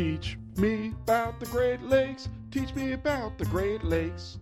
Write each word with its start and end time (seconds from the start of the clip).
Teach 0.00 0.38
me 0.56 0.94
about 1.02 1.38
the 1.40 1.44
Great 1.44 1.82
Lakes. 1.82 2.30
Teach 2.50 2.74
me 2.74 2.92
about 2.92 3.36
the 3.36 3.44
Great 3.44 3.84
Lakes. 3.84 4.38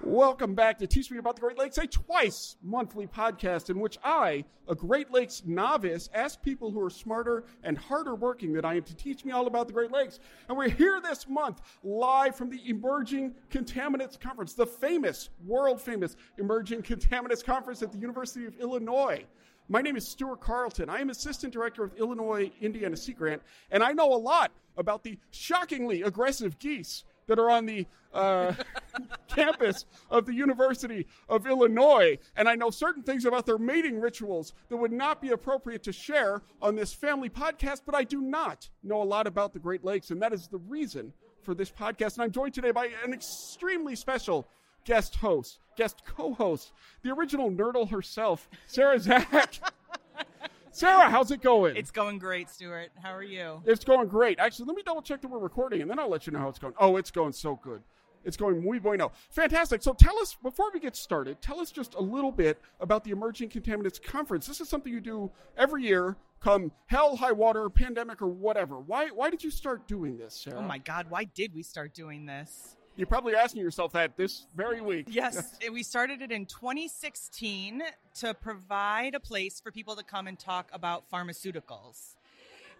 Welcome 0.00 0.54
back 0.54 0.78
to 0.78 0.86
Teach 0.86 1.10
Me 1.10 1.18
About 1.18 1.36
the 1.36 1.42
Great 1.42 1.58
Lakes, 1.58 1.76
a 1.76 1.86
twice 1.86 2.56
monthly 2.62 3.06
podcast 3.06 3.68
in 3.68 3.78
which 3.78 3.98
I, 4.02 4.46
a 4.68 4.74
Great 4.74 5.12
Lakes 5.12 5.42
novice, 5.44 6.08
ask 6.14 6.40
people 6.40 6.70
who 6.70 6.80
are 6.80 6.88
smarter 6.88 7.44
and 7.62 7.76
harder 7.76 8.14
working 8.14 8.54
than 8.54 8.64
I 8.64 8.76
am 8.76 8.84
to 8.84 8.96
teach 8.96 9.22
me 9.22 9.32
all 9.32 9.46
about 9.46 9.66
the 9.66 9.74
Great 9.74 9.92
Lakes. 9.92 10.18
And 10.48 10.56
we're 10.56 10.70
here 10.70 10.98
this 11.02 11.28
month 11.28 11.60
live 11.84 12.34
from 12.34 12.48
the 12.48 12.60
Emerging 12.66 13.34
Contaminants 13.50 14.18
Conference, 14.18 14.54
the 14.54 14.66
famous, 14.66 15.28
world 15.44 15.78
famous 15.78 16.16
Emerging 16.38 16.80
Contaminants 16.80 17.44
Conference 17.44 17.82
at 17.82 17.92
the 17.92 17.98
University 17.98 18.46
of 18.46 18.58
Illinois. 18.58 19.26
My 19.68 19.82
name 19.82 19.96
is 19.96 20.06
Stuart 20.06 20.40
Carlton. 20.40 20.88
I 20.88 21.00
am 21.00 21.10
Assistant 21.10 21.52
Director 21.52 21.82
of 21.82 21.92
Illinois 21.96 22.52
Indiana 22.60 22.96
Sea 22.96 23.12
Grant, 23.12 23.42
and 23.70 23.82
I 23.82 23.92
know 23.92 24.14
a 24.14 24.16
lot 24.16 24.52
about 24.76 25.02
the 25.02 25.18
shockingly 25.32 26.02
aggressive 26.02 26.58
geese 26.60 27.02
that 27.26 27.40
are 27.40 27.50
on 27.50 27.66
the 27.66 27.84
uh, 28.14 28.52
campus 29.28 29.84
of 30.08 30.24
the 30.24 30.34
University 30.34 31.08
of 31.28 31.48
Illinois. 31.48 32.16
And 32.36 32.48
I 32.48 32.54
know 32.54 32.70
certain 32.70 33.02
things 33.02 33.24
about 33.24 33.44
their 33.44 33.58
mating 33.58 34.00
rituals 34.00 34.52
that 34.68 34.76
would 34.76 34.92
not 34.92 35.20
be 35.20 35.30
appropriate 35.30 35.82
to 35.82 35.92
share 35.92 36.42
on 36.62 36.76
this 36.76 36.92
family 36.92 37.28
podcast, 37.28 37.82
but 37.84 37.96
I 37.96 38.04
do 38.04 38.20
not 38.20 38.68
know 38.84 39.02
a 39.02 39.04
lot 39.04 39.26
about 39.26 39.52
the 39.52 39.58
Great 39.58 39.84
Lakes, 39.84 40.12
and 40.12 40.22
that 40.22 40.32
is 40.32 40.46
the 40.46 40.58
reason 40.58 41.12
for 41.42 41.54
this 41.54 41.72
podcast. 41.72 42.14
And 42.14 42.22
I'm 42.22 42.30
joined 42.30 42.54
today 42.54 42.70
by 42.70 42.90
an 43.04 43.12
extremely 43.12 43.96
special 43.96 44.46
guest 44.86 45.16
host, 45.16 45.58
guest 45.76 46.02
co-host, 46.06 46.72
the 47.02 47.10
original 47.10 47.50
Nurdle 47.50 47.90
herself, 47.90 48.48
Sarah 48.66 48.98
Zack. 48.98 49.60
Sarah, 50.70 51.10
how's 51.10 51.30
it 51.30 51.42
going? 51.42 51.76
It's 51.76 51.90
going 51.90 52.18
great, 52.18 52.48
Stuart. 52.50 52.90
How 53.02 53.14
are 53.14 53.22
you? 53.22 53.62
It's 53.66 53.84
going 53.84 54.08
great. 54.08 54.38
Actually, 54.38 54.66
let 54.66 54.76
me 54.76 54.82
double 54.84 55.02
check 55.02 55.22
that 55.22 55.28
we're 55.28 55.38
recording, 55.38 55.82
and 55.82 55.90
then 55.90 55.98
I'll 55.98 56.10
let 56.10 56.26
you 56.26 56.32
know 56.32 56.38
how 56.38 56.48
it's 56.48 56.58
going. 56.58 56.74
Oh, 56.78 56.96
it's 56.96 57.10
going 57.10 57.32
so 57.32 57.58
good. 57.62 57.82
It's 58.24 58.36
going 58.36 58.62
muy 58.62 58.78
bueno. 58.78 59.12
Fantastic. 59.30 59.82
So 59.82 59.94
tell 59.94 60.18
us, 60.18 60.36
before 60.42 60.70
we 60.74 60.80
get 60.80 60.96
started, 60.96 61.40
tell 61.40 61.60
us 61.60 61.70
just 61.70 61.94
a 61.94 62.00
little 62.00 62.32
bit 62.32 62.60
about 62.80 63.04
the 63.04 63.12
Emerging 63.12 63.48
Contaminants 63.50 64.02
Conference. 64.02 64.46
This 64.46 64.60
is 64.60 64.68
something 64.68 64.92
you 64.92 65.00
do 65.00 65.30
every 65.56 65.84
year, 65.84 66.16
come 66.40 66.72
hell, 66.86 67.16
high 67.16 67.32
water, 67.32 67.70
pandemic, 67.70 68.20
or 68.20 68.26
whatever. 68.28 68.78
Why, 68.78 69.08
why 69.08 69.30
did 69.30 69.42
you 69.42 69.50
start 69.50 69.86
doing 69.86 70.18
this, 70.18 70.34
Sarah? 70.34 70.58
Oh 70.58 70.62
my 70.62 70.78
God, 70.78 71.06
why 71.08 71.24
did 71.24 71.54
we 71.54 71.62
start 71.62 71.94
doing 71.94 72.26
this? 72.26 72.75
You're 72.96 73.06
probably 73.06 73.34
asking 73.34 73.60
yourself 73.60 73.92
that 73.92 74.16
this 74.16 74.46
very 74.56 74.80
week. 74.80 75.08
Yes, 75.10 75.58
we 75.72 75.82
started 75.82 76.22
it 76.22 76.32
in 76.32 76.46
2016 76.46 77.82
to 78.20 78.34
provide 78.34 79.14
a 79.14 79.20
place 79.20 79.60
for 79.60 79.70
people 79.70 79.96
to 79.96 80.02
come 80.02 80.26
and 80.26 80.38
talk 80.38 80.70
about 80.72 81.10
pharmaceuticals. 81.10 82.14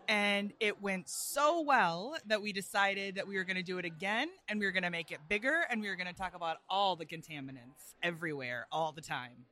And 0.08 0.53
it 0.58 0.81
went 0.81 1.08
so 1.08 1.61
well 1.61 2.17
that 2.27 2.41
we 2.41 2.53
decided 2.53 3.17
that 3.17 3.28
we 3.28 3.36
were 3.36 3.45
going 3.45 3.56
to 3.56 3.62
do 3.62 3.77
it 3.78 3.84
again 3.84 4.28
and 4.48 4.58
we 4.58 4.64
were 4.64 4.73
going 4.73 4.84
to 4.84 4.91
make 4.91 5.11
it 5.11 5.19
bigger 5.28 5.67
and 5.69 5.83
we 5.83 5.89
were 5.89 5.97
going 5.97 6.06
to 6.06 6.14
talk 6.14 6.34
about 6.34 6.58
all 6.70 6.97
the 6.97 7.05
contaminants 7.05 7.95
everywhere, 8.03 8.67
all 8.73 8.92
the 8.92 9.03
time. 9.03 9.45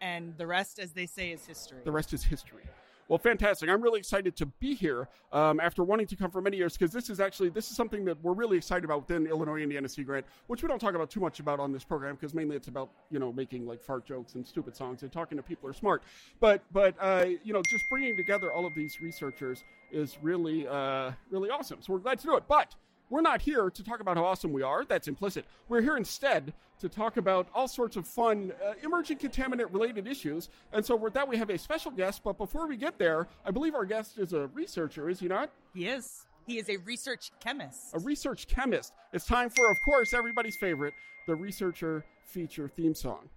And 0.00 0.36
the 0.36 0.46
rest, 0.46 0.78
as 0.78 0.92
they 0.92 1.06
say, 1.06 1.30
is 1.30 1.46
history. 1.46 1.80
The 1.84 1.92
rest 1.92 2.12
is 2.12 2.24
history. 2.24 2.64
Well, 3.08 3.18
fantastic! 3.18 3.70
I'm 3.70 3.80
really 3.80 3.98
excited 3.98 4.36
to 4.36 4.46
be 4.46 4.74
here 4.74 5.08
um, 5.32 5.60
after 5.60 5.82
wanting 5.82 6.06
to 6.08 6.16
come 6.16 6.30
for 6.30 6.42
many 6.42 6.58
years 6.58 6.76
because 6.76 6.92
this 6.92 7.08
is 7.08 7.20
actually 7.20 7.48
this 7.48 7.70
is 7.70 7.76
something 7.76 8.04
that 8.04 8.22
we're 8.22 8.34
really 8.34 8.58
excited 8.58 8.84
about 8.84 9.08
within 9.08 9.26
Illinois 9.26 9.62
Indiana 9.62 9.88
Sea 9.88 10.02
Grant, 10.04 10.26
which 10.46 10.62
we 10.62 10.68
don't 10.68 10.78
talk 10.78 10.94
about 10.94 11.08
too 11.08 11.20
much 11.20 11.40
about 11.40 11.58
on 11.58 11.72
this 11.72 11.84
program 11.84 12.16
because 12.16 12.34
mainly 12.34 12.54
it's 12.54 12.68
about 12.68 12.90
you 13.10 13.18
know 13.18 13.32
making 13.32 13.66
like 13.66 13.82
fart 13.82 14.04
jokes 14.04 14.34
and 14.34 14.46
stupid 14.46 14.76
songs 14.76 15.02
and 15.02 15.10
talking 15.10 15.38
to 15.38 15.42
people 15.42 15.62
who 15.62 15.70
are 15.70 15.74
smart. 15.74 16.02
But 16.38 16.62
but 16.70 16.94
uh, 17.00 17.24
you 17.42 17.54
know 17.54 17.62
just 17.62 17.84
bringing 17.88 18.14
together 18.14 18.52
all 18.52 18.66
of 18.66 18.74
these 18.74 19.00
researchers 19.00 19.64
is 19.90 20.18
really 20.20 20.68
uh, 20.68 21.12
really 21.30 21.48
awesome. 21.48 21.80
So 21.80 21.94
we're 21.94 22.00
glad 22.00 22.18
to 22.18 22.26
do 22.26 22.36
it. 22.36 22.44
But 22.46 22.74
we're 23.10 23.20
not 23.20 23.40
here 23.42 23.70
to 23.70 23.84
talk 23.84 24.00
about 24.00 24.16
how 24.16 24.24
awesome 24.24 24.52
we 24.52 24.62
are. 24.62 24.84
That's 24.84 25.08
implicit. 25.08 25.44
We're 25.68 25.80
here 25.80 25.96
instead 25.96 26.52
to 26.80 26.88
talk 26.88 27.16
about 27.16 27.48
all 27.54 27.68
sorts 27.68 27.96
of 27.96 28.06
fun 28.06 28.52
uh, 28.64 28.74
emerging 28.82 29.18
contaminant 29.18 29.72
related 29.72 30.06
issues. 30.06 30.48
And 30.72 30.84
so, 30.84 30.94
with 30.96 31.14
that, 31.14 31.28
we 31.28 31.36
have 31.36 31.50
a 31.50 31.58
special 31.58 31.90
guest. 31.90 32.22
But 32.22 32.38
before 32.38 32.66
we 32.66 32.76
get 32.76 32.98
there, 32.98 33.26
I 33.44 33.50
believe 33.50 33.74
our 33.74 33.84
guest 33.84 34.18
is 34.18 34.32
a 34.32 34.46
researcher, 34.48 35.08
is 35.08 35.20
he 35.20 35.28
not? 35.28 35.50
He 35.74 35.88
is. 35.88 36.26
He 36.46 36.58
is 36.58 36.70
a 36.70 36.78
research 36.78 37.30
chemist. 37.40 37.94
A 37.94 37.98
research 37.98 38.46
chemist. 38.48 38.94
It's 39.12 39.26
time 39.26 39.50
for, 39.50 39.70
of 39.70 39.76
course, 39.84 40.14
everybody's 40.14 40.56
favorite, 40.56 40.94
the 41.26 41.34
researcher 41.34 42.04
feature 42.24 42.68
theme 42.68 42.94
song. 42.94 43.28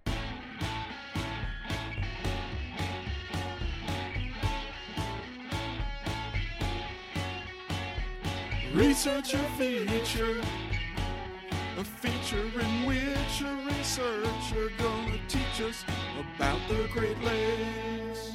Researcher 8.82 9.38
feature, 9.56 10.40
a 11.78 11.84
feature 11.84 12.60
in 12.60 12.84
which 12.84 13.40
a 13.40 13.64
researcher 13.64 14.72
gonna 14.76 15.20
teach 15.28 15.62
us 15.62 15.84
about 16.18 16.58
the 16.68 16.88
Great 16.92 17.16
Lakes. 17.22 18.32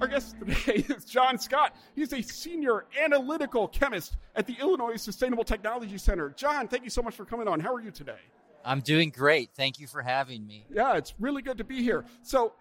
Our 0.00 0.08
guest 0.08 0.34
today 0.40 0.84
is 0.88 1.04
John 1.04 1.38
Scott. 1.38 1.76
He's 1.94 2.12
a 2.12 2.20
senior 2.20 2.86
analytical 3.00 3.68
chemist 3.68 4.16
at 4.34 4.48
the 4.48 4.56
Illinois 4.60 4.96
Sustainable 4.96 5.44
Technology 5.44 5.96
Center. 5.96 6.30
John, 6.30 6.66
thank 6.66 6.82
you 6.82 6.90
so 6.90 7.00
much 7.00 7.14
for 7.14 7.24
coming 7.24 7.46
on. 7.46 7.60
How 7.60 7.72
are 7.72 7.80
you 7.80 7.92
today? 7.92 8.18
I'm 8.64 8.80
doing 8.80 9.10
great. 9.10 9.50
Thank 9.54 9.78
you 9.78 9.86
for 9.86 10.02
having 10.02 10.44
me. 10.44 10.66
Yeah, 10.74 10.96
it's 10.96 11.14
really 11.20 11.40
good 11.40 11.58
to 11.58 11.64
be 11.64 11.84
here. 11.84 12.04
So, 12.22 12.54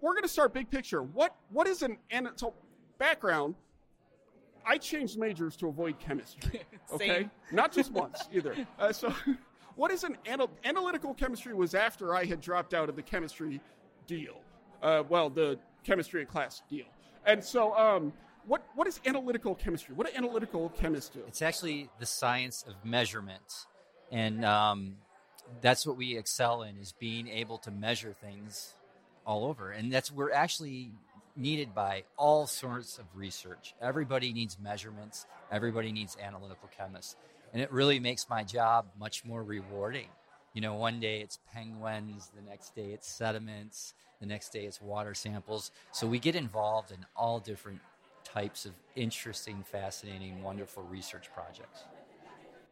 we're 0.00 0.12
going 0.12 0.22
to 0.22 0.28
start 0.28 0.54
big 0.54 0.70
picture. 0.70 1.02
What 1.02 1.34
what 1.50 1.66
is 1.66 1.82
an 1.82 1.98
and 2.12 2.28
so 2.36 2.54
background? 2.98 3.56
I 4.66 4.78
changed 4.78 5.18
majors 5.18 5.56
to 5.56 5.68
avoid 5.68 5.98
chemistry. 5.98 6.62
Okay, 6.92 7.08
Same. 7.08 7.30
not 7.50 7.72
just 7.72 7.90
once 7.90 8.28
either. 8.32 8.54
Uh, 8.78 8.92
so, 8.92 9.12
what 9.74 9.90
is 9.90 10.04
an 10.04 10.16
anal- 10.26 10.50
analytical 10.64 11.14
chemistry? 11.14 11.52
Was 11.52 11.74
after 11.74 12.14
I 12.14 12.24
had 12.24 12.40
dropped 12.40 12.74
out 12.74 12.88
of 12.88 12.94
the 12.94 13.02
chemistry 13.02 13.60
deal. 14.06 14.40
Uh, 14.80 15.02
well, 15.08 15.28
the 15.28 15.58
chemistry 15.82 16.20
in 16.20 16.28
class 16.28 16.62
deal. 16.70 16.84
And 17.24 17.42
so, 17.42 17.76
um, 17.76 18.12
what 18.46 18.64
what 18.76 18.86
is 18.86 19.00
analytical 19.04 19.56
chemistry? 19.56 19.96
What 19.96 20.06
do 20.06 20.16
analytical 20.16 20.68
chemists 20.80 21.10
do? 21.10 21.24
It's 21.26 21.42
actually 21.42 21.90
the 21.98 22.06
science 22.06 22.64
of 22.68 22.74
measurement, 22.84 23.66
and 24.12 24.44
um, 24.44 24.98
that's 25.60 25.84
what 25.84 25.96
we 25.96 26.16
excel 26.16 26.62
in 26.62 26.76
is 26.78 26.92
being 26.92 27.26
able 27.26 27.58
to 27.58 27.72
measure 27.72 28.12
things 28.12 28.74
all 29.26 29.44
over, 29.44 29.72
and 29.72 29.92
that's 29.92 30.12
we're 30.12 30.30
actually 30.32 30.92
needed 31.36 31.74
by 31.74 32.04
all 32.16 32.46
sorts 32.46 32.98
of 32.98 33.04
research. 33.14 33.74
Everybody 33.80 34.32
needs 34.32 34.58
measurements. 34.58 35.26
Everybody 35.50 35.92
needs 35.92 36.16
analytical 36.22 36.68
chemists, 36.76 37.16
and 37.52 37.62
it 37.62 37.70
really 37.72 38.00
makes 38.00 38.28
my 38.28 38.42
job 38.42 38.86
much 38.98 39.24
more 39.24 39.42
rewarding. 39.42 40.08
You 40.54 40.62
know, 40.62 40.74
one 40.74 41.00
day 41.00 41.20
it's 41.20 41.38
penguins, 41.52 42.30
the 42.34 42.42
next 42.42 42.74
day 42.74 42.90
it's 42.92 43.06
sediments, 43.06 43.94
the 44.20 44.26
next 44.26 44.50
day 44.50 44.64
it's 44.64 44.80
water 44.80 45.14
samples. 45.14 45.70
So 45.92 46.06
we 46.06 46.18
get 46.18 46.34
involved 46.34 46.92
in 46.92 47.04
all 47.14 47.38
different 47.38 47.80
types 48.24 48.64
of 48.64 48.72
interesting, 48.94 49.62
fascinating, 49.70 50.42
wonderful 50.42 50.82
research 50.84 51.28
projects. 51.34 51.84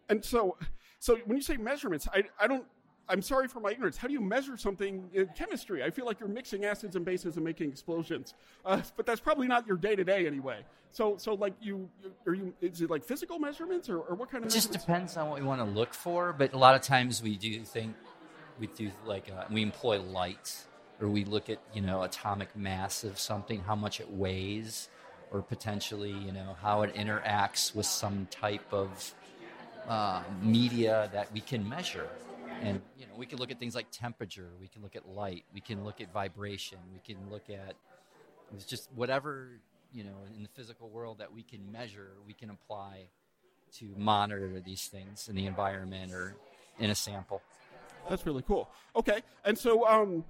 And 0.08 0.24
so, 0.24 0.56
so 0.98 1.16
when 1.26 1.36
you 1.36 1.42
say 1.42 1.56
measurements, 1.56 2.08
I, 2.12 2.24
I 2.40 2.46
don't. 2.46 2.64
I'm 3.08 3.22
sorry 3.22 3.48
for 3.48 3.60
my 3.60 3.70
ignorance. 3.70 3.96
How 3.96 4.08
do 4.08 4.14
you 4.14 4.20
measure 4.20 4.56
something 4.56 5.08
in 5.12 5.28
chemistry? 5.36 5.82
I 5.82 5.90
feel 5.90 6.06
like 6.06 6.20
you're 6.20 6.28
mixing 6.28 6.64
acids 6.64 6.96
and 6.96 7.04
bases 7.04 7.36
and 7.36 7.44
making 7.44 7.68
explosions, 7.68 8.34
uh, 8.64 8.80
but 8.96 9.04
that's 9.06 9.20
probably 9.20 9.46
not 9.46 9.66
your 9.66 9.76
day 9.76 9.94
to 9.94 10.04
day 10.04 10.26
anyway. 10.26 10.64
So, 10.90 11.16
so 11.18 11.34
like 11.34 11.54
you, 11.60 11.88
are 12.26 12.34
you? 12.34 12.54
Is 12.60 12.80
it 12.80 12.88
like 12.88 13.04
physical 13.04 13.38
measurements 13.38 13.88
or, 13.88 13.98
or 13.98 14.14
what 14.14 14.30
kind 14.30 14.44
of? 14.44 14.50
It 14.50 14.54
just 14.54 14.72
depends 14.72 15.16
on 15.16 15.28
what 15.28 15.40
we 15.40 15.44
want 15.46 15.60
to 15.60 15.66
look 15.66 15.92
for, 15.92 16.32
but 16.32 16.52
a 16.52 16.58
lot 16.58 16.74
of 16.76 16.82
times 16.82 17.22
we 17.22 17.36
do 17.36 17.60
think 17.64 17.94
we 18.60 18.68
do 18.68 18.90
like 19.04 19.30
uh, 19.30 19.44
we 19.50 19.62
employ 19.62 20.00
light, 20.00 20.64
or 21.00 21.08
we 21.08 21.24
look 21.24 21.50
at 21.50 21.58
you 21.74 21.82
know 21.82 22.02
atomic 22.02 22.54
mass 22.56 23.04
of 23.04 23.18
something, 23.18 23.60
how 23.60 23.74
much 23.74 24.00
it 24.00 24.10
weighs, 24.10 24.88
or 25.30 25.42
potentially 25.42 26.12
you 26.12 26.32
know 26.32 26.56
how 26.62 26.82
it 26.82 26.94
interacts 26.94 27.74
with 27.74 27.86
some 27.86 28.28
type 28.30 28.72
of 28.72 29.14
uh, 29.88 30.22
media 30.40 31.10
that 31.12 31.30
we 31.32 31.40
can 31.40 31.68
measure. 31.68 32.08
And 32.64 32.80
you 32.98 33.06
know, 33.06 33.14
we 33.16 33.26
can 33.26 33.38
look 33.38 33.50
at 33.50 33.58
things 33.58 33.74
like 33.74 33.90
temperature. 33.90 34.50
We 34.60 34.68
can 34.68 34.82
look 34.82 34.96
at 34.96 35.08
light. 35.08 35.44
We 35.52 35.60
can 35.60 35.84
look 35.84 36.00
at 36.00 36.12
vibration. 36.12 36.78
We 36.92 37.00
can 37.00 37.30
look 37.30 37.50
at 37.50 37.74
it's 38.54 38.64
just 38.64 38.88
whatever 38.94 39.48
you 39.92 40.04
know 40.04 40.16
in 40.36 40.42
the 40.42 40.48
physical 40.54 40.88
world 40.88 41.18
that 41.18 41.32
we 41.32 41.42
can 41.42 41.70
measure. 41.70 42.12
We 42.26 42.34
can 42.34 42.50
apply 42.50 43.06
to 43.78 43.94
monitor 43.96 44.62
these 44.64 44.86
things 44.86 45.28
in 45.28 45.36
the 45.36 45.46
environment 45.46 46.12
or 46.12 46.36
in 46.78 46.90
a 46.90 46.94
sample. 46.94 47.42
That's 48.08 48.26
really 48.26 48.42
cool. 48.42 48.68
Okay, 48.94 49.22
and 49.44 49.56
so 49.58 49.86
um, 49.86 50.24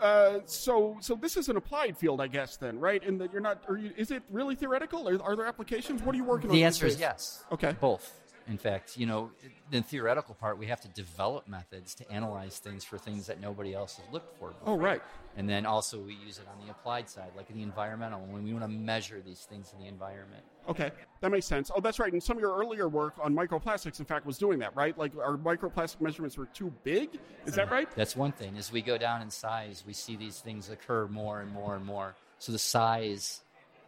uh, 0.00 0.40
so 0.44 0.96
so 1.00 1.14
this 1.14 1.36
is 1.36 1.48
an 1.48 1.56
applied 1.56 1.96
field, 1.96 2.20
I 2.20 2.26
guess. 2.26 2.56
Then, 2.56 2.78
right? 2.80 3.02
And 3.06 3.20
that 3.20 3.32
you're 3.32 3.42
not. 3.42 3.62
Are 3.68 3.76
you, 3.76 3.92
is 3.96 4.10
it 4.10 4.22
really 4.30 4.54
theoretical? 4.54 5.08
Are, 5.08 5.22
are 5.22 5.36
there 5.36 5.46
applications? 5.46 6.02
What 6.02 6.14
are 6.14 6.18
you 6.18 6.24
working 6.24 6.50
on? 6.50 6.56
The 6.56 6.64
answer 6.64 6.86
is 6.86 6.98
yes. 6.98 7.44
Okay. 7.52 7.76
Both. 7.80 8.19
In 8.50 8.58
fact, 8.58 8.96
you 8.96 9.06
know, 9.06 9.30
the 9.70 9.80
theoretical 9.80 10.34
part, 10.34 10.58
we 10.58 10.66
have 10.66 10.80
to 10.80 10.88
develop 10.88 11.46
methods 11.46 11.94
to 11.94 12.10
analyze 12.10 12.58
things 12.58 12.82
for 12.82 12.98
things 12.98 13.28
that 13.28 13.40
nobody 13.40 13.74
else 13.74 13.96
has 13.98 14.12
looked 14.12 14.36
for. 14.40 14.48
Oh, 14.48 14.52
before. 14.52 14.74
Oh, 14.74 14.76
right. 14.76 15.02
And 15.36 15.48
then 15.48 15.64
also 15.64 16.00
we 16.00 16.14
use 16.14 16.38
it 16.38 16.48
on 16.52 16.66
the 16.66 16.72
applied 16.72 17.08
side, 17.08 17.30
like 17.36 17.48
in 17.48 17.56
the 17.56 17.62
environmental, 17.62 18.26
when 18.26 18.42
we 18.42 18.52
want 18.52 18.64
to 18.64 18.68
measure 18.68 19.22
these 19.24 19.46
things 19.48 19.72
in 19.72 19.80
the 19.80 19.86
environment. 19.86 20.42
Okay, 20.68 20.90
that 21.20 21.30
makes 21.30 21.46
sense. 21.46 21.70
Oh, 21.74 21.80
that's 21.80 22.00
right. 22.00 22.12
And 22.12 22.20
some 22.20 22.36
of 22.36 22.40
your 22.40 22.56
earlier 22.56 22.88
work 22.88 23.14
on 23.22 23.34
microplastics, 23.34 24.00
in 24.00 24.04
fact, 24.04 24.26
was 24.26 24.36
doing 24.36 24.58
that, 24.58 24.74
right? 24.74 24.98
Like 24.98 25.12
our 25.16 25.36
microplastic 25.36 26.00
measurements 26.00 26.36
were 26.36 26.46
too 26.46 26.72
big. 26.82 27.20
Is 27.46 27.54
that 27.54 27.70
right? 27.70 27.88
That's 27.94 28.16
one 28.16 28.32
thing. 28.32 28.58
As 28.58 28.72
we 28.72 28.82
go 28.82 28.98
down 28.98 29.22
in 29.22 29.30
size, 29.30 29.84
we 29.86 29.92
see 29.92 30.16
these 30.16 30.40
things 30.40 30.70
occur 30.70 31.06
more 31.06 31.40
and 31.40 31.52
more 31.52 31.76
and 31.76 31.86
more. 31.86 32.16
So 32.38 32.50
the 32.50 32.58
size 32.58 33.42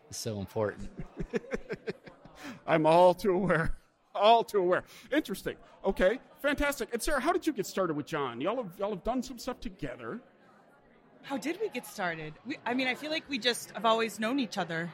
is 0.09 0.17
so 0.17 0.39
important. 0.39 0.89
I'm 2.67 2.87
all 2.87 3.13
too 3.13 3.33
aware. 3.33 3.77
All 4.15 4.45
too 4.45 4.59
aware. 4.59 4.85
Interesting. 5.11 5.57
Okay, 5.85 6.19
fantastic. 6.41 6.93
And 6.93 7.03
Sarah, 7.03 7.21
how 7.21 7.33
did 7.33 7.47
you 7.47 7.53
get 7.53 7.67
started 7.67 7.97
with 7.97 8.07
John? 8.07 8.41
Y'all 8.41 8.57
have 8.57 8.73
y'all 8.79 8.91
have 8.91 9.05
done 9.05 9.23
some 9.23 9.39
stuff 9.39 9.61
together. 9.61 10.21
How 11.23 11.37
did 11.37 11.59
we 11.61 11.69
get 11.69 11.87
started? 11.87 12.35
We, 12.45 12.59
I 12.67 12.75
mean, 12.75 12.89
I 12.89 12.95
feel 12.95 13.11
like 13.11 13.25
we 13.29 13.39
just 13.39 13.71
have 13.73 13.87
always 13.87 14.19
known 14.19 14.41
each 14.41 14.59
other 14.59 14.91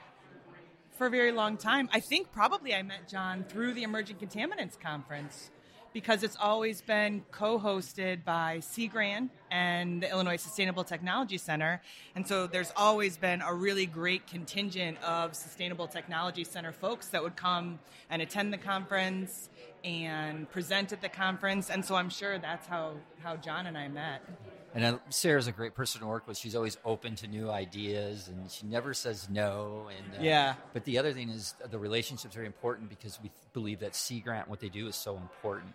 for 0.96 1.06
a 1.06 1.10
very 1.10 1.32
long 1.32 1.56
time. 1.56 1.88
I 1.92 2.00
think 2.00 2.30
probably 2.32 2.74
I 2.74 2.82
met 2.82 3.08
John 3.08 3.44
through 3.48 3.72
the 3.74 3.82
Emerging 3.82 4.16
Contaminants 4.16 4.78
Conference 4.78 5.50
because 5.92 6.22
it's 6.22 6.36
always 6.40 6.80
been 6.80 7.24
co-hosted 7.30 8.24
by 8.24 8.60
Sea 8.60 8.88
Grant 8.88 9.30
and 9.50 10.02
the 10.02 10.10
Illinois 10.10 10.36
Sustainable 10.36 10.84
Technology 10.84 11.38
Center, 11.38 11.80
and 12.14 12.26
so 12.26 12.46
there's 12.46 12.72
always 12.76 13.16
been 13.16 13.42
a 13.42 13.52
really 13.54 13.86
great 13.86 14.26
contingent 14.26 15.02
of 15.02 15.34
Sustainable 15.34 15.88
Technology 15.88 16.44
Center 16.44 16.72
folks 16.72 17.08
that 17.08 17.22
would 17.22 17.36
come 17.36 17.78
and 18.10 18.20
attend 18.22 18.52
the 18.52 18.58
conference 18.58 19.48
and 19.84 20.50
present 20.50 20.92
at 20.92 21.00
the 21.00 21.08
conference, 21.08 21.70
and 21.70 21.84
so 21.84 21.94
I'm 21.94 22.10
sure 22.10 22.38
that's 22.38 22.66
how 22.66 22.94
how 23.22 23.36
John 23.36 23.66
and 23.66 23.76
I 23.76 23.88
met. 23.88 24.22
And 24.84 24.94
uh, 24.96 24.98
Sarah's 25.10 25.48
a 25.48 25.52
great 25.52 25.74
person 25.74 26.00
to 26.02 26.06
work 26.06 26.28
with. 26.28 26.36
She's 26.38 26.54
always 26.54 26.76
open 26.84 27.16
to 27.16 27.26
new 27.26 27.50
ideas, 27.50 28.28
and 28.28 28.50
she 28.50 28.64
never 28.66 28.94
says 28.94 29.28
no. 29.28 29.88
And 29.96 30.20
uh, 30.20 30.22
Yeah. 30.22 30.54
But 30.72 30.84
the 30.84 30.98
other 30.98 31.12
thing 31.12 31.30
is 31.30 31.54
uh, 31.62 31.66
the 31.66 31.78
relationships 31.78 32.36
are 32.36 32.44
important 32.44 32.88
because 32.88 33.18
we 33.22 33.30
believe 33.52 33.80
that 33.80 33.96
Sea 33.96 34.20
Grant, 34.20 34.48
what 34.48 34.60
they 34.60 34.68
do, 34.68 34.86
is 34.86 34.94
so 34.94 35.16
important. 35.16 35.72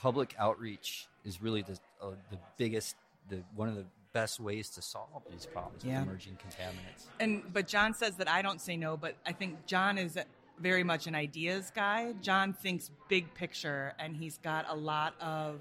Public 0.00 0.34
outreach 0.38 1.08
is 1.24 1.42
really 1.42 1.62
the 1.62 1.78
uh, 2.00 2.10
the 2.30 2.38
biggest, 2.56 2.96
the 3.28 3.42
one 3.54 3.68
of 3.68 3.74
the 3.74 3.84
best 4.14 4.40
ways 4.40 4.70
to 4.70 4.80
solve 4.80 5.22
these 5.30 5.44
problems 5.44 5.84
Yeah. 5.84 5.98
with 6.00 6.08
emerging 6.08 6.38
contaminants. 6.38 7.04
And 7.20 7.42
but 7.52 7.66
John 7.68 7.92
says 7.92 8.14
that 8.16 8.28
I 8.28 8.40
don't 8.40 8.60
say 8.60 8.76
no, 8.76 8.96
but 8.96 9.16
I 9.26 9.32
think 9.32 9.66
John 9.66 9.98
is 9.98 10.16
very 10.58 10.84
much 10.84 11.06
an 11.06 11.14
ideas 11.14 11.70
guy. 11.74 12.14
John 12.22 12.52
thinks 12.54 12.90
big 13.08 13.34
picture, 13.34 13.92
and 13.98 14.16
he's 14.16 14.38
got 14.38 14.64
a 14.68 14.74
lot 14.74 15.14
of. 15.20 15.60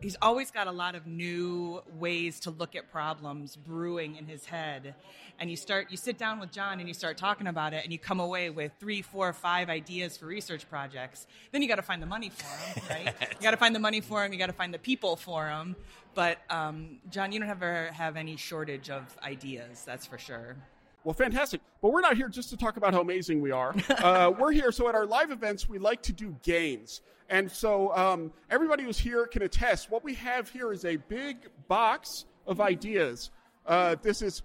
He's 0.00 0.16
always 0.20 0.50
got 0.50 0.66
a 0.66 0.72
lot 0.72 0.94
of 0.94 1.06
new 1.06 1.82
ways 1.98 2.40
to 2.40 2.50
look 2.50 2.76
at 2.76 2.90
problems 2.92 3.56
brewing 3.56 4.16
in 4.16 4.26
his 4.26 4.44
head, 4.44 4.94
and 5.38 5.50
you 5.50 5.56
start 5.56 5.88
you 5.90 5.96
sit 5.96 6.18
down 6.18 6.38
with 6.38 6.52
John 6.52 6.78
and 6.80 6.88
you 6.88 6.94
start 6.94 7.16
talking 7.16 7.46
about 7.46 7.72
it, 7.72 7.82
and 7.82 7.92
you 7.92 7.98
come 7.98 8.20
away 8.20 8.50
with 8.50 8.72
three, 8.78 9.02
four, 9.02 9.32
five 9.32 9.68
ideas 9.70 10.16
for 10.16 10.26
research 10.26 10.68
projects. 10.68 11.26
Then 11.50 11.62
you 11.62 11.68
got 11.68 11.76
to 11.76 11.82
find 11.82 12.02
the 12.02 12.06
money 12.06 12.30
for 12.30 12.80
them, 12.80 12.84
right? 12.90 13.14
you 13.20 13.42
got 13.42 13.52
to 13.52 13.56
find 13.56 13.74
the 13.74 13.80
money 13.80 14.00
for 14.00 14.22
them. 14.22 14.32
You 14.32 14.38
got 14.38 14.46
to 14.46 14.52
find 14.52 14.72
the 14.72 14.78
people 14.78 15.16
for 15.16 15.44
them. 15.44 15.76
But 16.14 16.38
um, 16.50 16.98
John, 17.10 17.32
you 17.32 17.40
don't 17.40 17.48
ever 17.48 17.90
have 17.92 18.16
any 18.16 18.36
shortage 18.36 18.90
of 18.90 19.16
ideas. 19.22 19.82
That's 19.84 20.06
for 20.06 20.18
sure. 20.18 20.56
Well, 21.06 21.14
fantastic. 21.14 21.60
But 21.80 21.92
we're 21.92 22.00
not 22.00 22.16
here 22.16 22.28
just 22.28 22.50
to 22.50 22.56
talk 22.56 22.76
about 22.76 22.92
how 22.92 23.00
amazing 23.00 23.40
we 23.40 23.52
are. 23.52 23.72
Uh, 23.88 24.32
we're 24.38 24.50
here. 24.50 24.72
So 24.72 24.88
at 24.88 24.96
our 24.96 25.06
live 25.06 25.30
events, 25.30 25.68
we 25.68 25.78
like 25.78 26.02
to 26.02 26.12
do 26.12 26.34
games. 26.42 27.00
And 27.30 27.48
so 27.48 27.96
um, 27.96 28.32
everybody 28.50 28.82
who's 28.82 28.98
here 28.98 29.24
can 29.28 29.42
attest. 29.42 29.88
What 29.88 30.02
we 30.02 30.14
have 30.14 30.48
here 30.48 30.72
is 30.72 30.84
a 30.84 30.96
big 30.96 31.48
box 31.68 32.24
of 32.44 32.60
ideas. 32.60 33.30
Uh, 33.64 33.94
this 34.02 34.20
is 34.20 34.42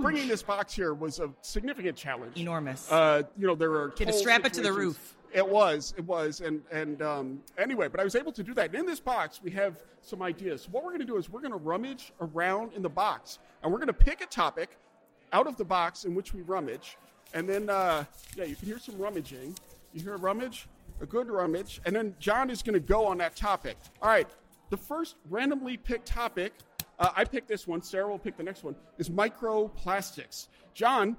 bringing 0.00 0.28
this 0.28 0.44
box 0.44 0.72
here 0.72 0.94
was 0.94 1.18
a 1.18 1.28
significant 1.40 1.96
challenge. 1.96 2.38
Enormous. 2.38 2.90
Uh, 2.90 3.24
you 3.36 3.48
know, 3.48 3.56
there 3.56 3.72
are 3.72 3.92
Had 3.98 4.06
to 4.06 4.12
strap 4.12 4.44
it 4.44 4.52
to 4.54 4.60
the 4.60 4.72
roof. 4.72 5.16
It 5.32 5.48
was, 5.48 5.92
it 5.96 6.04
was, 6.04 6.40
and 6.40 6.60
and 6.72 7.02
um, 7.02 7.40
anyway, 7.58 7.86
but 7.86 8.00
I 8.00 8.04
was 8.04 8.16
able 8.16 8.32
to 8.32 8.42
do 8.44 8.54
that. 8.54 8.66
And 8.70 8.74
in 8.76 8.86
this 8.86 8.98
box, 8.98 9.40
we 9.42 9.50
have 9.52 9.76
some 10.02 10.22
ideas. 10.22 10.62
So 10.62 10.68
what 10.70 10.84
we're 10.84 10.90
going 10.90 11.00
to 11.00 11.06
do 11.06 11.16
is 11.16 11.30
we're 11.30 11.40
going 11.40 11.52
to 11.52 11.58
rummage 11.58 12.12
around 12.20 12.72
in 12.74 12.82
the 12.82 12.88
box, 12.88 13.38
and 13.62 13.72
we're 13.72 13.78
going 13.78 13.88
to 13.88 13.92
pick 13.92 14.22
a 14.22 14.26
topic 14.26 14.76
out 15.32 15.46
of 15.46 15.56
the 15.56 15.64
box 15.64 16.04
in 16.04 16.14
which 16.14 16.34
we 16.34 16.42
rummage, 16.42 16.96
and 17.34 17.48
then 17.48 17.70
uh, 17.70 18.04
yeah, 18.36 18.44
you 18.44 18.56
can 18.56 18.66
hear 18.66 18.78
some 18.78 18.98
rummaging. 18.98 19.54
You 19.92 20.02
hear 20.02 20.14
a 20.14 20.18
rummage, 20.18 20.68
a 21.00 21.06
good 21.06 21.28
rummage, 21.28 21.80
and 21.84 21.94
then 21.94 22.14
John 22.18 22.50
is 22.50 22.62
going 22.62 22.74
to 22.74 22.80
go 22.80 23.06
on 23.06 23.18
that 23.18 23.36
topic. 23.36 23.76
All 24.02 24.08
right, 24.08 24.28
the 24.70 24.76
first 24.76 25.16
randomly 25.28 25.76
picked 25.76 26.06
topic. 26.06 26.52
Uh, 26.98 27.10
I 27.16 27.24
picked 27.24 27.48
this 27.48 27.66
one. 27.66 27.82
Sarah 27.82 28.08
will 28.08 28.18
pick 28.18 28.36
the 28.36 28.42
next 28.42 28.62
one. 28.62 28.76
Is 28.98 29.08
microplastics. 29.08 30.48
John, 30.74 31.16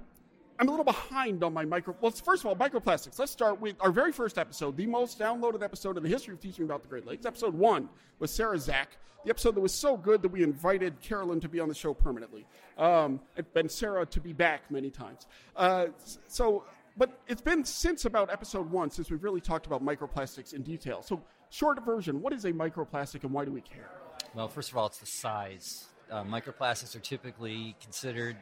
I'm 0.61 0.67
a 0.67 0.71
little 0.71 0.85
behind 0.85 1.43
on 1.43 1.55
my 1.55 1.65
micro. 1.65 1.95
Well, 2.01 2.11
first 2.11 2.43
of 2.43 2.45
all, 2.45 2.55
microplastics. 2.55 3.17
Let's 3.17 3.31
start 3.31 3.59
with 3.59 3.75
our 3.79 3.91
very 3.91 4.11
first 4.11 4.37
episode, 4.37 4.77
the 4.77 4.85
most 4.85 5.17
downloaded 5.17 5.63
episode 5.63 5.97
in 5.97 6.03
the 6.03 6.09
history 6.09 6.35
of 6.35 6.39
teaching 6.39 6.65
about 6.65 6.83
the 6.83 6.87
Great 6.87 7.07
Lakes. 7.07 7.25
Episode 7.25 7.55
one 7.55 7.89
was 8.19 8.29
Sarah 8.29 8.59
Zack, 8.59 8.97
the 9.23 9.31
episode 9.31 9.55
that 9.55 9.59
was 9.61 9.73
so 9.73 9.97
good 9.97 10.21
that 10.21 10.27
we 10.27 10.43
invited 10.43 11.01
Carolyn 11.01 11.39
to 11.39 11.49
be 11.49 11.59
on 11.59 11.67
the 11.67 11.73
show 11.73 11.95
permanently, 11.95 12.45
um, 12.77 13.19
and 13.55 13.71
Sarah 13.71 14.05
to 14.05 14.21
be 14.21 14.33
back 14.33 14.69
many 14.69 14.91
times. 14.91 15.25
Uh, 15.55 15.87
so, 16.27 16.63
but 16.95 17.19
it's 17.27 17.41
been 17.41 17.65
since 17.65 18.05
about 18.05 18.31
episode 18.31 18.69
one 18.69 18.91
since 18.91 19.09
we've 19.09 19.23
really 19.23 19.41
talked 19.41 19.65
about 19.65 19.83
microplastics 19.83 20.53
in 20.53 20.61
detail. 20.61 21.01
So, 21.01 21.23
short 21.49 21.83
version: 21.83 22.21
What 22.21 22.33
is 22.33 22.45
a 22.45 22.53
microplastic, 22.53 23.23
and 23.23 23.31
why 23.31 23.45
do 23.45 23.51
we 23.51 23.61
care? 23.61 23.89
Well, 24.35 24.47
first 24.47 24.69
of 24.69 24.77
all, 24.77 24.85
it's 24.85 24.99
the 24.99 25.07
size. 25.07 25.85
Uh, 26.11 26.23
microplastics 26.23 26.95
are 26.95 26.99
typically 26.99 27.75
considered 27.81 28.37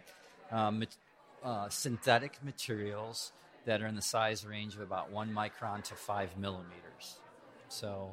um, 0.51 0.83
uh, 1.43 1.69
synthetic 1.69 2.43
materials 2.43 3.31
that 3.65 3.81
are 3.81 3.87
in 3.87 3.95
the 3.95 4.01
size 4.01 4.45
range 4.45 4.75
of 4.75 4.81
about 4.81 5.11
one 5.11 5.31
micron 5.33 5.83
to 5.83 5.95
five 5.95 6.37
millimeters. 6.37 7.19
So 7.67 8.11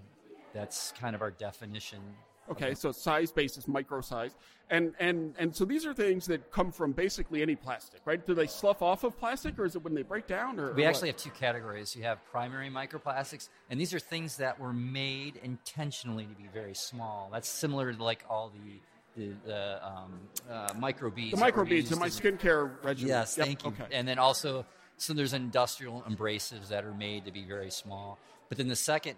that's 0.52 0.92
kind 0.98 1.14
of 1.14 1.22
our 1.22 1.30
definition. 1.30 2.00
Okay, 2.48 2.74
so 2.74 2.92
size 2.92 3.32
basis, 3.32 3.66
micro 3.66 4.00
size, 4.00 4.36
and 4.70 4.94
and 5.00 5.34
and 5.36 5.54
so 5.54 5.64
these 5.64 5.84
are 5.84 5.92
things 5.92 6.26
that 6.26 6.52
come 6.52 6.70
from 6.70 6.92
basically 6.92 7.42
any 7.42 7.56
plastic, 7.56 8.00
right? 8.04 8.24
Do 8.24 8.34
they 8.34 8.46
slough 8.46 8.82
off 8.82 9.02
of 9.02 9.18
plastic, 9.18 9.58
or 9.58 9.64
is 9.64 9.74
it 9.74 9.82
when 9.82 9.94
they 9.94 10.02
break 10.02 10.28
down? 10.28 10.60
Or 10.60 10.72
We 10.72 10.84
or 10.84 10.88
actually 10.88 11.08
what? 11.08 11.20
have 11.22 11.32
two 11.32 11.38
categories. 11.38 11.96
You 11.96 12.04
have 12.04 12.24
primary 12.30 12.70
microplastics, 12.70 13.48
and 13.68 13.80
these 13.80 13.92
are 13.92 13.98
things 13.98 14.36
that 14.36 14.60
were 14.60 14.72
made 14.72 15.40
intentionally 15.42 16.24
to 16.24 16.34
be 16.34 16.48
very 16.54 16.74
small. 16.74 17.30
That's 17.32 17.48
similar 17.48 17.92
to 17.92 18.00
like 18.04 18.24
all 18.30 18.50
the 18.50 18.74
the, 19.16 19.32
the 19.44 19.86
um, 19.86 20.20
uh, 20.50 20.68
microbeads. 20.74 21.30
the 21.32 21.36
microbeads 21.36 21.92
in 21.92 21.98
my 21.98 22.08
skincare 22.08 22.70
regimen. 22.82 23.08
Yes, 23.08 23.36
Yep, 23.36 23.46
thank 23.46 23.64
you. 23.64 23.70
Okay. 23.70 23.84
And 23.90 24.06
then 24.06 24.18
also, 24.18 24.66
so 24.96 25.14
there's 25.14 25.32
industrial 25.32 26.02
abrasives 26.08 26.68
that 26.68 26.84
are 26.84 26.94
made 26.94 27.24
to 27.24 27.32
be 27.32 27.44
very 27.44 27.70
small. 27.70 28.18
But 28.48 28.58
then 28.58 28.68
the 28.68 28.76
second 28.76 29.16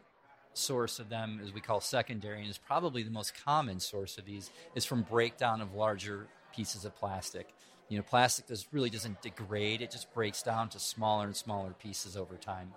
source 0.55 0.99
of 0.99 1.09
them, 1.09 1.41
as 1.43 1.53
we 1.53 1.61
call 1.61 1.81
secondary, 1.81 2.41
and 2.41 2.49
is 2.49 2.59
probably 2.59 3.03
the 3.03 3.11
most 3.11 3.35
common 3.45 3.81
source 3.81 4.19
of 4.19 4.25
these, 4.25 4.51
is 4.75 4.85
from 4.85 5.03
breakdown 5.03 5.61
of 5.61 5.75
larger 5.75 6.27
pieces 6.55 6.85
of 6.85 6.95
plastic. 6.97 7.49
You 7.89 7.97
know, 7.99 8.03
plastic 8.03 8.47
does 8.47 8.67
really 8.73 8.91
doesn't 8.91 9.23
degrade; 9.23 9.81
it 9.83 9.91
just 9.91 10.13
breaks 10.13 10.43
down 10.43 10.69
to 10.71 10.79
smaller 10.79 11.27
and 11.27 11.37
smaller 11.37 11.75
pieces 11.81 12.17
over 12.17 12.37
time. 12.37 12.73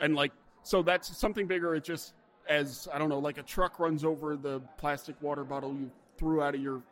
and 0.00 0.14
like 0.14 0.32
so 0.62 0.82
that's 0.82 1.16
something 1.16 1.46
bigger. 1.46 1.74
It 1.74 1.84
just 1.84 2.14
as 2.48 2.88
I 2.92 2.98
don't 2.98 3.08
know, 3.08 3.18
like 3.18 3.38
a 3.38 3.42
truck 3.42 3.78
runs 3.78 4.04
over 4.04 4.36
the 4.36 4.60
plastic 4.78 5.16
water 5.20 5.44
bottle 5.44 5.74
you 5.74 5.90
threw 6.18 6.42
out 6.42 6.54
of 6.54 6.60
your 6.60 6.82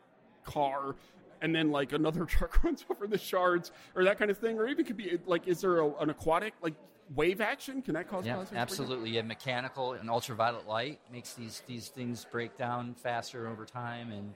car. 0.45 0.95
And 1.41 1.53
then, 1.53 1.71
like 1.71 1.91
another 1.91 2.23
truck 2.25 2.63
runs 2.63 2.85
over 2.89 3.05
the 3.05 3.17
shards, 3.17 3.71
or 3.95 4.03
that 4.05 4.17
kind 4.17 4.31
of 4.31 4.37
thing, 4.37 4.57
or 4.57 4.67
even 4.67 4.85
could 4.85 4.97
be 4.97 5.19
like, 5.25 5.47
is 5.47 5.59
there 5.61 5.79
a, 5.79 5.93
an 5.95 6.09
aquatic 6.09 6.53
like 6.61 6.73
wave 7.15 7.41
action? 7.41 7.81
Can 7.81 7.95
that 7.95 8.07
cause 8.09 8.25
Yeah, 8.25 8.35
plastics 8.35 8.49
to 8.49 8.55
break 8.55 8.69
down? 8.79 8.79
absolutely. 8.79 9.09
Yeah, 9.11 9.21
mechanical 9.23 9.93
and 9.93 10.09
ultraviolet 10.09 10.67
light 10.67 10.99
makes 11.11 11.33
these 11.33 11.61
these 11.67 11.89
things 11.89 12.25
break 12.31 12.57
down 12.57 12.93
faster 12.93 13.47
over 13.47 13.65
time, 13.65 14.11
and 14.11 14.33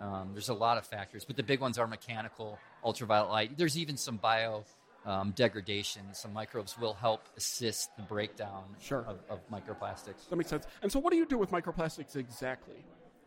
um, 0.00 0.30
there's 0.32 0.48
a 0.48 0.54
lot 0.54 0.78
of 0.78 0.86
factors. 0.86 1.24
But 1.24 1.36
the 1.36 1.44
big 1.44 1.60
ones 1.60 1.78
are 1.78 1.86
mechanical, 1.86 2.58
ultraviolet 2.84 3.30
light. 3.30 3.56
There's 3.56 3.78
even 3.78 3.96
some 3.96 4.16
bio 4.16 4.64
um, 5.08 5.32
degradation. 5.32 6.02
Some 6.12 6.32
microbes 6.32 6.78
will 6.78 6.94
help 6.94 7.22
assist 7.36 7.96
the 7.96 8.02
breakdown 8.02 8.64
Sure. 8.80 9.04
of, 9.08 9.18
of 9.30 9.40
microplastics. 9.50 10.28
That 10.28 10.36
makes 10.36 10.50
sense. 10.50 10.66
And 10.82 10.92
so, 10.92 10.98
what 10.98 11.10
do 11.10 11.16
you 11.16 11.26
do 11.26 11.38
with 11.38 11.50
microplastics 11.50 12.14
exactly? 12.14 12.76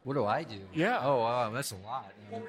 What 0.04 0.16
do 0.16 0.26
I 0.26 0.44
do? 0.44 0.60
Yeah. 0.74 1.00
Oh, 1.04 1.18
wow, 1.20 1.52
that's 1.52 1.72
a 1.72 1.76
lot. 1.86 2.12
Um, 2.34 2.44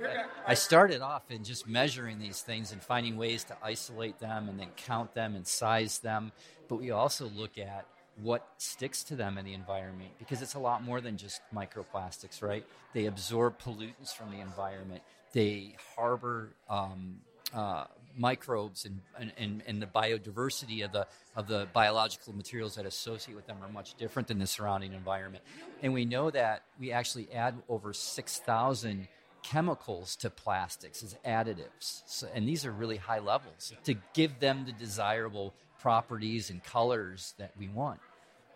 I 0.46 0.54
started 0.54 1.02
off 1.02 1.30
in 1.30 1.44
just 1.44 1.68
measuring 1.68 2.18
these 2.18 2.40
things 2.40 2.72
and 2.72 2.82
finding 2.82 3.16
ways 3.18 3.44
to 3.44 3.56
isolate 3.62 4.18
them 4.18 4.48
and 4.48 4.58
then 4.58 4.68
count 4.76 5.12
them 5.14 5.34
and 5.34 5.46
size 5.46 5.98
them. 5.98 6.32
But 6.68 6.76
we 6.76 6.92
also 6.92 7.28
look 7.28 7.58
at 7.58 7.84
what 8.22 8.46
sticks 8.56 9.02
to 9.04 9.16
them 9.16 9.36
in 9.36 9.44
the 9.44 9.52
environment 9.52 10.10
because 10.18 10.40
it's 10.40 10.54
a 10.54 10.58
lot 10.58 10.82
more 10.82 11.00
than 11.02 11.16
just 11.18 11.42
microplastics, 11.54 12.42
right? 12.42 12.64
They 12.94 13.04
absorb 13.06 13.58
pollutants 13.60 14.14
from 14.14 14.30
the 14.30 14.40
environment. 14.40 15.02
They 15.32 15.76
harbor 15.94 16.54
um, 16.70 17.20
uh, 17.52 17.84
microbes 18.16 18.84
and, 18.84 19.00
and, 19.36 19.62
and, 19.66 19.82
the 19.82 19.86
biodiversity 19.86 20.84
of 20.84 20.92
the 20.92 21.06
of 21.34 21.48
the 21.48 21.66
biological 21.72 22.32
materials 22.34 22.74
that 22.76 22.86
associate 22.86 23.34
with 23.34 23.46
them 23.46 23.56
are 23.62 23.68
much 23.68 23.94
different 23.94 24.28
than 24.28 24.38
the 24.38 24.46
surrounding 24.46 24.92
environment. 24.92 25.42
And 25.82 25.92
we 25.92 26.04
know 26.04 26.30
that 26.30 26.62
we 26.78 26.92
actually 26.92 27.32
add 27.32 27.54
over 27.68 27.92
6,000 27.92 29.08
chemicals 29.42 30.16
to 30.16 30.30
plastics 30.30 31.02
as 31.02 31.16
additives. 31.26 32.02
So, 32.06 32.28
and 32.34 32.48
these 32.48 32.64
are 32.64 32.72
really 32.72 32.96
high 32.96 33.18
levels 33.18 33.72
to 33.84 33.94
give 34.14 34.38
them 34.40 34.64
the 34.66 34.72
desirable 34.72 35.54
properties 35.80 36.50
and 36.50 36.62
colors 36.62 37.34
that 37.38 37.52
we 37.58 37.68
want. 37.68 38.00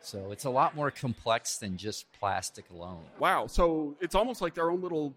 So 0.01 0.31
it's 0.31 0.45
a 0.45 0.51
lot 0.51 0.77
more 0.77 0.93
complex 0.93 1.59
than 1.59 1.77
just 1.77 2.07
plastic 2.13 2.71
alone. 2.71 3.03
Wow. 3.19 3.49
So 3.49 3.97
it's 4.01 4.15
almost 4.15 4.41
like 4.41 4.55
their 4.55 4.71
own 4.71 4.81
little 4.81 5.15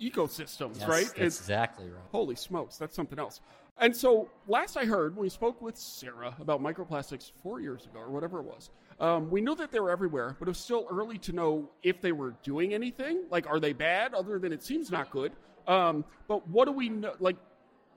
ecosystems, 0.00 0.80
Yes, 0.80 0.88
right? 0.88 1.04
That's 1.06 1.12
It's- 1.12 1.38
exactly 1.38 1.88
right. 1.88 2.02
Holy 2.10 2.34
smokes, 2.34 2.76
that's 2.76 2.96
something 2.96 3.18
else. 3.18 3.40
And 3.78 3.96
so, 3.96 4.28
last 4.46 4.76
I 4.76 4.84
heard, 4.84 5.16
when 5.16 5.22
we 5.22 5.28
spoke 5.28 5.60
with 5.60 5.76
Sarah 5.76 6.36
about 6.40 6.62
microplastics 6.62 7.32
four 7.42 7.60
years 7.60 7.86
ago 7.86 8.00
or 8.00 8.10
whatever 8.10 8.38
it 8.40 8.44
was, 8.44 8.70
um, 9.00 9.30
we 9.30 9.40
knew 9.40 9.54
that 9.56 9.72
they 9.72 9.80
were 9.80 9.90
everywhere, 9.90 10.36
but 10.38 10.46
it 10.46 10.50
was 10.50 10.58
still 10.58 10.86
early 10.90 11.18
to 11.18 11.32
know 11.32 11.68
if 11.82 12.00
they 12.00 12.12
were 12.12 12.34
doing 12.42 12.74
anything. 12.74 13.24
Like, 13.30 13.48
are 13.48 13.58
they 13.58 13.72
bad? 13.72 14.14
Other 14.14 14.38
than 14.38 14.52
it 14.52 14.62
seems 14.62 14.90
not 14.90 15.10
good. 15.10 15.32
Um, 15.66 16.04
but 16.28 16.46
what 16.48 16.66
do 16.66 16.72
we 16.72 16.88
know? 16.88 17.14
Like, 17.18 17.36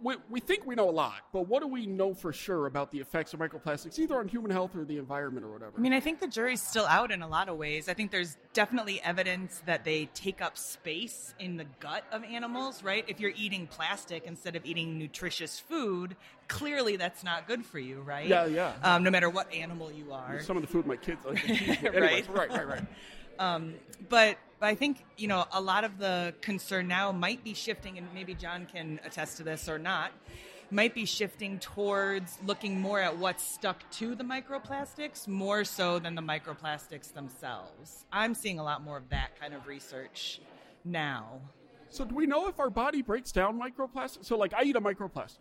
we, 0.05 0.15
we 0.29 0.39
think 0.39 0.67
we 0.67 0.75
know 0.75 0.87
a 0.87 0.91
lot, 0.91 1.21
but 1.33 1.47
what 1.47 1.63
do 1.63 1.67
we 1.67 1.87
know 1.87 2.13
for 2.13 2.31
sure 2.31 2.67
about 2.67 2.91
the 2.91 2.99
effects 2.99 3.33
of 3.33 3.39
microplastics, 3.39 3.97
either 3.97 4.19
on 4.19 4.27
human 4.27 4.51
health 4.51 4.75
or 4.75 4.85
the 4.85 4.99
environment 4.99 5.43
or 5.43 5.51
whatever? 5.51 5.73
I 5.75 5.81
mean, 5.81 5.93
I 5.93 5.99
think 5.99 6.19
the 6.19 6.27
jury's 6.27 6.61
still 6.61 6.85
out 6.85 7.11
in 7.11 7.23
a 7.23 7.27
lot 7.27 7.49
of 7.49 7.57
ways. 7.57 7.89
I 7.89 7.95
think 7.95 8.11
there's 8.11 8.37
definitely 8.53 9.01
evidence 9.01 9.63
that 9.65 9.83
they 9.83 10.05
take 10.13 10.43
up 10.43 10.59
space 10.59 11.33
in 11.39 11.57
the 11.57 11.65
gut 11.79 12.03
of 12.11 12.23
animals, 12.23 12.83
right? 12.83 13.03
If 13.07 13.19
you're 13.19 13.33
eating 13.35 13.65
plastic 13.65 14.25
instead 14.25 14.55
of 14.55 14.63
eating 14.63 14.99
nutritious 14.99 15.59
food, 15.59 16.15
clearly 16.47 16.97
that's 16.97 17.23
not 17.23 17.47
good 17.47 17.65
for 17.65 17.79
you, 17.79 18.01
right? 18.01 18.27
Yeah, 18.27 18.45
yeah. 18.45 18.73
Um, 18.83 19.03
no 19.03 19.09
matter 19.09 19.29
what 19.31 19.51
animal 19.51 19.91
you 19.91 20.13
are. 20.13 20.39
Some 20.39 20.55
of 20.55 20.61
the 20.61 20.67
food 20.67 20.85
my 20.85 20.97
kids 20.97 21.25
like. 21.25 21.41
to 21.41 21.47
tease 21.47 21.81
me. 21.81 21.89
Right. 21.89 21.95
Anyways, 21.95 22.29
right, 22.29 22.51
right, 22.51 22.67
right. 22.67 22.83
Um, 23.39 23.75
but 24.09 24.37
but 24.59 24.67
I 24.67 24.75
think 24.75 25.03
you 25.17 25.27
know 25.27 25.45
a 25.51 25.61
lot 25.61 25.83
of 25.83 25.97
the 25.97 26.33
concern 26.41 26.87
now 26.87 27.11
might 27.11 27.43
be 27.43 27.53
shifting, 27.53 27.97
and 27.97 28.07
maybe 28.13 28.33
John 28.33 28.65
can 28.65 28.99
attest 29.05 29.37
to 29.37 29.43
this 29.43 29.67
or 29.69 29.77
not. 29.79 30.11
Might 30.71 30.95
be 30.95 31.05
shifting 31.05 31.59
towards 31.59 32.37
looking 32.43 32.81
more 32.81 32.99
at 32.99 33.17
what's 33.17 33.43
stuck 33.47 33.89
to 33.91 34.15
the 34.15 34.23
microplastics 34.23 35.27
more 35.27 35.63
so 35.63 35.99
than 35.99 36.15
the 36.15 36.23
microplastics 36.23 37.13
themselves. 37.13 38.05
I'm 38.11 38.33
seeing 38.33 38.57
a 38.57 38.63
lot 38.63 38.83
more 38.83 38.97
of 38.97 39.07
that 39.09 39.39
kind 39.39 39.53
of 39.53 39.67
research 39.67 40.41
now. 40.83 41.39
So 41.91 42.03
do 42.03 42.15
we 42.15 42.25
know 42.25 42.47
if 42.47 42.59
our 42.59 42.71
body 42.71 43.03
breaks 43.03 43.31
down 43.31 43.59
microplastics? 43.61 44.25
So 44.25 44.37
like 44.37 44.53
I 44.55 44.63
eat 44.63 44.75
a 44.75 44.81
microplastic, 44.81 45.37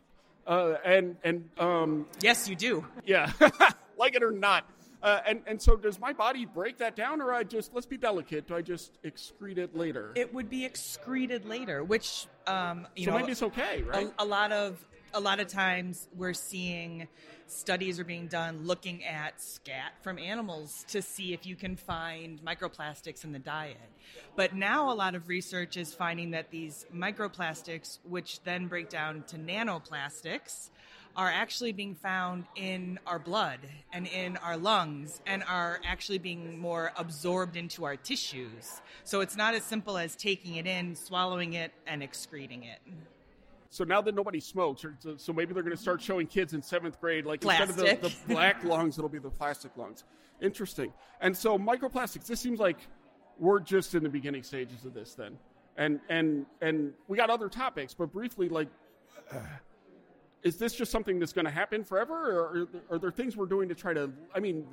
uh, 0.47 0.75
and 0.85 1.17
and 1.25 1.49
um, 1.59 2.07
Yes, 2.21 2.47
you 2.49 2.55
do. 2.55 2.85
yeah, 3.07 3.33
like 3.99 4.15
it 4.15 4.23
or 4.23 4.31
not. 4.31 4.69
Uh, 5.05 5.21
and 5.27 5.43
and 5.47 5.61
so 5.61 5.77
does 5.77 6.01
my 6.01 6.15
body 6.15 6.47
break 6.47 6.79
that 6.79 6.97
down, 6.97 7.21
or 7.21 7.31
I 7.31 7.45
just 7.45 7.75
let's 7.75 7.85
be 7.87 7.99
delicate? 7.99 8.49
Do 8.49 8.57
I 8.57 8.63
just 8.63 8.99
excrete 9.03 9.59
it 9.59 9.77
later? 9.77 10.13
It 10.15 10.33
would 10.33 10.49
be 10.49 10.65
excreted 10.65 11.45
later, 11.45 11.85
which 11.85 12.27
um, 12.47 12.87
you 12.97 13.05
so 13.05 13.11
know 13.11 13.19
maybe 13.19 13.33
it's 13.33 13.43
okay, 13.43 13.83
right? 13.83 14.11
a, 14.19 14.25
a 14.25 14.25
lot 14.25 14.51
of 14.51 14.83
a 15.13 15.21
lot 15.21 15.41
of 15.41 15.49
times 15.49 16.09
we're 16.17 16.33
seeing 16.33 17.07
studies 17.47 18.01
are 18.01 18.05
being 18.05 18.27
done 18.29 18.67
looking 18.67 19.05
at 19.05 19.41
scat 19.41 19.93
from 20.03 20.19
animals 20.19 20.85
to 20.89 21.03
see 21.03 21.35
if 21.35 21.45
you 21.45 21.55
can 21.55 21.77
find 21.77 22.43
microplastics 22.43 23.25
in 23.25 23.33
the 23.33 23.39
diet. 23.39 23.77
But 24.37 24.55
now 24.55 24.91
a 24.91 24.95
lot 24.95 25.15
of 25.15 25.29
research 25.29 25.77
is 25.77 25.93
finding 25.95 26.31
that 26.31 26.51
these 26.51 26.87
microplastics, 26.95 27.99
which 28.09 28.43
then 28.43 28.67
break 28.67 28.89
down 28.89 29.23
to 29.29 29.37
nanoplastics, 29.37 30.71
are 31.17 31.29
actually 31.31 31.73
being 31.73 31.95
found 31.95 32.45
in 32.57 32.99
our 33.07 33.19
blood 33.19 33.61
and 33.93 34.07
in 34.09 34.37
our 34.39 34.57
lungs 34.57 35.21
and 35.27 35.45
are 35.49 35.81
actually 35.87 36.19
being 36.19 36.59
more 36.59 36.93
absorbed 36.97 37.57
into 37.57 37.85
our 37.85 37.97
tissues. 37.97 38.81
So 39.05 39.21
it's 39.21 39.37
not 39.37 39.55
as 39.55 39.63
simple 39.63 39.97
as 39.97 40.17
taking 40.17 40.57
it 40.57 40.67
in, 40.67 40.97
swallowing 40.97 41.53
it, 41.55 41.73
and 41.87 42.03
excreting 42.03 42.65
it. 42.65 42.79
so 43.71 43.85
now 43.85 44.01
that 44.01 44.15
nobody 44.15 44.41
smokes, 44.41 44.85
or 44.85 44.97
so- 45.17 45.33
maybe 45.33 45.55
they're 45.55 45.63
going 45.63 45.77
to 45.77 45.81
start 45.81 46.01
showing 46.03 46.27
kids 46.27 46.53
in 46.55 46.63
seventh 46.63 47.01
grade, 47.01 47.25
like 47.27 47.45
instead 47.45 47.71
of 47.71 47.77
the, 47.77 47.99
the 48.09 48.15
black 48.29 48.63
lungs, 48.65 48.99
it'll 48.99 49.09
be 49.09 49.19
the 49.19 49.31
plastic 49.31 49.77
lungs. 49.77 50.05
Interesting. 50.41 50.93
And 51.21 51.37
so 51.37 51.57
microplastics. 51.59 52.27
This 52.27 52.41
seems 52.41 52.59
like 52.59 52.79
we're 53.39 53.61
just 53.61 53.95
in 53.95 54.03
the 54.03 54.09
beginning 54.09 54.43
stages 54.43 54.85
of 54.85 54.95
this, 54.95 55.15
then. 55.15 55.39
And 55.77 56.01
and 56.09 56.47
and 56.61 56.93
we 57.09 57.17
got 57.17 57.31
other 57.31 57.49
topics, 57.49 57.95
but 57.95 58.13
briefly, 58.13 58.49
like, 58.49 58.69
uh, 59.33 59.39
is 60.45 60.57
this 60.57 60.75
just 60.75 60.93
something 60.93 61.19
that's 61.19 61.33
going 61.33 61.47
to 61.47 61.51
happen 61.51 61.83
forever, 61.83 62.15
or 62.15 62.69
are, 62.91 62.99
there 62.99 63.11
things 63.11 63.35
we're 63.35 63.47
doing 63.47 63.67
to 63.71 63.75
try 63.75 63.95
to, 63.95 64.13
I 64.35 64.41
mean, 64.41 64.67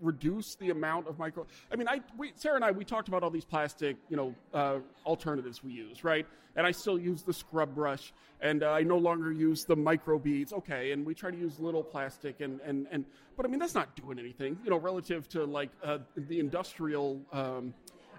reduce 0.00 0.54
the 0.54 0.70
amount 0.70 1.06
of 1.06 1.18
micro? 1.18 1.46
I 1.70 1.76
mean, 1.76 1.86
I 1.86 2.00
we, 2.16 2.32
Sarah 2.34 2.56
and 2.56 2.64
I 2.64 2.70
we 2.70 2.82
talked 2.82 3.08
about 3.08 3.22
all 3.22 3.30
these 3.30 3.44
plastic, 3.44 3.98
you 4.08 4.16
know, 4.16 4.34
uh, 4.54 4.78
alternatives 5.04 5.62
we 5.62 5.72
use, 5.72 6.02
right? 6.02 6.26
And 6.56 6.66
I 6.66 6.70
still 6.72 6.98
use 6.98 7.22
the 7.22 7.34
scrub 7.34 7.74
brush, 7.74 8.14
and 8.40 8.62
uh, 8.62 8.70
I 8.70 8.82
no 8.82 8.96
longer 8.96 9.30
use 9.30 9.64
the 9.66 9.76
micro 9.76 10.18
beads. 10.18 10.54
Okay, 10.54 10.92
and 10.92 11.04
we 11.04 11.14
try 11.14 11.30
to 11.30 11.36
use 11.36 11.60
little 11.60 11.84
plastic, 11.84 12.40
and 12.40 12.58
and 12.62 12.86
and, 12.90 13.04
but 13.36 13.44
I 13.44 13.50
mean 13.50 13.60
that's 13.60 13.74
not 13.74 13.94
doing 13.96 14.18
anything, 14.18 14.58
you 14.64 14.70
know, 14.70 14.78
relative 14.78 15.28
to 15.30 15.44
like 15.44 15.70
uh, 15.84 15.98
the 16.16 16.40
industrial 16.40 17.20
um, 17.32 17.74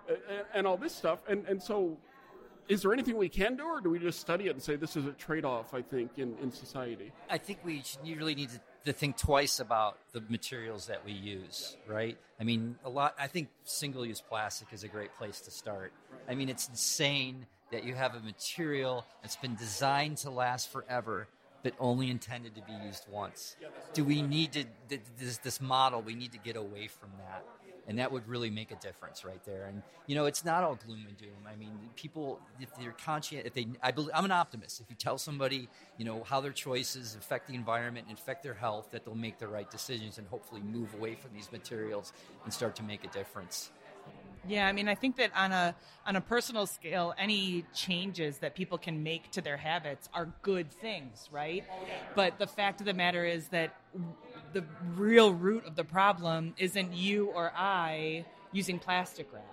and, 0.08 0.46
and 0.54 0.68
all 0.68 0.78
this 0.78 0.94
stuff, 0.94 1.24
and 1.28 1.44
and 1.48 1.62
so 1.62 1.98
is 2.70 2.84
there 2.84 2.94
anything 2.94 3.18
we 3.18 3.30
can 3.30 3.58
do, 3.58 3.64
or 3.64 3.82
do 3.82 3.90
we 3.90 3.98
just 4.00 4.20
study 4.20 4.46
it 4.46 4.52
and 4.52 4.62
say 4.62 4.76
this 4.76 4.96
is 4.96 5.06
a 5.06 5.12
trade-off? 5.12 5.74
I 5.74 5.82
think 5.82 6.12
in, 6.18 6.38
in 6.42 6.52
society. 6.52 7.12
I 7.30 7.40
think 7.40 7.60
we 7.66 7.82
should, 7.84 8.00
you 8.06 8.16
really 8.16 8.36
need 8.36 8.50
to, 8.50 8.62
to 8.86 8.94
think 8.94 9.18
twice 9.18 9.60
about 9.60 9.98
the 10.14 10.22
materials 10.30 10.86
that 10.86 11.04
we 11.04 11.12
use, 11.12 11.76
right? 11.88 12.18
I 12.40 12.44
mean, 12.44 12.78
a 12.86 12.90
lot. 12.90 13.16
I 13.20 13.28
think 13.28 13.50
single-use 13.64 14.22
plastic 14.22 14.68
is 14.72 14.84
a 14.84 14.88
great 14.88 15.14
place 15.18 15.42
to 15.42 15.52
start. 15.52 15.92
I 16.30 16.36
mean, 16.36 16.48
it's 16.48 16.70
insane 16.70 17.48
that 17.72 17.84
you 17.84 17.96
have 17.96 18.16
a 18.16 18.20
material 18.20 19.06
that's 19.22 19.36
been 19.36 19.56
designed 19.56 20.18
to 20.18 20.30
last 20.30 20.72
forever, 20.72 21.28
but 21.64 21.74
only 21.80 22.10
intended 22.10 22.56
to 22.56 22.62
be 22.62 22.74
used 22.86 23.06
once. 23.12 23.56
Do 23.94 24.04
we 24.04 24.22
need 24.22 24.54
to 24.54 24.66
this 25.18 25.38
this 25.40 25.60
model? 25.60 26.02
We 26.02 26.16
need 26.16 26.32
to 26.32 26.38
get 26.38 26.56
away 26.56 26.88
from 26.88 27.10
that. 27.18 27.44
And 27.90 27.98
that 27.98 28.12
would 28.12 28.28
really 28.28 28.52
make 28.52 28.72
a 28.72 28.76
difference 28.76 29.26
right 29.26 29.44
there. 29.46 29.66
And 29.66 29.82
you 30.06 30.16
know, 30.16 30.26
it's 30.26 30.46
not 30.46 30.64
all 30.64 30.76
gloom 30.86 31.06
and 31.08 31.18
doom. 31.18 31.30
I 31.52 31.56
mean, 31.56 31.72
people, 31.96 32.40
if 32.62 32.70
they're 32.76 32.96
conscious, 33.04 33.42
if 33.44 33.54
they, 33.54 33.68
I 33.82 33.92
believe, 33.92 34.12
I'm 34.14 34.26
an 34.26 34.32
optimist. 34.32 34.80
If 34.80 34.90
you 34.90 34.96
tell 34.96 35.18
somebody, 35.18 35.68
you 35.98 36.06
know, 36.06 36.24
how 36.24 36.40
their 36.40 36.52
choices 36.52 37.16
affect 37.16 37.48
the 37.48 37.56
environment 37.56 38.06
and 38.08 38.18
affect 38.18 38.44
their 38.44 38.54
health, 38.54 38.92
that 38.92 39.06
they'll 39.06 39.16
make 39.16 39.40
the 39.40 39.48
right 39.48 39.70
decisions 39.70 40.20
and 40.20 40.28
hopefully 40.28 40.62
move 40.62 40.94
away 40.94 41.16
from 41.16 41.32
these 41.34 41.52
materials 41.52 42.14
and 42.44 42.54
start 42.54 42.76
to 42.76 42.84
make 42.84 43.04
a 43.04 43.08
difference. 43.08 43.72
Yeah, 44.48 44.68
I 44.68 44.72
mean, 44.72 44.88
I 44.88 44.96
think 44.96 45.18
that 45.18 45.32
on 45.36 45.52
a 45.52 45.76
on 46.06 46.16
a 46.16 46.22
personal 46.22 46.66
scale, 46.66 47.14
any 47.18 47.66
changes 47.74 48.38
that 48.38 48.56
people 48.56 48.78
can 48.78 49.04
make 49.04 49.32
to 49.32 49.42
their 49.42 49.58
habits 49.58 50.08
are 50.14 50.32
good 50.42 50.72
things, 50.72 51.28
right? 51.32 51.66
But 52.16 52.40
the 52.40 52.48
fact 52.48 52.80
of 52.80 52.86
the 52.86 52.94
matter 52.94 53.26
is 53.26 53.50
that 53.50 53.76
the 54.54 54.64
real 54.96 55.34
root 55.34 55.66
of 55.66 55.76
the 55.76 55.84
problem 55.84 56.54
isn't 56.58 56.94
you 56.94 57.28
or 57.28 57.52
I 57.56 58.26
using 58.52 58.80
plastic 58.80 59.28
wrap, 59.32 59.44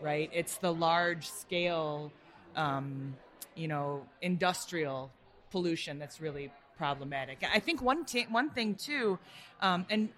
right? 0.00 0.30
It's 0.32 0.56
the 0.56 0.72
large 0.72 1.28
scale, 1.28 2.12
um, 2.56 3.16
you 3.54 3.68
know, 3.68 4.04
industrial 4.20 5.10
pollution 5.50 5.98
that's 5.98 6.20
really 6.20 6.50
problematic. 6.76 7.38
I 7.52 7.58
think 7.58 7.82
one 7.82 8.04
t- 8.04 8.26
one 8.30 8.50
thing 8.50 8.74
too, 8.74 9.18
um, 9.60 9.86
and 9.90 10.08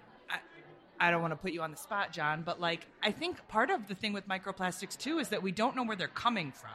I 0.99 1.11
don't 1.11 1.21
want 1.21 1.33
to 1.33 1.37
put 1.37 1.53
you 1.53 1.61
on 1.63 1.71
the 1.71 1.77
spot, 1.77 2.13
John, 2.13 2.43
but 2.43 2.61
like 2.61 2.87
I 3.03 3.11
think 3.11 3.47
part 3.49 3.71
of 3.71 3.89
the 3.89 3.95
thing 3.95 4.13
with 4.13 4.29
microplastics 4.29 4.97
too 4.97 5.19
is 5.19 5.29
that 5.29 5.43
we 5.43 5.53
don't 5.53 5.77
know 5.77 5.83
where 5.85 5.97
they're 5.97 6.09
coming 6.09 6.53
from. 6.53 6.71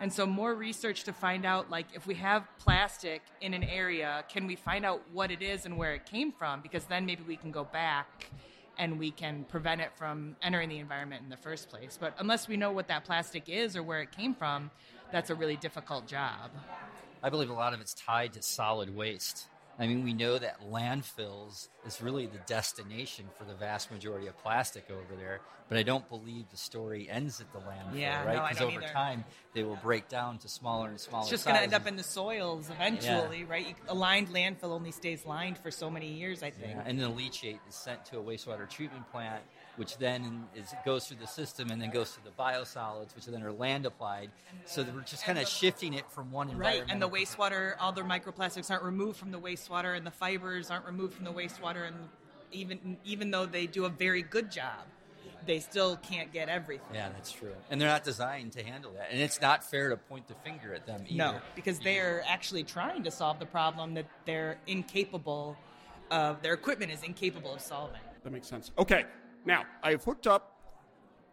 And 0.00 0.12
so 0.12 0.26
more 0.26 0.54
research 0.54 1.04
to 1.04 1.12
find 1.12 1.44
out 1.44 1.70
like 1.70 1.86
if 1.94 2.06
we 2.06 2.14
have 2.16 2.46
plastic 2.58 3.22
in 3.40 3.54
an 3.54 3.64
area, 3.64 4.24
can 4.28 4.46
we 4.46 4.56
find 4.56 4.84
out 4.84 5.02
what 5.12 5.30
it 5.30 5.42
is 5.42 5.66
and 5.66 5.76
where 5.76 5.94
it 5.94 6.06
came 6.06 6.32
from 6.32 6.60
because 6.60 6.84
then 6.84 7.06
maybe 7.06 7.22
we 7.26 7.36
can 7.36 7.50
go 7.50 7.64
back 7.64 8.30
and 8.78 8.98
we 8.98 9.10
can 9.10 9.44
prevent 9.44 9.80
it 9.80 9.90
from 9.96 10.36
entering 10.42 10.68
the 10.68 10.78
environment 10.78 11.22
in 11.22 11.30
the 11.30 11.36
first 11.36 11.68
place. 11.68 11.96
But 12.00 12.14
unless 12.18 12.48
we 12.48 12.56
know 12.56 12.72
what 12.72 12.88
that 12.88 13.04
plastic 13.04 13.48
is 13.48 13.76
or 13.76 13.82
where 13.82 14.00
it 14.00 14.12
came 14.12 14.34
from, 14.34 14.70
that's 15.12 15.30
a 15.30 15.34
really 15.34 15.56
difficult 15.56 16.06
job. 16.06 16.50
I 17.22 17.30
believe 17.30 17.50
a 17.50 17.54
lot 17.54 17.72
of 17.72 17.80
it's 17.80 17.94
tied 17.94 18.32
to 18.34 18.42
solid 18.42 18.94
waste. 18.94 19.46
I 19.78 19.86
mean, 19.86 20.04
we 20.04 20.12
know 20.12 20.38
that 20.38 20.60
landfills 20.70 21.68
is 21.84 22.00
really 22.00 22.26
the 22.26 22.38
destination 22.46 23.26
for 23.36 23.44
the 23.44 23.54
vast 23.54 23.90
majority 23.90 24.28
of 24.28 24.38
plastic 24.38 24.88
over 24.90 25.16
there, 25.18 25.40
but 25.68 25.76
I 25.78 25.82
don't 25.82 26.08
believe 26.08 26.48
the 26.50 26.56
story 26.56 27.08
ends 27.10 27.40
at 27.40 27.52
the 27.52 27.58
landfill, 27.58 27.98
Yeah, 27.98 28.24
right? 28.24 28.40
Because 28.42 28.58
don't 28.58 28.72
over 28.72 28.84
either. 28.84 28.92
time, 28.92 29.24
they 29.52 29.64
will 29.64 29.76
break 29.76 30.08
down 30.08 30.38
to 30.38 30.48
smaller 30.48 30.90
and 30.90 31.00
smaller 31.00 31.22
It's 31.22 31.30
just 31.30 31.44
going 31.44 31.56
to 31.56 31.62
end 31.62 31.74
up 31.74 31.86
in 31.88 31.96
the 31.96 32.04
soils 32.04 32.70
eventually, 32.70 33.44
right? 33.44 33.74
A 33.88 33.94
lined 33.94 34.28
landfill 34.28 34.70
only 34.70 34.92
stays 34.92 35.26
lined 35.26 35.58
for 35.58 35.70
so 35.72 35.90
many 35.90 36.06
years, 36.12 36.42
I 36.42 36.50
think. 36.50 36.74
Yeah, 36.76 36.82
and 36.86 37.00
then 37.00 37.10
the 37.14 37.22
leachate 37.22 37.58
is 37.68 37.74
sent 37.74 38.04
to 38.06 38.18
a 38.18 38.22
wastewater 38.22 38.68
treatment 38.68 39.10
plant, 39.10 39.42
which 39.76 39.98
then 39.98 40.44
is 40.54 40.74
goes 40.84 41.06
through 41.06 41.18
the 41.18 41.26
system 41.26 41.70
and 41.70 41.80
then 41.80 41.90
goes 41.90 42.12
to 42.12 42.24
the 42.24 42.30
biosolids, 42.30 43.14
which 43.14 43.26
then 43.26 43.42
are 43.42 43.52
land 43.52 43.86
applied. 43.86 44.30
So 44.64 44.84
we're 44.94 45.02
just 45.02 45.24
kind 45.24 45.38
of 45.38 45.48
shifting 45.48 45.94
it 45.94 46.10
from 46.10 46.30
one 46.30 46.50
environment. 46.50 46.86
Right, 46.86 46.92
and 46.92 47.02
the 47.02 47.08
wastewater, 47.08 47.74
all 47.80 47.92
the 47.92 48.02
microplastics 48.02 48.70
aren't 48.70 48.84
removed 48.84 49.18
from 49.18 49.30
the 49.30 49.40
wastewater, 49.40 49.96
and 49.96 50.06
the 50.06 50.10
fibers 50.10 50.70
aren't 50.70 50.86
removed 50.86 51.14
from 51.14 51.24
the 51.24 51.32
wastewater, 51.32 51.86
and 51.86 51.96
even 52.52 52.98
even 53.04 53.30
though 53.30 53.46
they 53.46 53.66
do 53.66 53.84
a 53.84 53.88
very 53.88 54.22
good 54.22 54.50
job, 54.50 54.86
they 55.46 55.58
still 55.58 55.96
can't 55.96 56.32
get 56.32 56.48
everything. 56.48 56.94
Yeah, 56.94 57.08
that's 57.08 57.32
true. 57.32 57.52
And 57.70 57.80
they're 57.80 57.88
not 57.88 58.04
designed 58.04 58.52
to 58.52 58.62
handle 58.62 58.92
that. 58.92 59.08
And 59.10 59.20
it's 59.20 59.40
not 59.40 59.64
fair 59.68 59.90
to 59.90 59.96
point 59.96 60.28
the 60.28 60.34
finger 60.34 60.72
at 60.72 60.86
them 60.86 61.02
either. 61.06 61.16
No, 61.16 61.38
because 61.54 61.80
they're 61.80 62.22
actually 62.26 62.62
trying 62.62 63.02
to 63.02 63.10
solve 63.10 63.38
the 63.38 63.46
problem 63.46 63.94
that 63.94 64.06
they're 64.24 64.58
incapable 64.66 65.56
of. 66.10 66.42
Their 66.42 66.54
equipment 66.54 66.92
is 66.92 67.02
incapable 67.02 67.54
of 67.54 67.60
solving. 67.60 68.00
That 68.22 68.32
makes 68.32 68.46
sense. 68.46 68.70
Okay, 68.78 69.04
now 69.44 69.64
I 69.82 69.90
have 69.92 70.04
hooked 70.04 70.26
up. 70.26 70.50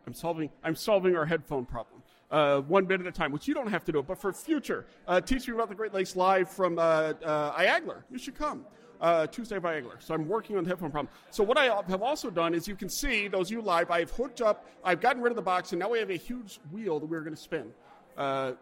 I'm 0.07 0.13
solving. 0.13 0.49
I'm 0.63 0.75
solving 0.75 1.15
our 1.15 1.25
headphone 1.25 1.65
problem. 1.65 2.01
Uh, 2.29 2.61
one 2.61 2.85
bit 2.85 3.01
at 3.01 3.07
a 3.07 3.11
time, 3.11 3.31
which 3.31 3.47
you 3.47 3.53
don't 3.53 3.67
have 3.67 3.83
to 3.83 3.91
do. 3.91 4.01
But 4.01 4.17
for 4.17 4.31
future, 4.31 4.85
uh, 5.07 5.19
teach 5.19 5.47
me 5.47 5.53
about 5.53 5.69
the 5.69 5.75
Great 5.75 5.93
Lakes 5.93 6.15
live 6.15 6.49
from 6.49 6.79
uh, 6.79 7.13
uh, 7.23 7.59
IAGLR. 7.59 8.03
You 8.09 8.17
should 8.17 8.35
come 8.35 8.65
uh, 9.01 9.27
Tuesday 9.27 9.57
of 9.57 9.63
IAGLR. 9.63 10.01
So 10.01 10.13
I'm 10.13 10.27
working 10.27 10.57
on 10.57 10.63
the 10.63 10.69
headphone 10.69 10.91
problem. 10.91 11.13
So 11.29 11.43
what 11.43 11.57
I 11.57 11.65
have 11.65 12.01
also 12.01 12.29
done 12.29 12.53
is 12.53 12.67
you 12.67 12.75
can 12.75 12.89
see 12.89 13.27
those 13.27 13.51
you 13.51 13.61
live. 13.61 13.91
I've 13.91 14.11
hooked 14.11 14.41
up. 14.41 14.65
I've 14.83 15.01
gotten 15.01 15.21
rid 15.21 15.31
of 15.31 15.35
the 15.35 15.41
box, 15.41 15.73
and 15.73 15.79
now 15.79 15.89
we 15.89 15.99
have 15.99 16.09
a 16.09 16.17
huge 16.17 16.59
wheel 16.71 16.99
that 16.99 17.05
we're 17.05 17.21
going 17.21 17.35
to 17.35 17.41
spin. 17.41 17.71
Uh, 18.17 18.53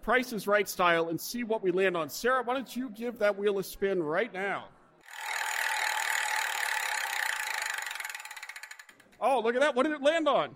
Price 0.00 0.32
is 0.32 0.46
Right 0.46 0.68
style, 0.68 1.10
and 1.10 1.20
see 1.20 1.44
what 1.44 1.62
we 1.62 1.70
land 1.70 1.96
on. 1.96 2.08
Sarah, 2.08 2.42
why 2.42 2.54
don't 2.54 2.74
you 2.74 2.88
give 2.90 3.18
that 3.18 3.36
wheel 3.36 3.58
a 3.58 3.62
spin 3.62 4.02
right 4.02 4.32
now? 4.32 4.64
Oh, 9.22 9.40
look 9.40 9.54
at 9.54 9.60
that. 9.60 9.76
What 9.76 9.84
did 9.84 9.92
it 9.92 10.02
land 10.02 10.26
on? 10.26 10.54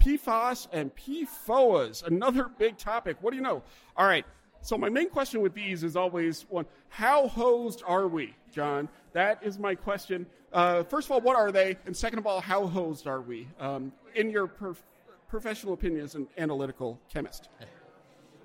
PFAS 0.00 0.68
and 0.72 0.90
PFOAs, 0.94 2.06
another 2.06 2.48
big 2.58 2.78
topic. 2.78 3.18
What 3.20 3.32
do 3.32 3.36
you 3.36 3.42
know? 3.42 3.62
All 3.96 4.06
right. 4.06 4.24
So 4.62 4.78
my 4.78 4.88
main 4.88 5.10
question 5.10 5.40
with 5.40 5.52
these 5.52 5.82
is 5.82 5.96
always 5.96 6.46
one: 6.48 6.64
How 6.88 7.28
hosed 7.28 7.82
are 7.86 8.06
we, 8.06 8.34
John? 8.52 8.88
That 9.12 9.42
is 9.42 9.58
my 9.58 9.74
question. 9.74 10.26
Uh, 10.52 10.84
first 10.84 11.08
of 11.08 11.12
all, 11.12 11.20
what 11.20 11.36
are 11.36 11.50
they? 11.50 11.76
And 11.86 11.96
second 11.96 12.18
of 12.18 12.26
all, 12.26 12.40
how 12.40 12.66
hosed 12.66 13.06
are 13.06 13.20
we? 13.20 13.48
Um, 13.58 13.92
in 14.14 14.30
your 14.30 14.46
prof- 14.46 14.82
professional 15.28 15.74
opinion 15.74 16.04
as 16.04 16.14
an 16.14 16.28
analytical 16.36 16.98
chemist. 17.12 17.48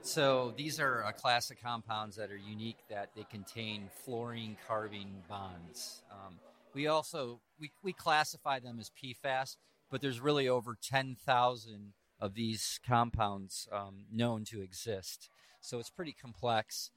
So 0.01 0.53
these 0.55 0.79
are 0.79 1.01
a 1.01 1.13
class 1.13 1.49
of 1.49 1.59
compounds 1.61 2.15
that 2.17 2.31
are 2.31 2.37
unique 2.37 2.77
that 2.89 3.09
they 3.15 3.23
contain 3.23 3.89
fluorine 4.03 4.55
carbon 4.67 5.07
bonds. 5.27 6.03
Um, 6.11 6.35
we 6.75 6.87
also 6.87 7.39
we, 7.59 7.71
we 7.83 7.93
classify 7.93 8.59
them 8.59 8.79
as 8.79 8.91
PFAS, 8.91 9.57
but 9.89 10.01
there's 10.01 10.19
really 10.19 10.47
over 10.47 10.77
10,000 10.81 11.93
of 12.19 12.33
these 12.33 12.79
compounds 12.87 13.67
um, 13.71 14.05
known 14.11 14.43
to 14.45 14.61
exist. 14.61 15.29
So 15.61 15.79
it's 15.79 15.89
pretty 15.89 16.13
complex. 16.13 16.91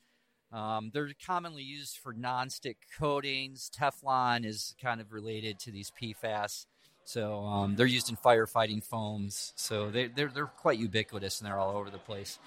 Um, 0.53 0.91
they're 0.93 1.11
commonly 1.25 1.63
used 1.63 1.99
for 1.99 2.15
nonstick 2.15 2.77
coatings. 2.99 3.71
Teflon 3.77 4.45
is 4.47 4.75
kind 4.81 5.01
of 5.01 5.13
related 5.13 5.59
to 5.61 5.71
these 5.71 5.91
PFAS. 5.91 6.67
So 7.05 7.41
um, 7.45 7.77
they're 7.77 7.87
used 7.87 8.11
in 8.11 8.17
firefighting 8.17 8.83
foams. 8.83 9.53
So 9.57 9.91
they, 9.91 10.09
they're, 10.09 10.29
they're 10.29 10.47
quite 10.47 10.79
ubiquitous 10.79 11.41
and 11.41 11.49
they're 11.49 11.59
all 11.59 11.77
over 11.77 11.91
the 11.91 11.99
place. 11.99 12.39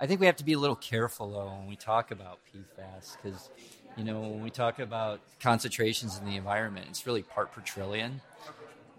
I 0.00 0.06
think 0.06 0.20
we 0.20 0.26
have 0.26 0.36
to 0.36 0.44
be 0.44 0.52
a 0.52 0.58
little 0.58 0.76
careful 0.76 1.30
though 1.30 1.52
when 1.58 1.66
we 1.66 1.76
talk 1.76 2.10
about 2.10 2.38
PFAS 2.54 3.16
because, 3.20 3.50
you 3.98 4.04
know, 4.04 4.20
when 4.20 4.42
we 4.42 4.50
talk 4.50 4.78
about 4.78 5.20
concentrations 5.40 6.18
in 6.18 6.24
the 6.24 6.36
environment, 6.36 6.86
it's 6.88 7.04
really 7.04 7.22
part 7.22 7.52
per 7.52 7.60
trillion. 7.60 8.20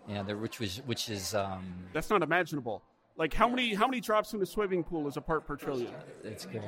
Yeah, 0.09 0.23
there, 0.23 0.35
which 0.35 0.59
was 0.59 0.81
which 0.85 1.09
is 1.09 1.33
um, 1.33 1.63
That's 1.93 2.09
not 2.09 2.21
imaginable. 2.21 2.83
Like 3.15 3.33
how 3.33 3.47
many 3.47 3.73
how 3.73 3.87
many 3.87 4.01
drops 4.01 4.33
in 4.33 4.41
a 4.41 4.45
swimming 4.45 4.83
pool 4.83 5.07
is 5.07 5.15
a 5.15 5.21
part 5.21 5.47
per 5.47 5.55
trillion? 5.55 5.93
it's 6.23 6.45
good. 6.45 6.61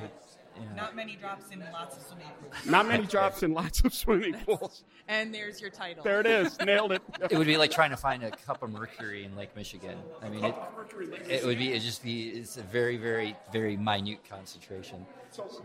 Yeah. 0.56 0.76
Not 0.76 0.96
many 0.96 1.16
drops 1.16 1.52
in 1.52 1.60
lots 1.72 1.98
of 1.98 2.04
swimming 2.04 2.28
pools. 2.42 2.66
Not 2.66 2.88
many 2.88 3.06
drops 3.06 3.44
in 3.44 3.54
lots 3.54 3.82
of 3.84 3.94
swimming 3.94 4.36
pools. 4.46 4.84
And 5.08 5.34
there's 5.34 5.62
your 5.62 5.70
title. 5.70 6.04
There 6.04 6.20
it 6.20 6.26
is. 6.26 6.60
Nailed 6.60 6.92
it. 6.92 7.02
It 7.30 7.38
would 7.38 7.48
be 7.48 7.58
like 7.58 7.72
trying 7.72 7.92
to 7.92 7.98
find 7.98 8.24
a 8.24 8.32
cup 8.32 8.64
of 8.64 8.72
mercury 8.72 9.24
in 9.24 9.36
Lake 9.36 9.56
Michigan. 9.56 9.98
I 10.22 10.30
mean, 10.30 10.44
it, 10.44 10.56
it 11.30 11.46
would 11.46 11.58
be 11.58 11.74
it 11.74 11.80
just 11.82 12.04
be 12.04 12.30
it's 12.30 12.58
a 12.58 12.64
very 12.64 12.98
very 12.98 13.36
very 13.52 13.78
minute 13.78 14.20
concentration. 14.30 15.06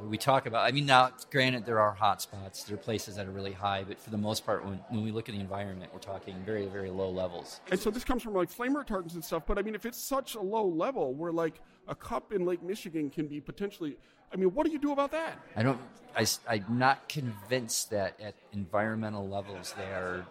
We 0.08 0.16
talk 0.16 0.46
about. 0.46 0.64
I 0.64 0.70
mean, 0.70 0.86
now 0.86 1.10
granted 1.30 1.66
there 1.66 1.80
are 1.80 1.92
hot 1.92 2.22
spots. 2.22 2.64
There 2.64 2.74
are 2.74 2.78
places 2.78 3.16
that 3.16 3.26
are 3.26 3.32
really 3.32 3.52
high, 3.52 3.84
but 3.84 3.98
for 3.98 4.10
the 4.10 4.18
most 4.18 4.46
part, 4.46 4.64
when 4.64 4.80
when 4.88 5.04
we 5.04 5.10
look 5.10 5.28
at 5.28 5.34
the 5.34 5.40
environment, 5.40 5.92
we're 5.92 6.00
talking 6.00 6.36
very 6.44 6.66
very 6.66 6.90
low 6.90 7.10
levels. 7.10 7.60
And 7.70 7.78
so 7.78 7.90
this 7.90 8.04
comes 8.04 8.22
from 8.22 8.34
like 8.34 8.50
flame 8.50 8.74
retardants 8.74 9.14
and 9.14 9.24
stuff. 9.24 9.42
But 9.46 9.58
I 9.58 9.62
mean, 9.62 9.74
if 9.74 9.84
it's 9.84 9.98
such 9.98 10.36
a 10.36 10.40
low 10.40 10.66
level 10.66 11.14
where 11.14 11.32
like 11.32 11.60
a 11.88 11.94
cup 11.94 12.32
in 12.32 12.44
Lake 12.44 12.62
Michigan 12.62 13.10
can 13.10 13.26
be 13.26 13.40
potentially, 13.40 13.96
I 14.32 14.36
mean, 14.36 14.52
what 14.54 14.66
do 14.66 14.72
you 14.72 14.78
do 14.78 14.92
about 14.92 15.12
that? 15.12 15.38
I 15.54 15.62
don't. 15.62 15.80
I, 16.16 16.26
am 16.48 16.78
not 16.78 17.08
convinced 17.08 17.90
that 17.90 18.18
at 18.20 18.34
environmental 18.52 19.28
levels 19.28 19.74
they 19.76 19.84
are. 19.84 20.26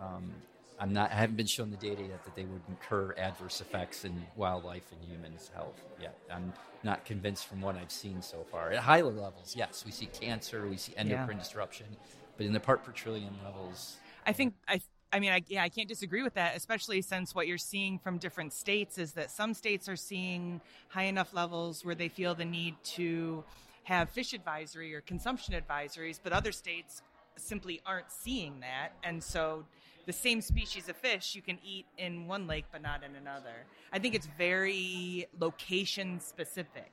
Um, 0.00 0.32
I'm 0.78 0.92
not. 0.92 1.10
I 1.10 1.14
haven't 1.14 1.36
been 1.36 1.46
shown 1.46 1.70
the 1.70 1.76
data 1.76 2.02
yet 2.02 2.24
that 2.24 2.36
they 2.36 2.44
would 2.44 2.60
incur 2.68 3.14
adverse 3.16 3.60
effects 3.60 4.04
in 4.04 4.22
wildlife 4.36 4.84
and 4.92 5.10
humans' 5.10 5.50
health 5.54 5.80
yet. 6.00 6.16
I'm 6.30 6.52
not 6.84 7.04
convinced 7.04 7.46
from 7.46 7.60
what 7.60 7.76
I've 7.76 7.90
seen 7.90 8.22
so 8.22 8.44
far. 8.50 8.70
At 8.70 8.78
higher 8.78 9.04
levels, 9.04 9.54
yes, 9.56 9.84
we 9.84 9.92
see 9.92 10.06
cancer, 10.06 10.68
we 10.68 10.76
see 10.76 10.92
endocrine 10.96 11.38
disruption, 11.38 11.86
but 12.36 12.46
in 12.46 12.52
the 12.52 12.60
part 12.60 12.84
per 12.84 12.92
trillion 12.92 13.34
levels, 13.44 13.96
I 14.26 14.32
think 14.32 14.54
I 14.68 14.80
I 15.12 15.20
mean 15.20 15.32
I 15.32 15.42
yeah, 15.48 15.62
I 15.62 15.68
can't 15.68 15.88
disagree 15.88 16.22
with 16.22 16.34
that, 16.34 16.56
especially 16.56 17.00
since 17.02 17.34
what 17.34 17.46
you're 17.46 17.58
seeing 17.58 17.98
from 17.98 18.18
different 18.18 18.52
states 18.52 18.98
is 18.98 19.12
that 19.12 19.30
some 19.30 19.54
states 19.54 19.88
are 19.88 19.96
seeing 19.96 20.60
high 20.88 21.04
enough 21.04 21.32
levels 21.32 21.84
where 21.84 21.94
they 21.94 22.08
feel 22.08 22.34
the 22.34 22.44
need 22.44 22.74
to 22.96 23.44
have 23.84 24.10
fish 24.10 24.34
advisory 24.34 24.94
or 24.94 25.00
consumption 25.00 25.54
advisories, 25.54 26.20
but 26.22 26.32
other 26.32 26.52
states 26.52 27.02
simply 27.36 27.80
aren't 27.86 28.10
seeing 28.10 28.60
that. 28.60 28.90
And 29.02 29.22
so 29.22 29.64
the 30.04 30.12
same 30.12 30.42
species 30.42 30.88
of 30.88 30.96
fish 30.96 31.34
you 31.34 31.42
can 31.42 31.58
eat 31.64 31.86
in 31.96 32.26
one 32.26 32.46
lake 32.46 32.66
but 32.70 32.82
not 32.82 33.02
in 33.02 33.14
another. 33.14 33.64
I 33.92 33.98
think 33.98 34.14
it's 34.14 34.28
very 34.36 35.26
location 35.38 36.20
specific. 36.20 36.90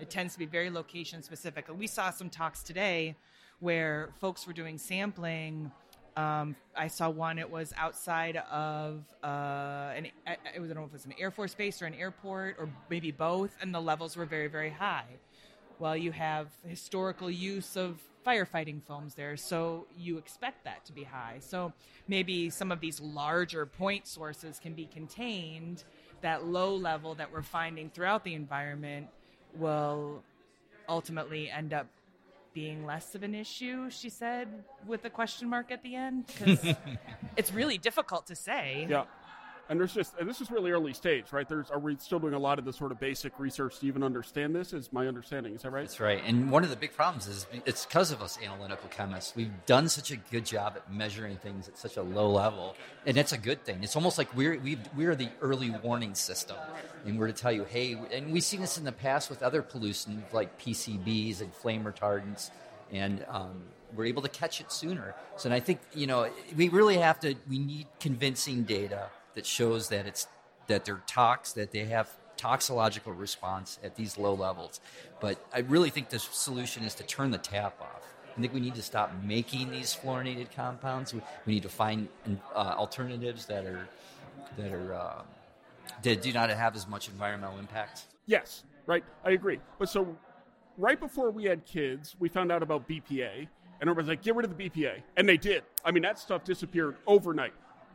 It 0.00 0.10
tends 0.10 0.34
to 0.34 0.38
be 0.38 0.46
very 0.46 0.70
location 0.70 1.22
specific. 1.22 1.66
We 1.74 1.86
saw 1.86 2.10
some 2.10 2.28
talks 2.28 2.62
today 2.62 3.16
where 3.60 4.10
folks 4.20 4.46
were 4.46 4.52
doing 4.52 4.76
sampling. 4.76 5.70
Um, 6.16 6.54
I 6.76 6.88
saw 6.88 7.10
one. 7.10 7.38
It 7.38 7.50
was 7.50 7.72
outside 7.76 8.36
of 8.36 9.02
uh, 9.22 9.92
an. 9.96 10.08
I, 10.26 10.36
I 10.54 10.58
don't 10.58 10.74
know 10.74 10.82
if 10.82 10.88
it 10.88 10.92
was 10.92 11.06
an 11.06 11.14
air 11.18 11.30
force 11.30 11.54
base 11.54 11.82
or 11.82 11.86
an 11.86 11.94
airport 11.94 12.56
or 12.58 12.68
maybe 12.88 13.10
both, 13.10 13.50
and 13.60 13.74
the 13.74 13.80
levels 13.80 14.16
were 14.16 14.24
very 14.24 14.46
very 14.46 14.70
high. 14.70 15.06
Well, 15.80 15.96
you 15.96 16.12
have 16.12 16.48
historical 16.64 17.28
use 17.30 17.76
of 17.76 18.00
firefighting 18.24 18.82
foams 18.82 19.14
there, 19.14 19.36
so 19.36 19.86
you 19.98 20.18
expect 20.18 20.64
that 20.64 20.84
to 20.86 20.92
be 20.92 21.02
high. 21.02 21.38
So 21.40 21.72
maybe 22.06 22.48
some 22.48 22.70
of 22.70 22.80
these 22.80 23.00
larger 23.00 23.66
point 23.66 24.06
sources 24.06 24.58
can 24.58 24.74
be 24.74 24.86
contained. 24.86 25.84
That 26.20 26.46
low 26.46 26.76
level 26.76 27.14
that 27.16 27.32
we're 27.32 27.42
finding 27.42 27.90
throughout 27.90 28.24
the 28.24 28.34
environment 28.34 29.08
will 29.56 30.22
ultimately 30.88 31.50
end 31.50 31.72
up 31.72 31.86
being 32.54 32.86
less 32.86 33.14
of 33.14 33.22
an 33.24 33.34
issue, 33.34 33.90
she 33.90 34.08
said, 34.08 34.48
with 34.86 35.04
a 35.04 35.10
question 35.10 35.48
mark 35.48 35.70
at 35.72 35.82
the 35.82 35.96
end. 35.96 36.26
Because 36.26 36.74
it's 37.36 37.52
really 37.52 37.76
difficult 37.76 38.28
to 38.28 38.36
say. 38.36 38.86
Yeah. 38.88 39.04
And 39.68 39.80
there's 39.80 39.94
just, 39.94 40.14
and 40.20 40.28
this 40.28 40.42
is 40.42 40.50
really 40.50 40.70
early 40.72 40.92
stage, 40.92 41.32
right? 41.32 41.48
There's, 41.48 41.70
are 41.70 41.78
we 41.78 41.96
still 41.96 42.18
doing 42.18 42.34
a 42.34 42.38
lot 42.38 42.58
of 42.58 42.66
the 42.66 42.72
sort 42.72 42.92
of 42.92 43.00
basic 43.00 43.38
research 43.38 43.78
to 43.78 43.86
even 43.86 44.02
understand 44.02 44.54
this? 44.54 44.74
Is 44.74 44.92
my 44.92 45.08
understanding? 45.08 45.54
Is 45.54 45.62
that 45.62 45.70
right? 45.70 45.82
That's 45.82 46.00
right. 46.00 46.22
And 46.24 46.50
one 46.50 46.64
of 46.64 46.70
the 46.70 46.76
big 46.76 46.92
problems 46.92 47.26
is 47.26 47.46
it's 47.64 47.86
because 47.86 48.10
of 48.10 48.20
us 48.20 48.38
analytical 48.44 48.90
chemists. 48.90 49.34
We've 49.34 49.52
done 49.64 49.88
such 49.88 50.10
a 50.10 50.16
good 50.16 50.44
job 50.44 50.74
at 50.76 50.92
measuring 50.92 51.38
things 51.38 51.66
at 51.66 51.78
such 51.78 51.96
a 51.96 52.02
low 52.02 52.30
level, 52.30 52.76
and 53.06 53.16
it's 53.16 53.32
a 53.32 53.38
good 53.38 53.64
thing. 53.64 53.82
It's 53.82 53.96
almost 53.96 54.18
like 54.18 54.34
we're 54.36 54.58
we 54.60 54.78
we're 54.94 55.14
the 55.14 55.30
early 55.40 55.70
warning 55.70 56.14
system, 56.14 56.56
and 57.06 57.18
we're 57.18 57.28
to 57.28 57.32
tell 57.32 57.52
you, 57.52 57.64
hey. 57.64 57.96
And 58.12 58.32
we've 58.32 58.44
seen 58.44 58.60
this 58.60 58.76
in 58.76 58.84
the 58.84 58.92
past 58.92 59.30
with 59.30 59.42
other 59.42 59.62
pollutants 59.62 60.32
like 60.32 60.58
PCBs 60.60 61.40
and 61.40 61.52
flame 61.54 61.84
retardants, 61.84 62.50
and 62.92 63.24
um, 63.28 63.62
we're 63.96 64.06
able 64.06 64.22
to 64.22 64.28
catch 64.28 64.60
it 64.60 64.70
sooner. 64.70 65.14
So, 65.36 65.46
and 65.46 65.54
I 65.54 65.60
think 65.60 65.80
you 65.94 66.06
know 66.06 66.28
we 66.54 66.68
really 66.68 66.98
have 66.98 67.18
to. 67.20 67.34
We 67.48 67.58
need 67.58 67.86
convincing 67.98 68.64
data 68.64 69.08
that 69.34 69.46
shows 69.46 69.88
that 69.88 70.06
it's 70.06 70.26
that 70.66 70.84
they're 70.84 71.02
tox, 71.06 71.52
that 71.52 71.72
they 71.72 71.84
have 71.84 72.10
toxological 72.36 73.18
response 73.18 73.78
at 73.82 73.96
these 73.96 74.18
low 74.18 74.34
levels. 74.34 74.80
But 75.20 75.44
I 75.52 75.60
really 75.60 75.90
think 75.90 76.08
the 76.08 76.18
solution 76.18 76.84
is 76.84 76.94
to 76.96 77.04
turn 77.04 77.30
the 77.30 77.38
tap 77.38 77.80
off. 77.80 78.14
I 78.36 78.40
think 78.40 78.52
we 78.52 78.60
need 78.60 78.74
to 78.74 78.82
stop 78.82 79.12
making 79.22 79.70
these 79.70 79.94
fluorinated 79.94 80.54
compounds. 80.54 81.14
We, 81.14 81.22
need 81.46 81.62
to 81.62 81.68
find 81.68 82.08
uh, 82.54 82.74
alternatives 82.76 83.46
that 83.46 83.64
are 83.64 83.88
that 84.56 84.72
are 84.72 84.94
uh, 84.94 85.22
that 86.02 86.22
do 86.22 86.32
not 86.32 86.50
have 86.50 86.74
as 86.74 86.88
much 86.88 87.08
environmental 87.08 87.58
impact. 87.58 88.06
Yes, 88.26 88.64
right. 88.86 89.04
I 89.24 89.32
agree. 89.32 89.60
But 89.78 89.88
so, 89.88 90.16
right 90.76 90.98
before 90.98 91.30
we 91.30 91.44
had 91.44 91.64
kids, 91.64 92.16
we 92.18 92.28
found 92.28 92.50
out 92.50 92.62
about 92.62 92.88
BPA, 92.88 93.38
and 93.38 93.48
everybody's 93.82 94.08
like, 94.08 94.22
"Get 94.22 94.34
rid 94.34 94.44
of 94.44 94.56
the 94.56 94.68
BPA," 94.68 95.02
and 95.16 95.28
they 95.28 95.36
did. 95.36 95.62
I 95.84 95.92
mean, 95.92 96.02
that 96.02 96.18
stuff 96.18 96.42
disappeared 96.42 96.96
overnight. 97.06 97.54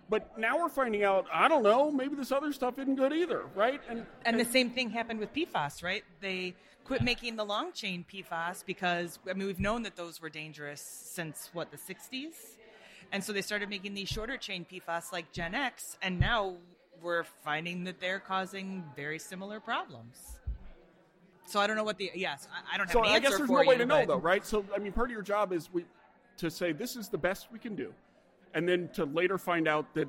But 0.09 0.37
now 0.39 0.57
we're 0.57 0.69
finding 0.69 1.03
out, 1.03 1.27
I 1.31 1.47
don't 1.47 1.61
know, 1.61 1.91
maybe 1.91 2.15
this 2.15 2.31
other 2.31 2.51
stuff 2.51 2.79
isn't 2.79 2.95
good 2.95 3.13
either, 3.13 3.45
right? 3.55 3.79
And, 3.87 3.99
and, 3.99 4.07
and 4.25 4.39
the 4.39 4.51
same 4.51 4.71
thing 4.71 4.89
happened 4.89 5.19
with 5.19 5.31
PFAS, 5.33 5.83
right? 5.83 6.03
They 6.19 6.55
quit 6.83 7.03
making 7.03 7.35
the 7.35 7.45
long 7.45 7.71
chain 7.71 8.03
PFAS 8.11 8.65
because 8.65 9.19
I 9.29 9.33
mean 9.33 9.45
we've 9.45 9.59
known 9.59 9.83
that 9.83 9.95
those 9.95 10.19
were 10.19 10.29
dangerous 10.29 10.81
since 10.81 11.51
what 11.53 11.69
the 11.69 11.77
60s. 11.77 12.33
And 13.11 13.23
so 13.23 13.31
they 13.31 13.43
started 13.43 13.69
making 13.69 13.93
these 13.93 14.09
shorter 14.09 14.37
chain 14.37 14.65
PFAS 14.71 15.11
like 15.11 15.31
GenX 15.31 15.97
and 16.01 16.19
now 16.19 16.55
we're 17.03 17.23
finding 17.43 17.83
that 17.83 17.99
they're 17.99 18.19
causing 18.19 18.83
very 18.95 19.19
similar 19.19 19.59
problems. 19.59 20.39
So 21.45 21.59
I 21.59 21.67
don't 21.67 21.75
know 21.75 21.83
what 21.83 21.99
the 21.99 22.11
yes, 22.15 22.47
I, 22.51 22.73
I 22.73 22.77
don't 22.77 22.87
have 22.87 22.93
so 22.93 23.03
an 23.03 23.09
I 23.09 23.19
guess 23.19 23.37
there's 23.37 23.49
no 23.49 23.61
you, 23.61 23.67
way 23.67 23.77
to 23.77 23.85
know 23.85 24.07
though, 24.07 24.17
right? 24.17 24.43
So 24.43 24.65
I 24.75 24.79
mean 24.79 24.91
part 24.91 25.09
of 25.09 25.13
your 25.13 25.21
job 25.21 25.53
is 25.53 25.71
we 25.71 25.85
to 26.37 26.49
say 26.49 26.71
this 26.71 26.95
is 26.95 27.09
the 27.09 27.17
best 27.19 27.49
we 27.51 27.59
can 27.59 27.75
do 27.75 27.93
and 28.53 28.67
then 28.67 28.89
to 28.93 29.05
later 29.05 29.37
find 29.37 29.67
out 29.67 29.93
that 29.95 30.07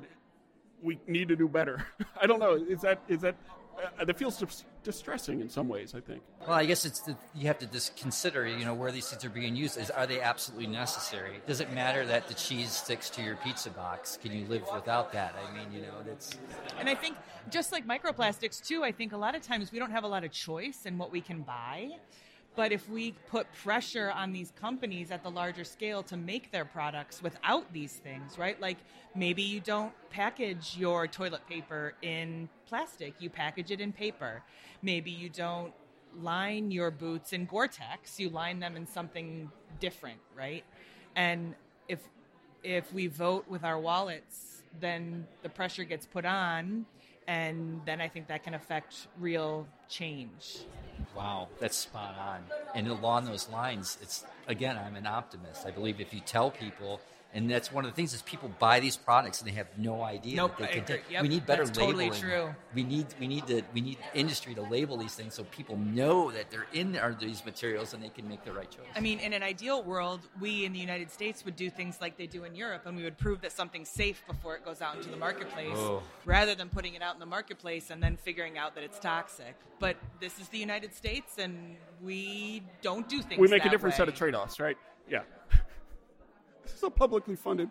we 0.81 0.99
need 1.07 1.27
to 1.27 1.35
do 1.35 1.47
better. 1.47 1.85
I 2.21 2.27
don't 2.27 2.39
know. 2.39 2.53
Is 2.53 2.81
that 2.81 3.01
is 3.07 3.21
that 3.21 3.35
uh, 3.99 4.05
that 4.05 4.17
feels 4.17 4.43
distressing 4.83 5.41
in 5.41 5.49
some 5.49 5.67
ways. 5.67 5.93
I 5.95 6.01
think. 6.01 6.21
Well, 6.41 6.51
I 6.57 6.65
guess 6.65 6.85
it's 6.85 7.01
the, 7.01 7.15
you 7.35 7.47
have 7.47 7.59
to 7.59 7.65
just 7.65 7.95
consider, 7.95 8.47
you 8.47 8.65
know, 8.65 8.73
where 8.73 8.91
these 8.91 9.09
things 9.09 9.23
are 9.23 9.29
being 9.29 9.55
used. 9.55 9.77
Is 9.77 9.89
are 9.89 10.07
they 10.07 10.21
absolutely 10.21 10.67
necessary? 10.67 11.41
Does 11.47 11.61
it 11.61 11.71
matter 11.71 12.05
that 12.05 12.27
the 12.27 12.33
cheese 12.33 12.71
sticks 12.71 13.09
to 13.11 13.21
your 13.21 13.35
pizza 13.37 13.69
box? 13.69 14.17
Can 14.21 14.31
you 14.31 14.45
live 14.47 14.63
without 14.73 15.11
that? 15.13 15.35
I 15.35 15.55
mean, 15.55 15.71
you 15.73 15.81
know, 15.81 16.01
that's. 16.05 16.37
And 16.79 16.89
I 16.89 16.95
think 16.95 17.17
just 17.49 17.71
like 17.71 17.87
microplastics 17.87 18.65
too, 18.65 18.83
I 18.83 18.91
think 18.91 19.13
a 19.13 19.17
lot 19.17 19.35
of 19.35 19.41
times 19.41 19.71
we 19.71 19.79
don't 19.79 19.91
have 19.91 20.03
a 20.03 20.09
lot 20.09 20.23
of 20.23 20.31
choice 20.31 20.85
in 20.85 20.97
what 20.97 21.11
we 21.11 21.21
can 21.21 21.41
buy. 21.41 21.91
But 22.55 22.71
if 22.71 22.89
we 22.89 23.13
put 23.27 23.51
pressure 23.53 24.11
on 24.11 24.33
these 24.33 24.51
companies 24.59 25.09
at 25.09 25.23
the 25.23 25.31
larger 25.31 25.63
scale 25.63 26.03
to 26.03 26.17
make 26.17 26.51
their 26.51 26.65
products 26.65 27.23
without 27.23 27.71
these 27.71 27.93
things, 27.93 28.37
right? 28.37 28.59
Like 28.59 28.77
maybe 29.15 29.41
you 29.41 29.61
don't 29.61 29.93
package 30.09 30.75
your 30.77 31.07
toilet 31.07 31.47
paper 31.47 31.93
in 32.01 32.49
plastic, 32.67 33.13
you 33.19 33.29
package 33.29 33.71
it 33.71 33.79
in 33.79 33.93
paper. 33.93 34.43
Maybe 34.81 35.11
you 35.11 35.29
don't 35.29 35.73
line 36.19 36.71
your 36.71 36.91
boots 36.91 37.31
in 37.31 37.45
Gore-Tex, 37.45 38.19
you 38.19 38.29
line 38.29 38.59
them 38.59 38.75
in 38.75 38.85
something 38.85 39.49
different, 39.79 40.19
right? 40.35 40.65
And 41.15 41.55
if 41.87 41.99
if 42.63 42.93
we 42.93 43.07
vote 43.07 43.45
with 43.47 43.63
our 43.63 43.79
wallets, 43.79 44.63
then 44.79 45.25
the 45.41 45.49
pressure 45.49 45.83
gets 45.83 46.05
put 46.05 46.25
on 46.25 46.85
and 47.31 47.79
then 47.85 48.01
I 48.01 48.09
think 48.09 48.27
that 48.27 48.43
can 48.43 48.53
affect 48.53 49.07
real 49.17 49.65
change. 49.87 50.65
Wow, 51.15 51.47
that's 51.59 51.77
spot 51.77 52.15
on. 52.19 52.43
And 52.75 52.89
along 52.89 53.23
those 53.23 53.47
lines, 53.47 53.97
it's 54.01 54.25
again, 54.47 54.77
I'm 54.77 54.97
an 54.97 55.07
optimist. 55.07 55.65
I 55.65 55.71
believe 55.71 56.01
if 56.01 56.13
you 56.13 56.19
tell 56.19 56.51
people, 56.51 56.99
and 57.33 57.49
that's 57.49 57.71
one 57.71 57.85
of 57.85 57.91
the 57.91 57.95
things 57.95 58.13
is 58.13 58.21
people 58.23 58.51
buy 58.59 58.79
these 58.79 58.97
products 58.97 59.39
and 59.39 59.49
they 59.49 59.53
have 59.55 59.67
no 59.77 60.03
idea. 60.03 60.35
Nope, 60.35 60.57
that 60.57 60.73
they 60.73 60.81
can 60.81 60.99
yep, 61.09 61.21
we 61.23 61.29
need 61.29 61.45
better 61.45 61.65
that's 61.65 61.77
labeling. 61.77 62.11
Totally 62.11 62.31
true. 62.31 62.55
We 62.75 62.83
need 62.83 63.07
we 63.19 63.27
need 63.27 63.47
to 63.47 63.61
we 63.73 63.81
need 63.81 63.97
industry 64.13 64.53
to 64.55 64.61
label 64.61 64.97
these 64.97 65.15
things 65.15 65.33
so 65.33 65.43
people 65.45 65.77
know 65.77 66.31
that 66.31 66.51
they're 66.51 66.67
in 66.73 66.97
are 66.97 67.13
these 67.13 67.45
materials 67.45 67.93
and 67.93 68.03
they 68.03 68.09
can 68.09 68.27
make 68.27 68.43
the 68.43 68.51
right 68.51 68.69
choice. 68.69 68.85
I 68.95 68.99
mean, 68.99 69.19
in 69.19 69.33
an 69.33 69.43
ideal 69.43 69.83
world, 69.83 70.21
we 70.39 70.65
in 70.65 70.73
the 70.73 70.79
United 70.79 71.11
States 71.11 71.45
would 71.45 71.55
do 71.55 71.69
things 71.69 71.99
like 72.01 72.17
they 72.17 72.27
do 72.27 72.43
in 72.43 72.55
Europe, 72.55 72.85
and 72.85 72.97
we 72.97 73.03
would 73.03 73.17
prove 73.17 73.41
that 73.41 73.51
something's 73.51 73.89
safe 73.89 74.23
before 74.27 74.55
it 74.55 74.65
goes 74.65 74.81
out 74.81 74.97
into 74.97 75.09
the 75.09 75.17
marketplace, 75.17 75.69
oh. 75.75 76.03
rather 76.25 76.53
than 76.55 76.69
putting 76.69 76.95
it 76.95 77.01
out 77.01 77.13
in 77.13 77.19
the 77.19 77.25
marketplace 77.25 77.89
and 77.91 78.03
then 78.03 78.17
figuring 78.17 78.57
out 78.57 78.75
that 78.75 78.83
it's 78.83 78.99
toxic. 78.99 79.55
But 79.79 79.95
this 80.19 80.39
is 80.39 80.47
the 80.49 80.59
United 80.59 80.93
States, 80.93 81.37
and 81.37 81.75
we 82.01 82.63
don't 82.81 83.07
do 83.07 83.17
things. 83.17 83.29
Like 83.31 83.37
that. 83.37 83.41
We 83.41 83.47
make 83.47 83.65
a 83.65 83.69
different 83.69 83.93
way. 83.93 83.97
set 83.97 84.07
of 84.07 84.15
trade-offs, 84.15 84.59
right? 84.59 84.77
Yeah. 85.09 85.21
This 86.71 86.77
is 86.77 86.83
a 86.83 86.89
publicly 86.89 87.35
funded 87.35 87.69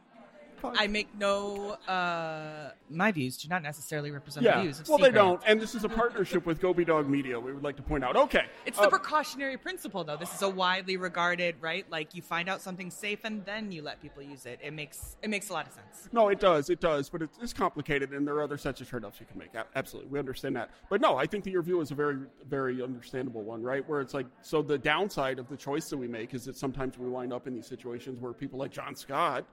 I 0.64 0.86
make 0.86 1.14
no. 1.16 1.72
Uh, 1.88 2.70
my 2.88 3.12
views 3.12 3.36
do 3.36 3.48
not 3.48 3.62
necessarily 3.62 4.10
represent 4.10 4.44
yeah. 4.44 4.56
the 4.56 4.62
views 4.62 4.80
of 4.80 4.88
Well, 4.88 4.98
Secret. 4.98 5.12
they 5.12 5.18
don't. 5.18 5.42
And 5.46 5.60
this 5.60 5.74
is 5.74 5.84
a 5.84 5.88
partnership 5.88 6.46
with 6.46 6.60
Goby 6.60 6.84
Dog 6.84 7.08
Media. 7.08 7.38
We 7.38 7.52
would 7.52 7.62
like 7.62 7.76
to 7.76 7.82
point 7.82 8.04
out. 8.04 8.16
Okay. 8.16 8.44
It's 8.66 8.78
the 8.78 8.84
uh, 8.84 8.90
precautionary 8.90 9.56
principle, 9.56 10.04
though. 10.04 10.16
This 10.16 10.34
is 10.34 10.42
a 10.42 10.48
widely 10.48 10.96
regarded 10.96 11.56
right. 11.60 11.84
Like 11.90 12.14
you 12.14 12.22
find 12.22 12.48
out 12.48 12.60
something's 12.60 12.94
safe, 12.94 13.20
and 13.24 13.44
then 13.44 13.72
you 13.72 13.82
let 13.82 14.00
people 14.02 14.22
use 14.22 14.46
it. 14.46 14.58
It 14.62 14.72
makes 14.72 15.16
it 15.22 15.30
makes 15.30 15.50
a 15.50 15.52
lot 15.52 15.66
of 15.66 15.72
sense. 15.72 16.08
No, 16.12 16.28
it 16.28 16.40
does. 16.40 16.70
It 16.70 16.80
does. 16.80 17.08
But 17.08 17.22
it's, 17.22 17.38
it's 17.42 17.52
complicated, 17.52 18.12
and 18.12 18.26
there 18.26 18.34
are 18.34 18.42
other 18.42 18.58
sets 18.58 18.80
of 18.80 18.88
trade-offs 18.88 19.20
you 19.20 19.26
can 19.26 19.38
make. 19.38 19.50
Absolutely, 19.74 20.10
we 20.10 20.18
understand 20.18 20.56
that. 20.56 20.70
But 20.88 21.00
no, 21.00 21.16
I 21.16 21.26
think 21.26 21.44
that 21.44 21.50
your 21.50 21.62
view 21.62 21.80
is 21.80 21.90
a 21.90 21.94
very, 21.94 22.18
very 22.48 22.82
understandable 22.82 23.42
one, 23.42 23.62
right? 23.62 23.86
Where 23.88 24.00
it's 24.00 24.14
like, 24.14 24.26
so 24.42 24.62
the 24.62 24.78
downside 24.78 25.38
of 25.38 25.48
the 25.48 25.56
choice 25.56 25.88
that 25.90 25.96
we 25.96 26.08
make 26.08 26.34
is 26.34 26.44
that 26.44 26.56
sometimes 26.56 26.98
we 26.98 27.08
wind 27.08 27.32
up 27.32 27.46
in 27.46 27.54
these 27.54 27.66
situations 27.66 28.20
where 28.20 28.32
people 28.32 28.58
like 28.58 28.70
John 28.70 28.94
Scott 28.94 29.44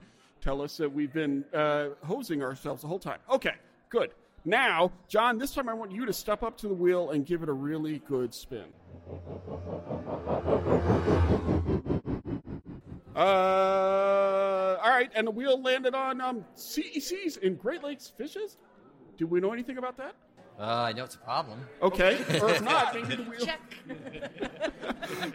tell 0.42 0.62
us 0.62 0.78
that 0.78 0.92
we've 0.92 1.14
been 1.14 1.44
uh, 1.54 1.90
hosing 2.04 2.42
ourselves 2.44 2.82
the 2.82 2.88
whole 2.88 3.00
time. 3.00 3.20
Okay, 3.30 3.54
good. 3.90 4.12
Now, 4.46 4.92
John, 5.08 5.38
this 5.38 5.54
time 5.54 5.68
I 5.68 5.74
want 5.74 5.92
you 5.92 6.06
to 6.06 6.14
step 6.14 6.44
up 6.44 6.58
to 6.60 6.68
the 6.68 6.74
wheel 6.74 7.12
and 7.12 7.26
give 7.26 7.44
it 7.44 7.50
a 7.50 7.54
really 7.54 8.00
good 8.08 8.34
spin. 8.34 8.66
Uh, 13.16 14.78
all 14.82 14.90
right, 14.90 15.10
and 15.16 15.26
the 15.28 15.32
wheel 15.32 15.62
landed 15.62 15.96
on 15.96 16.22
um, 16.22 16.46
CECs 16.56 17.38
in 17.40 17.56
Great 17.56 17.84
Lakes 17.84 18.14
fishes. 18.16 18.58
Do 19.18 19.26
we 19.28 19.40
know 19.40 19.52
anything 19.54 19.78
about 19.78 19.98
that? 19.98 20.14
Uh, 20.60 20.64
I 20.64 20.94
know 20.94 21.04
it's 21.04 21.16
a 21.16 21.20
problem. 21.20 21.60
Okay, 21.82 22.16
or 22.42 22.50
if 22.50 22.62
not, 22.64 22.94
maybe 22.94 23.16
the 23.16 23.24
wheel. 23.24 23.40
Check. 23.40 23.62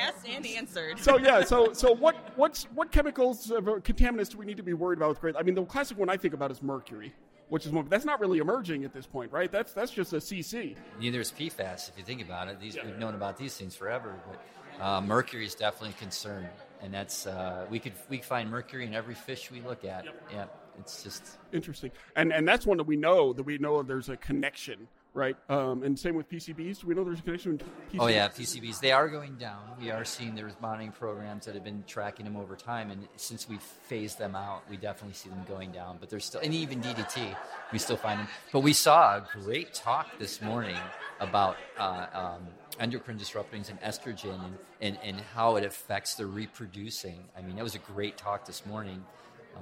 Asked 0.00 0.28
and 0.28 0.46
answered. 0.46 0.98
So 0.98 1.18
yeah, 1.18 1.42
so 1.42 1.72
so 1.72 1.94
what 1.94 2.16
what's 2.36 2.64
what 2.74 2.90
chemicals 2.90 3.50
uh, 3.50 3.60
contaminants 3.60 4.30
do 4.30 4.38
we 4.38 4.46
need 4.46 4.56
to 4.56 4.62
be 4.62 4.74
worried 4.74 4.98
about 4.98 5.10
with 5.10 5.20
great? 5.20 5.36
I 5.36 5.42
mean, 5.42 5.54
the 5.54 5.64
classic 5.64 5.98
one 5.98 6.08
I 6.08 6.16
think 6.16 6.34
about 6.34 6.50
is 6.50 6.62
mercury, 6.62 7.14
which 7.48 7.66
is 7.66 7.72
one 7.72 7.88
that's 7.88 8.04
not 8.04 8.20
really 8.20 8.38
emerging 8.38 8.84
at 8.84 8.92
this 8.92 9.06
point, 9.06 9.32
right? 9.32 9.50
That's 9.50 9.72
that's 9.72 9.90
just 9.90 10.12
a 10.12 10.16
CC. 10.16 10.76
Neither 11.00 11.20
is 11.20 11.32
PFAS. 11.32 11.88
If 11.88 11.98
you 11.98 12.04
think 12.04 12.22
about 12.22 12.48
it, 12.48 12.60
these 12.60 12.76
yeah. 12.76 12.84
we've 12.84 12.98
known 12.98 13.14
about 13.14 13.36
these 13.36 13.56
things 13.56 13.74
forever, 13.74 14.14
but 14.26 14.84
uh, 14.84 15.00
mercury 15.00 15.46
is 15.46 15.54
definitely 15.54 15.90
a 15.90 16.00
concern, 16.00 16.48
and 16.82 16.92
that's 16.92 17.26
uh, 17.26 17.66
we 17.70 17.78
could 17.78 17.94
we 18.08 18.18
find 18.18 18.50
mercury 18.50 18.86
in 18.86 18.94
every 18.94 19.14
fish 19.14 19.50
we 19.50 19.60
look 19.60 19.84
at. 19.84 20.04
Yep. 20.04 20.22
Yeah 20.32 20.44
it's 20.80 21.02
just 21.02 21.38
interesting, 21.52 21.90
and 22.14 22.32
and 22.32 22.46
that's 22.46 22.66
one 22.66 22.76
that 22.78 22.86
we 22.86 22.96
know 22.96 23.32
that 23.32 23.42
we 23.42 23.58
know 23.58 23.82
there's 23.82 24.08
a 24.08 24.16
connection, 24.16 24.88
right? 25.16 25.36
Um, 25.48 25.82
and 25.82 25.98
same 25.98 26.14
with 26.14 26.28
PCBs. 26.28 26.80
Do 26.80 26.86
we 26.86 26.94
know 26.94 27.02
there's 27.02 27.20
a 27.20 27.22
connection? 27.22 27.58
PCBs? 27.58 27.98
Oh 27.98 28.06
yeah, 28.06 28.28
PCBs. 28.28 28.80
They 28.80 28.92
are 28.92 29.08
going 29.08 29.36
down. 29.36 29.62
We 29.80 29.90
are 29.90 30.04
seeing 30.04 30.34
there's 30.34 30.54
monitoring 30.60 30.92
programs 30.92 31.46
that 31.46 31.54
have 31.54 31.64
been 31.64 31.82
tracking 31.86 32.24
them 32.24 32.36
over 32.36 32.54
time, 32.54 32.90
and 32.90 33.08
since 33.16 33.48
we've 33.48 33.60
phased 33.60 34.18
them 34.18 34.36
out, 34.36 34.62
we 34.70 34.76
definitely 34.76 35.14
see 35.14 35.28
them 35.28 35.44
going 35.48 35.72
down. 35.72 35.96
But 35.98 36.10
there's 36.10 36.24
still, 36.24 36.40
and 36.40 36.54
even 36.54 36.80
DDT, 36.80 37.34
we 37.72 37.78
still 37.78 37.96
find 37.96 38.20
them. 38.20 38.28
But 38.52 38.60
we 38.60 38.72
saw 38.72 39.16
a 39.16 39.28
great 39.42 39.74
talk 39.74 40.18
this 40.18 40.40
morning 40.40 40.78
about. 41.20 41.56
Uh, 41.78 42.06
um, 42.14 42.46
endocrine 42.78 43.18
disruptors 43.18 43.70
and 43.70 43.80
estrogen 43.80 44.38
and, 44.44 44.58
and, 44.82 44.98
and 45.02 45.20
how 45.34 45.56
it 45.56 45.64
affects 45.64 46.14
the 46.14 46.26
reproducing. 46.26 47.24
I 47.34 47.40
mean, 47.40 47.56
that 47.56 47.62
was 47.62 47.74
a 47.74 47.78
great 47.78 48.18
talk 48.18 48.44
this 48.44 48.66
morning 48.66 49.02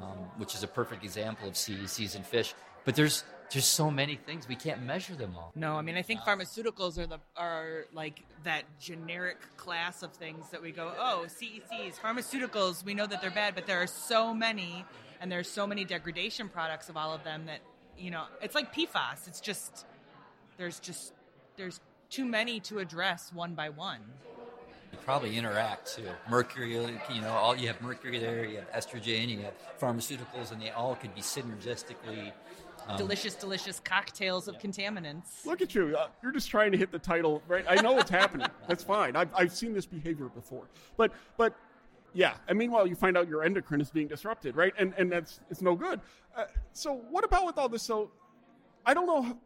um, 0.02 0.18
which 0.36 0.54
is 0.54 0.62
a 0.62 0.66
perfect 0.66 1.04
example 1.04 1.48
of 1.48 1.54
CECs 1.54 2.16
in 2.16 2.22
fish. 2.22 2.54
But 2.84 2.94
there's 2.94 3.24
there's 3.54 3.64
so 3.64 3.90
many 3.90 4.16
things 4.16 4.48
we 4.48 4.56
can't 4.56 4.82
measure 4.82 5.14
them 5.14 5.34
all. 5.36 5.52
No, 5.54 5.76
I 5.76 5.82
mean 5.82 5.96
I 5.96 6.02
think 6.02 6.20
pharmaceuticals 6.20 6.98
are 6.98 7.06
the 7.06 7.18
are 7.36 7.86
like 7.92 8.22
that 8.42 8.64
generic 8.80 9.38
class 9.56 10.02
of 10.02 10.12
things 10.12 10.50
that 10.50 10.60
we 10.60 10.72
go, 10.72 10.92
oh, 10.98 11.24
CECs, 11.28 11.94
pharmaceuticals, 11.98 12.84
we 12.84 12.94
know 12.94 13.06
that 13.06 13.22
they're 13.22 13.30
bad, 13.30 13.54
but 13.54 13.66
there 13.66 13.80
are 13.80 13.86
so 13.86 14.34
many 14.34 14.84
and 15.20 15.30
there's 15.32 15.48
so 15.48 15.66
many 15.66 15.84
degradation 15.84 16.48
products 16.48 16.88
of 16.88 16.96
all 16.96 17.14
of 17.14 17.22
them 17.24 17.46
that 17.46 17.60
you 17.96 18.10
know 18.10 18.24
it's 18.42 18.54
like 18.54 18.74
PFAS. 18.74 19.28
It's 19.28 19.40
just 19.40 19.86
there's 20.58 20.80
just 20.80 21.12
there's 21.56 21.80
too 22.10 22.24
many 22.24 22.60
to 22.60 22.80
address 22.80 23.32
one 23.32 23.54
by 23.54 23.68
one 23.70 24.00
You 24.92 24.98
probably 25.04 25.36
interact 25.36 25.94
too. 25.96 26.08
Mercury, 26.28 26.72
you 26.74 27.20
know, 27.20 27.30
all 27.30 27.56
you 27.56 27.68
have 27.68 27.80
mercury 27.80 28.18
there, 28.18 28.44
you 28.44 28.56
have 28.58 28.70
estrogen, 28.72 29.28
you 29.28 29.38
have 29.40 29.54
pharmaceuticals, 29.80 30.52
and 30.52 30.60
they 30.60 30.70
all 30.70 30.96
could 30.96 31.14
be 31.14 31.20
synergistically. 31.20 32.32
Um, 32.86 32.96
delicious, 32.96 33.34
delicious 33.34 33.80
cocktails 33.80 34.48
of 34.48 34.58
contaminants. 34.58 35.46
Look 35.46 35.62
at 35.62 35.74
you. 35.74 35.96
Uh, 35.96 36.08
you're 36.22 36.32
just 36.32 36.50
trying 36.50 36.72
to 36.72 36.78
hit 36.78 36.92
the 36.92 36.98
title, 36.98 37.42
right? 37.48 37.64
I 37.68 37.80
know 37.80 37.92
what's 37.92 38.10
happening. 38.10 38.48
That's 38.68 38.84
fine. 38.84 39.16
I've, 39.16 39.30
I've 39.34 39.52
seen 39.52 39.72
this 39.72 39.86
behavior 39.86 40.26
before. 40.26 40.64
But, 40.96 41.12
but 41.36 41.56
yeah. 42.12 42.34
And 42.48 42.58
meanwhile, 42.58 42.86
you 42.86 42.94
find 42.94 43.16
out 43.16 43.28
your 43.28 43.42
endocrine 43.42 43.80
is 43.80 43.90
being 43.90 44.08
disrupted, 44.08 44.56
right? 44.56 44.72
And, 44.78 44.92
and 44.98 45.10
that's 45.10 45.40
it's 45.50 45.62
no 45.62 45.74
good. 45.74 46.00
Uh, 46.36 46.44
so, 46.72 46.94
what 47.10 47.24
about 47.24 47.46
with 47.46 47.58
all 47.58 47.68
this? 47.68 47.82
So, 47.82 48.10
I 48.84 48.94
don't 48.94 49.06
know. 49.06 49.22
How, 49.22 49.38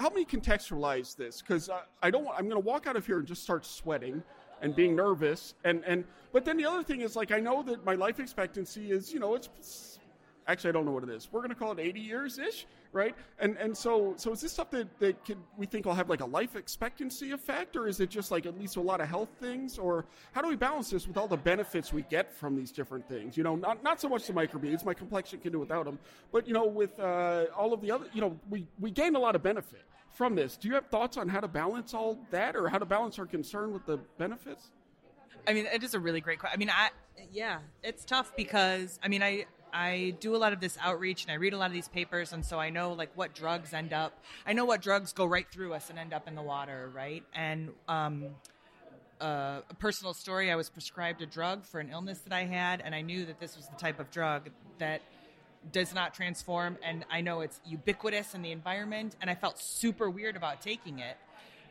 help 0.00 0.14
me 0.14 0.24
contextualize 0.24 1.16
this 1.16 1.42
because 1.42 1.68
uh, 1.68 1.80
I 2.02 2.10
don't. 2.10 2.24
want, 2.24 2.38
I'm 2.38 2.48
going 2.48 2.60
to 2.60 2.66
walk 2.66 2.86
out 2.86 2.96
of 2.96 3.06
here 3.06 3.18
and 3.18 3.26
just 3.26 3.42
start 3.42 3.66
sweating 3.66 4.22
and 4.60 4.74
being 4.74 4.96
nervous 4.96 5.54
and 5.64 5.84
and 5.84 6.04
but 6.32 6.44
then 6.44 6.56
the 6.56 6.64
other 6.64 6.82
thing 6.82 7.00
is 7.00 7.16
like 7.16 7.30
I 7.30 7.40
know 7.40 7.62
that 7.62 7.84
my 7.84 7.94
life 7.94 8.20
expectancy 8.20 8.90
is 8.90 9.12
you 9.12 9.20
know 9.20 9.34
it's 9.34 9.97
actually 10.48 10.70
I 10.70 10.72
don't 10.72 10.86
know 10.86 10.92
what 10.92 11.04
it 11.04 11.10
is. 11.10 11.28
We're 11.30 11.40
going 11.40 11.50
to 11.50 11.54
call 11.54 11.72
it 11.72 11.78
80 11.78 12.00
years 12.00 12.38
ish, 12.38 12.66
right? 12.92 13.14
And 13.38 13.56
and 13.58 13.76
so 13.76 14.14
so 14.16 14.32
is 14.32 14.40
this 14.40 14.52
stuff 14.52 14.70
that 14.70 14.88
that 14.98 15.24
can, 15.24 15.36
we 15.56 15.66
think 15.66 15.86
will 15.86 15.94
have 15.94 16.08
like 16.08 16.20
a 16.20 16.26
life 16.26 16.56
expectancy 16.56 17.30
effect, 17.32 17.76
or 17.76 17.86
is 17.86 18.00
it 18.00 18.10
just 18.10 18.30
like 18.30 18.46
at 18.46 18.58
least 18.58 18.76
a 18.76 18.80
lot 18.80 19.00
of 19.00 19.08
health 19.08 19.28
things, 19.40 19.78
or 19.78 20.06
how 20.32 20.42
do 20.42 20.48
we 20.48 20.56
balance 20.56 20.90
this 20.90 21.06
with 21.06 21.16
all 21.16 21.28
the 21.28 21.36
benefits 21.36 21.92
we 21.92 22.02
get 22.02 22.32
from 22.32 22.56
these 22.56 22.72
different 22.72 23.06
things? 23.08 23.36
You 23.36 23.44
know, 23.44 23.54
not 23.54 23.82
not 23.82 24.00
so 24.00 24.08
much 24.08 24.26
the 24.26 24.32
microbeads, 24.32 24.84
my 24.84 24.94
complexion 24.94 25.38
can 25.40 25.52
do 25.52 25.58
without 25.58 25.84
them, 25.84 25.98
but 26.32 26.48
you 26.48 26.54
know, 26.54 26.66
with 26.66 26.98
uh, 26.98 27.46
all 27.56 27.72
of 27.72 27.80
the 27.80 27.90
other, 27.90 28.06
you 28.12 28.20
know, 28.20 28.36
we 28.50 28.66
we 28.80 28.90
gain 28.90 29.14
a 29.14 29.20
lot 29.20 29.36
of 29.36 29.42
benefit 29.42 29.82
from 30.10 30.34
this. 30.34 30.56
Do 30.56 30.68
you 30.68 30.74
have 30.74 30.86
thoughts 30.86 31.16
on 31.16 31.28
how 31.28 31.40
to 31.40 31.48
balance 31.48 31.94
all 31.94 32.18
that, 32.30 32.56
or 32.56 32.68
how 32.68 32.78
to 32.78 32.86
balance 32.86 33.18
our 33.18 33.26
concern 33.26 33.72
with 33.72 33.84
the 33.86 33.98
benefits? 34.16 34.70
I 35.46 35.52
mean, 35.52 35.66
it 35.66 35.82
is 35.82 35.94
a 35.94 36.00
really 36.00 36.20
great 36.20 36.38
question. 36.38 36.56
I 36.56 36.58
mean, 36.58 36.70
I 36.70 36.90
yeah, 37.32 37.58
it's 37.82 38.04
tough 38.04 38.34
because 38.36 38.98
I 39.02 39.08
mean, 39.08 39.22
I 39.22 39.46
I 39.72 40.14
do 40.20 40.34
a 40.34 40.38
lot 40.38 40.52
of 40.52 40.60
this 40.60 40.76
outreach 40.80 41.24
and 41.24 41.32
I 41.32 41.34
read 41.34 41.52
a 41.52 41.58
lot 41.58 41.66
of 41.66 41.72
these 41.72 41.88
papers, 41.88 42.32
and 42.32 42.44
so 42.44 42.58
I 42.58 42.70
know 42.70 42.92
like 42.92 43.10
what 43.14 43.34
drugs 43.34 43.72
end 43.72 43.92
up. 43.92 44.12
I 44.46 44.52
know 44.52 44.64
what 44.64 44.82
drugs 44.82 45.12
go 45.12 45.24
right 45.24 45.46
through 45.50 45.74
us 45.74 45.90
and 45.90 45.98
end 45.98 46.12
up 46.12 46.28
in 46.28 46.34
the 46.34 46.42
water, 46.42 46.90
right? 46.94 47.22
And 47.34 47.70
um, 47.88 48.26
uh, 49.20 49.60
a 49.68 49.74
personal 49.78 50.14
story: 50.14 50.50
I 50.50 50.56
was 50.56 50.70
prescribed 50.70 51.22
a 51.22 51.26
drug 51.26 51.64
for 51.64 51.80
an 51.80 51.90
illness 51.90 52.18
that 52.20 52.32
I 52.32 52.44
had, 52.44 52.82
and 52.84 52.94
I 52.94 53.02
knew 53.02 53.26
that 53.26 53.40
this 53.40 53.56
was 53.56 53.66
the 53.66 53.76
type 53.76 54.00
of 54.00 54.10
drug 54.10 54.50
that 54.78 55.02
does 55.72 55.92
not 55.94 56.14
transform, 56.14 56.78
and 56.84 57.04
I 57.10 57.20
know 57.20 57.40
it's 57.40 57.60
ubiquitous 57.66 58.34
in 58.34 58.42
the 58.42 58.52
environment, 58.52 59.16
and 59.20 59.28
I 59.28 59.34
felt 59.34 59.58
super 59.58 60.08
weird 60.08 60.36
about 60.36 60.62
taking 60.62 60.98
it 61.00 61.16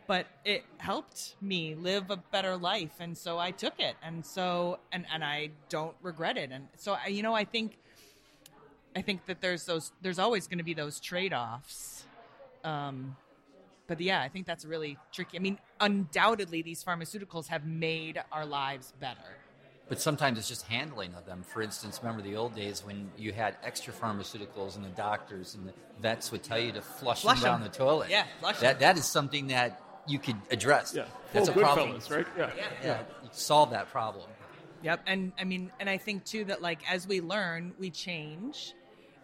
but 0.08 0.26
it 0.46 0.64
helped 0.78 1.36
me 1.42 1.76
live 1.76 2.10
a 2.10 2.18
better 2.18 2.56
life 2.56 2.94
and 3.00 3.16
so 3.16 3.38
i 3.38 3.52
took 3.52 3.80
it 3.80 3.96
and 4.02 4.26
so 4.26 4.80
and, 4.92 5.06
and 5.14 5.24
i 5.24 5.50
don't 5.70 5.96
regret 6.02 6.38
it 6.38 6.50
and 6.52 6.68
so 6.78 6.94
I, 6.94 7.08
you 7.08 7.22
know 7.22 7.36
i 7.36 7.44
think 7.44 7.78
I 8.98 9.02
think 9.04 9.28
that 9.28 9.42
there's 9.42 9.66
those 9.66 9.92
there's 10.02 10.18
always 10.18 10.48
going 10.48 10.58
to 10.58 10.64
be 10.64 10.74
those 10.74 11.00
trade 11.00 11.32
offs. 11.32 12.04
Um, 12.64 13.16
but 13.86 14.02
yeah, 14.02 14.22
I 14.22 14.28
think 14.28 14.48
that's 14.48 14.66
really 14.66 14.98
tricky. 15.12 15.38
I 15.38 15.40
mean, 15.40 15.60
undoubtedly, 15.80 16.64
these 16.64 16.84
pharmaceuticals 16.84 17.48
have 17.48 17.64
made 17.64 18.20
our 18.32 18.44
lives 18.44 18.94
better. 19.00 19.38
But 19.88 20.02
sometimes 20.02 20.40
it's 20.40 20.48
just 20.48 20.66
handling 20.66 21.14
of 21.14 21.28
them. 21.28 21.44
For 21.44 21.62
instance, 21.62 22.00
remember 22.02 22.24
the 22.24 22.36
old 22.36 22.56
days 22.56 22.84
when 22.84 23.12
you 23.18 23.34
had 23.34 23.56
extra 23.64 23.94
pharmaceuticals 23.94 24.76
and 24.76 24.84
the 24.84 24.90
doctors 24.90 25.54
and 25.54 25.68
the 25.68 25.74
vets 26.02 26.32
would 26.32 26.42
tell 26.42 26.60
you 26.60 26.72
to 26.72 26.82
flush, 26.82 27.22
flush 27.22 27.42
them 27.42 27.52
down 27.52 27.62
them. 27.62 27.70
the 27.72 27.78
toilet. 27.78 28.10
Yeah, 28.10 28.26
flush 28.40 28.60
that, 28.62 28.80
them. 28.80 28.96
that 28.96 28.98
is 28.98 29.06
something 29.06 29.48
that 29.48 29.80
you 30.08 30.18
could 30.18 30.38
address. 30.50 30.96
Yeah, 30.96 31.06
That's 31.34 31.50
a 31.50 31.54
Full 31.54 31.62
problem. 31.62 31.92
Goodfellas, 31.92 32.16
right? 32.18 32.28
Yeah. 32.36 32.50
Yeah. 32.58 32.64
Yeah, 32.84 33.00
you 33.24 33.30
solve 33.32 33.70
that 33.70 33.90
problem. 33.92 34.26
Yep, 34.82 35.02
and 35.08 35.32
I 35.40 35.44
mean, 35.44 35.72
and 35.80 35.88
I 35.90 35.98
think 35.98 36.26
too 36.26 36.46
that 36.46 36.62
like 36.62 36.80
as 36.92 37.08
we 37.08 37.22
learn, 37.22 37.74
we 37.80 37.90
change, 37.90 38.74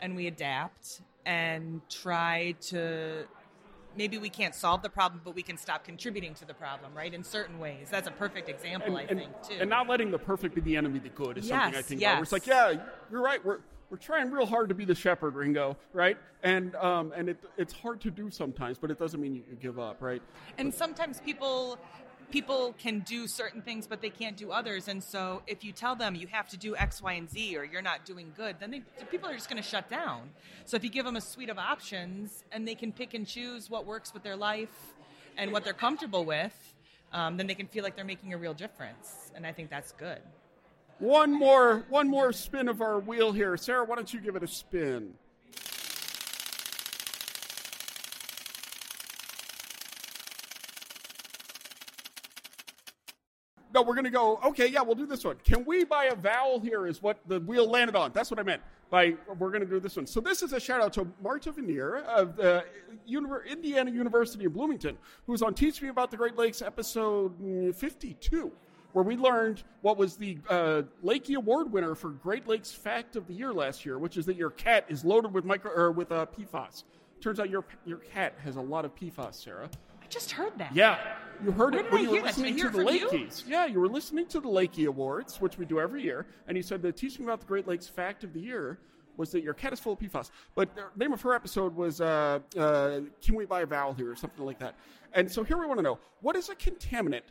and 0.03 0.15
we 0.15 0.27
adapt 0.27 1.01
and 1.25 1.81
try 1.89 2.53
to. 2.61 3.25
Maybe 3.95 4.17
we 4.17 4.29
can't 4.29 4.55
solve 4.55 4.81
the 4.81 4.89
problem, 4.89 5.21
but 5.23 5.35
we 5.35 5.43
can 5.43 5.55
stop 5.55 5.83
contributing 5.83 6.33
to 6.35 6.45
the 6.45 6.53
problem, 6.53 6.93
right? 6.95 7.13
In 7.13 7.23
certain 7.23 7.59
ways, 7.59 7.89
that's 7.91 8.07
a 8.07 8.11
perfect 8.11 8.49
example, 8.49 8.97
I 8.97 9.03
and, 9.03 9.19
think, 9.19 9.31
too. 9.47 9.55
and 9.61 9.69
not 9.69 9.87
letting 9.87 10.09
the 10.09 10.17
perfect 10.17 10.55
be 10.55 10.61
the 10.61 10.75
enemy 10.75 10.97
of 10.97 11.03
the 11.03 11.09
good 11.09 11.37
is 11.37 11.47
something 11.47 11.75
I 11.75 11.81
think. 11.83 12.01
yes. 12.01 12.15
Where 12.15 12.23
it's 12.23 12.31
like, 12.31 12.47
yeah, 12.47 12.73
you're 13.11 13.21
right. 13.21 13.43
We're 13.45 13.59
we're 13.91 13.97
trying 13.97 14.31
real 14.31 14.47
hard 14.47 14.69
to 14.69 14.75
be 14.75 14.85
the 14.85 14.95
shepherd, 14.95 15.35
Ringo, 15.35 15.77
right? 15.93 16.17
And 16.41 16.75
um, 16.75 17.13
and 17.15 17.29
it, 17.29 17.37
it's 17.57 17.73
hard 17.73 18.01
to 18.01 18.09
do 18.09 18.31
sometimes, 18.31 18.79
but 18.79 18.89
it 18.89 18.97
doesn't 18.97 19.21
mean 19.21 19.35
you, 19.35 19.43
you 19.47 19.55
give 19.55 19.77
up, 19.79 20.01
right? 20.01 20.21
and 20.57 20.73
sometimes 20.73 21.21
people 21.21 21.77
people 22.31 22.73
can 22.77 22.99
do 22.99 23.27
certain 23.27 23.62
things 23.62 23.88
but 23.88 24.01
they 24.01 24.09
can't 24.09 24.38
do 24.38 24.51
others 24.51 24.88
and 24.88 25.03
so 25.03 25.41
if 25.47 25.63
you 25.63 25.71
tell 25.71 25.95
them 25.95 26.15
you 26.15 26.27
have 26.27 26.47
to 26.49 26.57
do 26.57 26.75
x 26.75 27.01
y 27.01 27.13
and 27.13 27.29
z 27.29 27.55
or 27.57 27.63
you're 27.63 27.81
not 27.81 28.05
doing 28.05 28.31
good 28.36 28.55
then 28.59 28.71
they, 28.71 28.81
the 28.99 29.05
people 29.05 29.29
are 29.29 29.33
just 29.33 29.49
going 29.49 29.62
to 29.62 29.67
shut 29.67 29.89
down 29.89 30.29
so 30.65 30.75
if 30.75 30.83
you 30.83 30.89
give 30.89 31.05
them 31.05 31.15
a 31.15 31.21
suite 31.21 31.49
of 31.49 31.57
options 31.59 32.43
and 32.51 32.67
they 32.67 32.75
can 32.75 32.91
pick 32.91 33.13
and 33.13 33.27
choose 33.27 33.69
what 33.69 33.86
works 33.86 34.13
with 34.13 34.23
their 34.23 34.36
life 34.36 34.93
and 35.38 35.51
what 35.51 35.63
they're 35.63 35.73
comfortable 35.73 36.25
with 36.25 36.73
um, 37.12 37.38
then 37.38 37.45
they 37.45 37.55
can 37.55 37.67
feel 37.67 37.83
like 37.83 37.95
they're 37.95 38.05
making 38.05 38.33
a 38.33 38.38
real 38.38 38.53
difference 38.53 39.31
and 39.36 39.45
i 39.45 39.51
think 39.51 39.69
that's 39.69 39.91
good 39.93 40.19
One 40.99 41.31
more 41.38 41.83
one 41.89 42.07
more 42.07 42.31
spin 42.31 42.67
of 42.69 42.81
our 42.81 42.99
wheel 42.99 43.31
here, 43.33 43.57
Sarah. 43.57 43.83
Why 43.83 43.95
don't 43.95 44.13
you 44.13 44.21
give 44.21 44.36
it 44.36 44.43
a 44.43 44.47
spin? 44.47 45.13
No, 53.73 53.81
we're 53.81 53.95
going 53.95 54.05
to 54.05 54.12
go. 54.12 54.39
Okay, 54.45 54.67
yeah, 54.67 54.81
we'll 54.81 54.95
do 54.95 55.07
this 55.07 55.25
one. 55.25 55.38
Can 55.43 55.65
we 55.65 55.83
buy 55.83 56.05
a 56.05 56.15
vowel 56.15 56.59
here? 56.59 56.86
Is 56.86 57.01
what 57.01 57.17
the 57.27 57.39
wheel 57.39 57.67
landed 57.67 57.95
on. 57.95 58.12
That's 58.13 58.29
what 58.29 58.39
I 58.39 58.43
meant. 58.43 58.62
By 58.91 59.15
we're 59.39 59.49
going 59.49 59.62
to 59.62 59.69
do 59.69 59.79
this 59.79 59.95
one. 59.95 60.05
So 60.05 60.19
this 60.19 60.43
is 60.43 60.53
a 60.53 60.59
shout 60.59 60.79
out 60.79 60.93
to 60.93 61.07
Marta 61.23 61.51
Venier 61.51 62.03
of 62.03 62.36
the 62.36 62.63
Indiana 63.49 63.89
University 63.89 64.45
in 64.45 64.51
Bloomington, 64.51 64.97
who's 65.25 65.41
on 65.41 65.55
Teach 65.55 65.81
Me 65.81 65.89
About 65.89 66.12
the 66.12 66.17
Great 66.17 66.38
Lakes 66.38 66.62
episode 66.62 67.39
mm, 67.41 67.75
52, 67.75 68.51
where 68.91 69.03
we 69.03 69.17
learned 69.17 69.63
what 69.81 69.97
was 69.97 70.17
the 70.17 70.38
uh, 70.47 70.83
Lakey 71.03 71.36
Award 71.36 71.71
winner 71.71 71.95
for 71.95 72.09
Great 72.09 72.47
Lakes 72.47 72.71
Fact 72.71 73.15
of 73.15 73.25
the 73.25 73.33
Year 73.33 73.51
last 73.51 73.83
year, 73.83 73.97
which 73.97 74.17
is 74.17 74.27
that 74.27 74.36
your 74.36 74.51
cat 74.51 74.86
is 74.89 75.03
loaded 75.03 75.33
with 75.33 75.45
micro 75.45 75.71
or 75.71 75.91
with 75.91 76.12
uh, 76.12 76.27
PFAS. 76.38 76.83
Turns 77.19 77.39
out 77.39 77.49
your 77.49 77.65
your 77.86 77.97
cat 77.97 78.36
has 78.43 78.57
a 78.57 78.62
lot 78.62 78.86
of 78.86 78.93
PFAS, 78.93 79.33
Sarah. 79.33 79.69
Just 80.13 80.32
heard 80.32 80.58
that 80.58 80.76
Yeah, 80.76 80.97
you 81.43 81.52
heard 81.52 81.73
Where 81.73 81.84
it 81.86 81.91
when 81.91 82.02
I 82.02 82.04
you 82.04 82.10
were 82.12 82.15
hear 82.15 82.23
that? 82.23 82.36
Did 82.36 82.45
I 82.45 82.47
listening 82.47 82.58
to 82.58 82.69
the? 82.69 82.84
Lakeys. 82.84 83.43
Yeah, 83.47 83.65
you 83.65 83.80
were 83.80 83.88
listening 83.88 84.28
to 84.28 84.39
the 84.39 84.49
Lakey 84.49 84.88
Awards, 84.88 85.41
which 85.41 85.58
we 85.58 85.65
do 85.65 85.80
every 85.80 86.04
year, 86.04 86.26
and 86.47 86.56
you 86.56 86.63
said 86.63 86.82
the 86.82 86.91
teaching 86.91 87.26
about 87.26 87.39
the 87.39 87.45
Great 87.45 87.67
Lakes 87.67 87.88
fact 87.88 88.23
of 88.23 88.34
the 88.34 88.39
year 88.39 88.80
was 89.17 89.32
that 89.32 89.43
your 89.43 89.54
cat 89.54 89.73
is 89.73 89.80
full 89.80 89.93
of 89.93 89.99
PFAS. 89.99 90.32
But 90.56 90.76
the 90.76 90.86
name 90.95 91.13
of 91.13 91.21
her 91.21 91.34
episode 91.34 91.76
was 91.76 92.02
uh, 92.02 92.39
uh, 92.58 93.02
"Can 93.21 93.36
We 93.36 93.45
Buy 93.45 93.62
a 93.62 93.65
Vowel 93.65 93.93
Here?" 93.93 94.12
or 94.12 94.15
something 94.15 94.45
like 94.45 94.60
that. 94.60 94.76
And 95.13 95.32
so 95.32 95.43
here 95.43 95.58
we 95.58 95.65
want 95.65 95.78
to 95.80 95.84
know 95.84 95.99
what 96.21 96.36
is 96.36 96.49
a 96.49 96.56
contaminant 96.56 97.21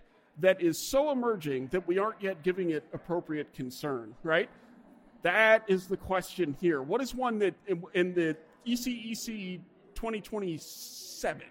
that 0.41 0.63
is 0.63 0.79
so 0.79 1.11
emerging 1.11 1.69
that 1.69 1.87
we 1.87 1.99
aren't 1.99 2.21
yet 2.23 2.43
giving 2.43 2.71
it 2.71 2.85
appropriate 2.93 3.53
concern, 3.53 4.15
right? 4.23 4.49
That 5.23 5.65
is 5.69 5.87
the 5.87 5.97
question 5.97 6.57
here. 6.61 6.83
What 6.83 7.01
is 7.01 7.15
one 7.15 7.39
that 7.41 7.55
in, 7.67 7.83
in 7.95 8.15
the 8.15 8.37
ECEC 8.67 9.61
2027 9.95 11.43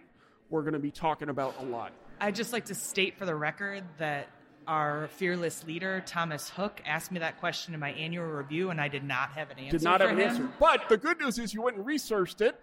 we're 0.52 0.62
going 0.62 0.74
to 0.74 0.80
be 0.80 0.92
talking 0.92 1.30
about 1.30 1.56
a 1.60 1.64
lot? 1.64 1.92
I'd 2.20 2.36
just 2.36 2.54
like 2.54 2.66
to 2.66 2.76
state 2.76 3.18
for 3.18 3.26
the 3.26 3.34
record 3.36 3.84
that 3.98 4.28
our 4.68 5.08
fearless 5.16 5.66
leader, 5.66 6.04
Tomas 6.06 6.52
Höök, 6.56 6.74
asked 6.86 7.12
me 7.12 7.20
that 7.20 7.40
question 7.40 7.74
in 7.74 7.80
my 7.80 7.92
annual 7.94 8.26
review, 8.26 8.70
and 8.70 8.80
I 8.80 8.88
did 8.90 9.04
not 9.04 9.32
have 9.32 9.50
an 9.50 9.58
answer. 9.58 9.78
Did 9.80 9.84
not 9.84 10.02
for 10.02 10.08
have 10.10 10.18
an 10.18 10.24
him. 10.24 10.30
answer. 10.30 10.50
But 10.60 10.88
the 10.88 10.98
good 10.98 11.20
news 11.20 11.40
is 11.40 11.54
you 11.54 11.64
went 11.64 11.78
and 11.78 11.86
researched 11.86 12.42
it 12.42 12.60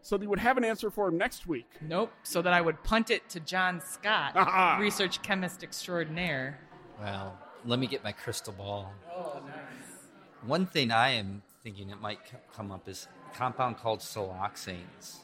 so 0.00 0.16
that 0.16 0.22
you 0.24 0.30
would 0.30 0.38
have 0.38 0.56
an 0.56 0.64
answer 0.64 0.90
for 0.90 1.08
him 1.08 1.18
next 1.18 1.46
week. 1.46 1.68
Nope. 1.82 2.12
So 2.22 2.40
that 2.40 2.52
I 2.54 2.60
would 2.62 2.82
punt 2.82 3.10
it 3.10 3.28
to 3.30 3.40
John 3.40 3.80
Scott, 3.82 4.32
Ah. 4.36 4.78
research 4.80 5.20
chemist 5.22 5.62
extraordinaire. 5.62 6.58
Well, 7.00 7.38
let 7.66 7.78
me 7.78 7.86
get 7.86 8.02
my 8.04 8.12
crystal 8.12 8.52
ball. 8.54 8.92
Oh, 9.14 9.40
nice. 9.46 10.08
One 10.46 10.64
thing 10.66 10.90
I 10.92 11.10
am 11.10 11.42
thinking 11.62 11.90
it 11.90 12.00
might 12.00 12.20
come 12.54 12.70
up 12.70 12.88
is 12.88 13.06
a 13.30 13.36
compound 13.36 13.76
called 13.78 14.00
siloxanes. 14.00 15.16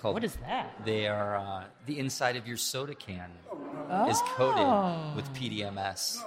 Called, 0.00 0.14
What 0.14 0.24
is 0.24 0.36
that? 0.36 0.84
They 0.84 1.08
are 1.08 1.36
uh, 1.36 1.64
the 1.86 1.98
inside 1.98 2.36
of 2.36 2.46
your 2.46 2.56
soda 2.56 2.94
can 2.94 3.30
is 4.08 4.20
coated 4.36 5.16
with 5.16 5.32
PDMS, 5.34 6.18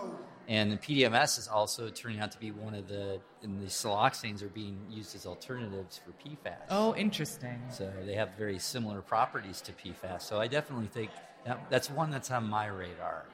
and 0.47 0.71
the 0.71 0.77
PDMS 0.77 1.39
is 1.39 1.47
also 1.47 1.89
turning 1.89 2.19
out 2.19 2.31
to 2.31 2.39
be 2.39 2.51
one 2.51 2.73
of 2.73 2.87
the. 2.87 3.19
And 3.43 3.59
the 3.59 3.67
siloxanes 3.67 4.43
are 4.43 4.49
being 4.49 4.77
used 4.89 5.15
as 5.15 5.25
alternatives 5.25 5.99
for 5.99 6.11
PFAS. 6.23 6.67
Oh, 6.69 6.93
interesting. 6.95 7.59
So 7.71 7.91
they 8.05 8.13
have 8.13 8.35
very 8.37 8.59
similar 8.59 9.01
properties 9.01 9.61
to 9.61 9.71
PFAS. 9.71 10.21
So 10.21 10.39
I 10.39 10.45
definitely 10.47 10.85
think 10.87 11.09
that, 11.45 11.59
that's 11.71 11.89
one 11.89 12.11
that's 12.11 12.29
on 12.29 12.47
my 12.47 12.67
radar. 12.67 13.25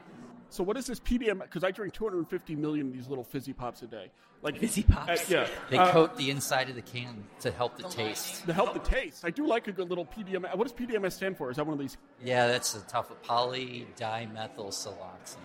So 0.49 0.63
what 0.63 0.77
is 0.77 0.85
this 0.87 0.99
PDM? 0.99 1.41
Because 1.41 1.63
I 1.63 1.71
drink 1.71 1.93
250 1.93 2.55
million 2.55 2.87
of 2.87 2.93
these 2.93 3.07
little 3.07 3.23
fizzy 3.23 3.53
pops 3.53 3.81
a 3.81 3.87
day. 3.87 4.09
Like 4.43 4.59
Fizzy 4.59 4.83
Pops. 4.83 5.09
Uh, 5.09 5.25
yeah. 5.29 5.47
They 5.71 5.77
Uh, 5.79 5.91
coat 5.91 6.15
the 6.15 6.29
inside 6.29 6.69
of 6.69 6.75
the 6.75 6.81
can 6.83 7.23
to 7.39 7.49
help 7.51 7.75
the 7.75 7.83
taste. 7.89 8.45
to 8.45 8.53
help 8.53 8.73
the 8.73 8.79
taste. 8.79 9.25
I 9.25 9.31
do 9.31 9.47
like 9.47 9.67
a 9.67 9.71
good 9.71 9.89
little 9.89 10.05
PDM. 10.05 10.43
What 10.55 10.63
does 10.63 10.73
PDMS 10.73 11.13
stand 11.13 11.37
for? 11.37 11.49
Is 11.49 11.57
that 11.57 11.65
one 11.65 11.73
of 11.73 11.79
these? 11.79 11.97
Yeah, 12.23 12.45
that's 12.47 12.75
a 12.75 12.81
tough 12.81 13.09
polydimethyl 13.23 14.71
siloxane. 14.71 15.37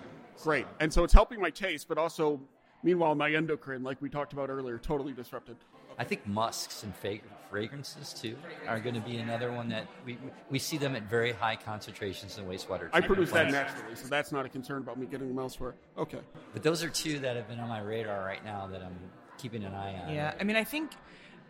Great. 0.43 0.67
And 0.81 0.93
so 0.93 1.05
it's 1.05 1.13
helping 1.13 1.41
my 1.41 1.51
taste, 1.51 1.89
but 1.89 1.97
also, 1.99 2.41
meanwhile, 2.83 3.15
my 3.15 3.31
endocrine, 3.33 3.83
like 3.83 4.01
we 4.01 4.09
talked 4.09 4.33
about 4.33 4.51
earlier, 4.51 4.79
totally 4.79 5.13
disrupted. 5.13 5.57
I 5.99 6.05
think 6.05 6.27
musks 6.27 6.83
and 6.85 6.95
fa- 6.95 7.19
fragrances 7.51 8.15
too 8.15 8.37
are 8.67 8.81
going 8.81 8.95
to 8.95 9.01
be 9.03 9.19
another 9.19 9.53
one 9.53 9.69
that 9.69 9.87
we 10.07 10.17
we 10.49 10.59
see 10.59 10.79
them 10.79 10.97
at 10.97 11.03
very 11.03 11.33
high 11.33 11.57
concentrations 11.57 12.39
in 12.39 12.47
wastewater. 12.47 12.89
I 12.93 13.01
treatment 13.01 13.07
produce 13.07 13.31
that 13.33 13.51
naturally, 13.51 13.95
so 13.95 14.09
that's 14.09 14.33
not 14.33 14.47
a 14.47 14.49
concern 14.49 14.79
about 14.79 14.99
me 14.99 15.07
getting 15.07 15.29
them 15.29 15.39
elsewhere. 15.39 15.75
Okay. 15.99 16.21
But 16.55 16.63
those 16.63 16.83
are 16.83 16.89
two 16.89 17.19
that 17.21 17.37
have 17.37 17.49
been 17.49 17.61
on 17.61 17.69
my 17.69 17.81
radar 17.81 18.25
right 18.25 18.43
now 18.45 18.67
that 18.69 18.83
I'm 18.83 18.97
keeping 19.39 19.65
an 19.65 19.75
eye 19.75 20.01
on. 20.01 20.15
Yeah, 20.15 20.35
I 20.41 20.45
mean, 20.45 20.57
I 20.57 20.65
think, 20.65 20.93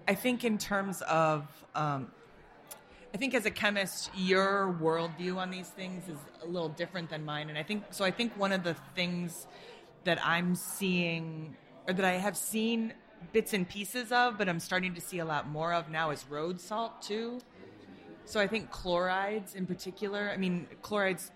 I 0.09 0.14
think 0.14 0.45
in 0.45 0.59
terms 0.59 1.03
of, 1.03 1.47
um, 1.75 2.11
I 3.14 3.18
think 3.18 3.35
as 3.35 3.45
a 3.45 3.51
chemist, 3.51 4.11
your 4.16 4.75
worldview 4.81 5.37
on 5.37 5.51
these 5.51 5.68
things 5.68 6.09
is 6.09 6.16
a 6.42 6.47
little 6.47 6.71
different 6.71 7.11
than 7.11 7.25
mine, 7.25 7.51
and 7.51 7.59
I 7.59 7.62
think 7.62 7.85
so. 7.90 8.05
I 8.05 8.11
think 8.11 8.37
one 8.38 8.53
of 8.53 8.64
the 8.64 8.75
things 8.95 9.47
that 10.05 10.25
I'm 10.25 10.55
seeing, 10.55 11.57
or 11.87 11.95
that 11.95 12.05
I 12.05 12.12
have 12.12 12.37
seen 12.37 12.95
bits 13.33 13.53
and 13.53 13.69
pieces 13.69 14.12
of, 14.12 14.38
but 14.38 14.49
I'm 14.49 14.61
starting 14.61 14.95
to 14.95 15.01
see 15.01 15.19
a 15.19 15.25
lot 15.25 15.49
more 15.49 15.73
of 15.73 15.91
now, 15.91 16.11
is 16.11 16.25
road 16.29 16.61
salt 16.61 17.03
too. 17.03 17.41
So 18.25 18.41
I 18.41 18.47
think 18.47 18.71
chlorides 18.71 19.55
in 19.55 19.67
particular. 19.67 20.31
I 20.33 20.37
mean, 20.37 20.67
chlorides. 20.83 21.31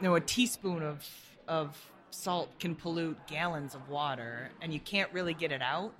You 0.00 0.04
know, 0.04 0.14
a 0.14 0.20
teaspoon 0.20 0.82
of 0.82 1.08
of 1.48 1.76
salt 2.10 2.58
can 2.60 2.74
pollute 2.74 3.26
gallons 3.26 3.74
of 3.74 3.88
water, 3.88 4.50
and 4.62 4.72
you 4.72 4.80
can't 4.80 5.12
really 5.12 5.34
get 5.34 5.52
it 5.52 5.62
out. 5.62 5.92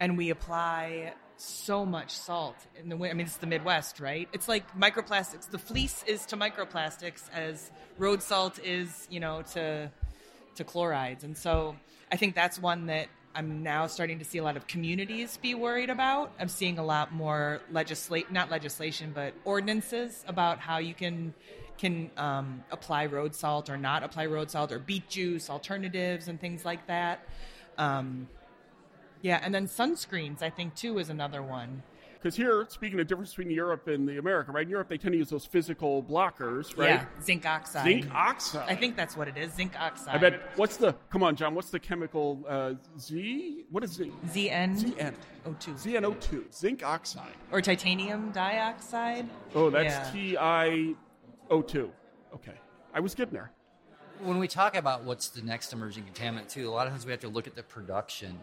And 0.00 0.16
we 0.16 0.30
apply 0.30 1.14
so 1.36 1.84
much 1.84 2.10
salt 2.10 2.56
in 2.78 2.88
the. 2.88 2.96
I 2.96 3.12
mean, 3.12 3.26
it's 3.26 3.36
the 3.38 3.46
Midwest, 3.46 4.00
right? 4.00 4.28
It's 4.32 4.48
like 4.48 4.76
microplastics. 4.78 5.50
The 5.50 5.58
fleece 5.58 6.04
is 6.06 6.26
to 6.26 6.36
microplastics 6.36 7.22
as 7.32 7.70
road 7.98 8.22
salt 8.22 8.58
is, 8.62 9.08
you 9.10 9.20
know, 9.20 9.42
to 9.52 9.90
to 10.54 10.64
chlorides. 10.64 11.24
And 11.24 11.36
so 11.36 11.76
I 12.10 12.16
think 12.16 12.34
that's 12.34 12.58
one 12.58 12.86
that 12.86 13.08
I'm 13.34 13.62
now 13.62 13.88
starting 13.88 14.20
to 14.20 14.24
see 14.24 14.38
a 14.38 14.44
lot 14.44 14.56
of 14.56 14.66
communities 14.66 15.36
be 15.38 15.54
worried 15.54 15.90
about. 15.90 16.32
I'm 16.38 16.48
seeing 16.48 16.78
a 16.78 16.84
lot 16.84 17.12
more 17.12 17.60
legislate, 17.72 18.30
not 18.30 18.50
legislation, 18.50 19.10
but 19.12 19.34
ordinances 19.44 20.24
about 20.28 20.60
how 20.60 20.78
you 20.78 20.94
can 20.94 21.34
can 21.76 22.08
um, 22.16 22.62
apply 22.70 23.06
road 23.06 23.34
salt 23.34 23.68
or 23.68 23.76
not 23.76 24.04
apply 24.04 24.26
road 24.26 24.48
salt 24.48 24.70
or 24.70 24.78
beet 24.78 25.08
juice 25.08 25.50
alternatives 25.50 26.28
and 26.28 26.40
things 26.40 26.64
like 26.64 26.86
that. 26.86 27.26
Um, 27.78 28.28
yeah, 29.22 29.40
and 29.42 29.52
then 29.52 29.66
sunscreens, 29.66 30.40
I 30.40 30.50
think 30.50 30.76
too, 30.76 30.98
is 30.98 31.08
another 31.08 31.42
one. 31.42 31.82
Because 32.24 32.36
here, 32.36 32.64
speaking 32.70 32.98
of 33.00 33.06
difference 33.06 33.34
between 33.34 33.50
Europe 33.50 33.86
and 33.86 34.08
the 34.08 34.16
America, 34.16 34.50
right? 34.50 34.64
In 34.64 34.70
Europe, 34.70 34.88
they 34.88 34.96
tend 34.96 35.12
to 35.12 35.18
use 35.18 35.28
those 35.28 35.44
physical 35.44 36.02
blockers, 36.02 36.74
right? 36.74 36.88
Yeah, 36.88 37.04
zinc 37.22 37.44
oxide. 37.44 37.84
Zinc 37.84 38.14
oxide. 38.14 38.64
I 38.66 38.74
think 38.74 38.96
that's 38.96 39.14
what 39.14 39.28
it 39.28 39.36
is. 39.36 39.52
Zinc 39.52 39.78
oxide. 39.78 40.14
I 40.14 40.16
bet. 40.16 40.40
What's 40.56 40.78
the? 40.78 40.94
Come 41.10 41.22
on, 41.22 41.36
John. 41.36 41.54
What's 41.54 41.68
the 41.68 41.78
chemical? 41.78 42.42
Uh, 42.48 42.74
Z. 42.98 43.66
What 43.70 43.84
is 43.84 43.92
Z? 43.92 44.10
ZN. 44.28 44.74
ZN. 44.74 45.14
O2. 45.46 45.74
ZNO2. 45.74 46.54
Zinc 46.54 46.82
oxide. 46.82 47.34
Or 47.52 47.60
titanium 47.60 48.30
dioxide. 48.30 49.28
Oh, 49.54 49.68
that's 49.68 49.94
Yeah. 49.94 50.10
T 50.10 50.36
I 50.38 50.94
O 51.50 51.60
two. 51.60 51.92
Okay, 52.34 52.54
I 52.94 53.00
was 53.00 53.14
getting 53.14 53.34
there. 53.34 53.50
when 54.20 54.38
we 54.38 54.48
talk 54.48 54.76
about 54.76 55.04
what's 55.04 55.28
the 55.28 55.42
next 55.42 55.74
emerging 55.74 56.04
contaminant 56.04 56.48
too, 56.48 56.70
a 56.70 56.72
lot 56.72 56.86
of 56.86 56.94
times 56.94 57.04
we 57.04 57.10
have 57.10 57.20
to 57.20 57.28
look 57.28 57.46
at 57.46 57.54
the 57.54 57.62
production 57.62 58.38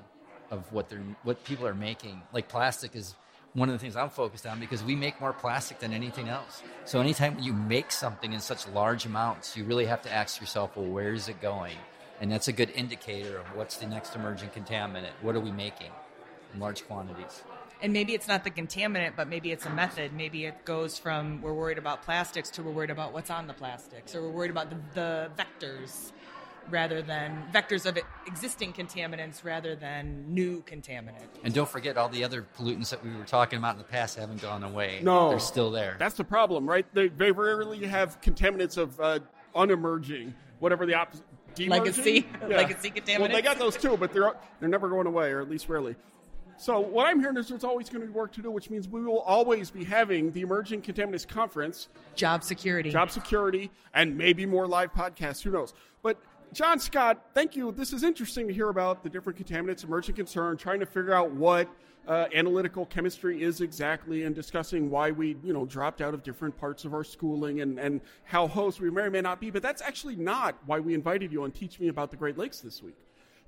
of 0.52 0.72
what 0.72 0.88
they're 0.88 1.02
what 1.24 1.44
people 1.44 1.66
are 1.66 1.74
making. 1.74 2.22
Like 2.32 2.48
plastic 2.48 2.96
is 2.96 3.16
one 3.54 3.68
of 3.68 3.74
the 3.74 3.80
things 3.80 3.96
I'm 3.96 4.10
focused 4.10 4.46
on 4.46 4.60
because 4.60 4.84
we 4.84 4.96
make 4.96 5.20
more 5.20 5.34
plastic 5.34 5.80
than 5.80 5.94
anything 5.94 6.30
else. 6.30 6.64
So 6.86 7.02
anytime 7.02 7.38
you 7.40 7.54
make 7.54 7.92
something 7.92 8.32
in 8.34 8.40
such 8.40 8.68
large 8.70 9.06
amounts, 9.06 9.58
you 9.58 9.66
really 9.66 9.86
have 9.86 10.02
to 10.04 10.14
ask 10.14 10.40
yourself, 10.40 10.78
well, 10.78 10.86
where 10.86 11.14
is 11.14 11.28
it 11.28 11.42
going? 11.42 11.76
And 12.22 12.32
that's 12.32 12.48
a 12.48 12.54
good 12.54 12.70
indicator 12.72 13.38
of 13.38 13.46
what's 13.56 13.78
the 13.78 13.88
next 13.88 14.16
emerging 14.16 14.50
contaminant. 14.50 15.12
What 15.22 15.36
are 15.36 15.40
we 15.40 15.52
making 15.52 15.92
in 16.54 16.60
large 16.60 16.86
quantities? 16.88 17.44
And 17.82 17.92
maybe 17.92 18.14
it's 18.14 18.28
not 18.28 18.44
the 18.44 18.52
contaminant, 18.52 19.16
but 19.16 19.28
maybe 19.28 19.52
it's 19.52 19.66
a 19.66 19.70
method. 19.72 20.14
Maybe 20.14 20.46
it 20.46 20.64
goes 20.66 21.00
from 21.00 21.42
we're 21.42 21.54
worried 21.54 21.80
about 21.80 22.04
plastics 22.04 22.52
to 22.52 22.64
we're 22.64 22.72
worried 22.72 22.92
about 22.92 23.12
what's 23.12 23.32
on 23.32 23.48
the 23.48 23.54
plastics, 23.54 24.14
or 24.14 24.22
we're 24.22 24.30
worried 24.30 24.52
about 24.52 24.70
the, 24.70 24.78
the 24.94 25.32
vectors 25.36 26.12
rather 26.70 27.02
than 27.02 27.44
vectors 27.54 27.86
of 27.86 27.98
existing 28.28 28.74
contaminants 28.74 29.44
rather 29.44 29.76
than 29.76 30.26
new 30.34 30.62
contaminants. 30.64 31.28
And 31.44 31.54
don't 31.54 31.70
forget 31.70 31.98
all 31.98 32.10
the 32.10 32.24
other 32.24 32.46
pollutants 32.58 32.90
that 32.90 33.04
we 33.04 33.16
were 33.16 33.24
talking 33.26 33.58
about 33.60 33.74
in 33.74 33.78
the 33.80 33.84
past 33.84 34.18
haven't 34.18 34.42
gone 34.42 34.64
away. 34.64 35.00
No, 35.02 35.30
they're 35.30 35.40
still 35.40 35.72
there. 35.72 35.96
That's 36.00 36.16
the 36.16 36.24
problem, 36.24 36.68
right? 36.68 36.86
They, 36.94 37.08
they 37.10 37.32
rarely 37.32 37.86
have 37.86 38.22
contaminants 38.22 38.78
of 38.78 39.00
uh, 39.00 39.20
unemerging, 39.56 40.34
whatever 40.60 40.86
the 40.86 40.96
opposite. 40.96 41.26
Demerging? 41.56 41.70
Legacy- 41.70 42.28
legacy 42.48 42.94
Well, 43.20 43.28
they 43.28 43.42
got 43.42 43.60
those 43.60 43.76
too, 43.76 43.98
but 43.98 44.14
they're 44.14 44.34
they're 44.60 44.70
never 44.70 44.88
going 44.88 45.08
away, 45.08 45.32
or 45.32 45.42
at 45.42 45.50
least 45.50 45.68
rarely. 45.68 45.96
So 46.62 46.80
what 46.80 47.08
I'm 47.08 47.20
hearing 47.20 47.38
is 47.38 47.48
there's 47.48 47.64
always 47.64 47.90
going 47.90 48.02
to 48.02 48.08
be 48.08 48.14
work 48.14 48.32
to 48.34 48.42
do, 48.44 48.52
which 48.52 48.70
means 48.70 48.88
we 48.88 49.04
will 49.04 49.22
always 49.22 49.72
be 49.72 49.84
having 49.84 50.32
the 50.32 50.42
Emerging 50.42 50.84
Contaminants 50.84 51.28
Conference, 51.28 51.88
Job 52.14 52.44
security. 52.44 52.92
job 52.92 53.10
security, 53.10 53.72
and 53.96 54.16
maybe 54.16 54.46
more 54.46 54.68
live 54.68 54.94
podcasts. 54.94 55.42
Who 55.42 55.50
knows? 55.50 55.74
But 56.04 56.22
John 56.54 56.80
Scott, 56.80 57.28
thank 57.34 57.56
you. 57.56 57.72
This 57.72 57.94
is 57.94 58.04
interesting 58.04 58.46
to 58.50 58.54
hear 58.54 58.68
about 58.68 59.04
the 59.04 59.10
different 59.10 59.40
contaminants, 59.40 59.86
emerging 59.86 60.16
concern, 60.16 60.58
trying 60.58 60.82
to 60.82 60.86
figure 60.86 61.14
out 61.14 61.32
what 61.32 61.70
uh, 62.06 62.26
analytical 62.36 62.86
chemistry 62.88 63.42
is 63.42 63.62
exactly, 63.62 64.24
and 64.24 64.36
discussing 64.36 64.90
why 64.90 65.12
we, 65.12 65.38
you 65.46 65.54
know, 65.54 65.66
dropped 65.66 66.02
out 66.02 66.14
of 66.14 66.24
different 66.24 66.58
parts 66.58 66.84
of 66.84 66.94
our 66.94 67.06
schooling 67.06 67.62
and, 67.62 67.80
and 67.80 68.02
how 68.26 68.48
hosts 68.48 68.82
we 68.82 68.92
may 68.92 69.04
or 69.04 69.10
may 69.10 69.22
not 69.22 69.40
be. 69.40 69.50
But 69.50 69.62
that's 69.62 69.82
actually 69.82 70.18
not 70.18 70.58
why 70.66 70.82
we 70.82 70.94
invited 70.94 71.32
you 71.32 71.44
on 71.44 71.52
Teach 71.52 71.80
Me 71.80 71.88
About 71.88 72.12
the 72.12 72.18
Great 72.18 72.38
Lakes 72.38 72.60
this 72.60 72.84
week. 72.84 72.98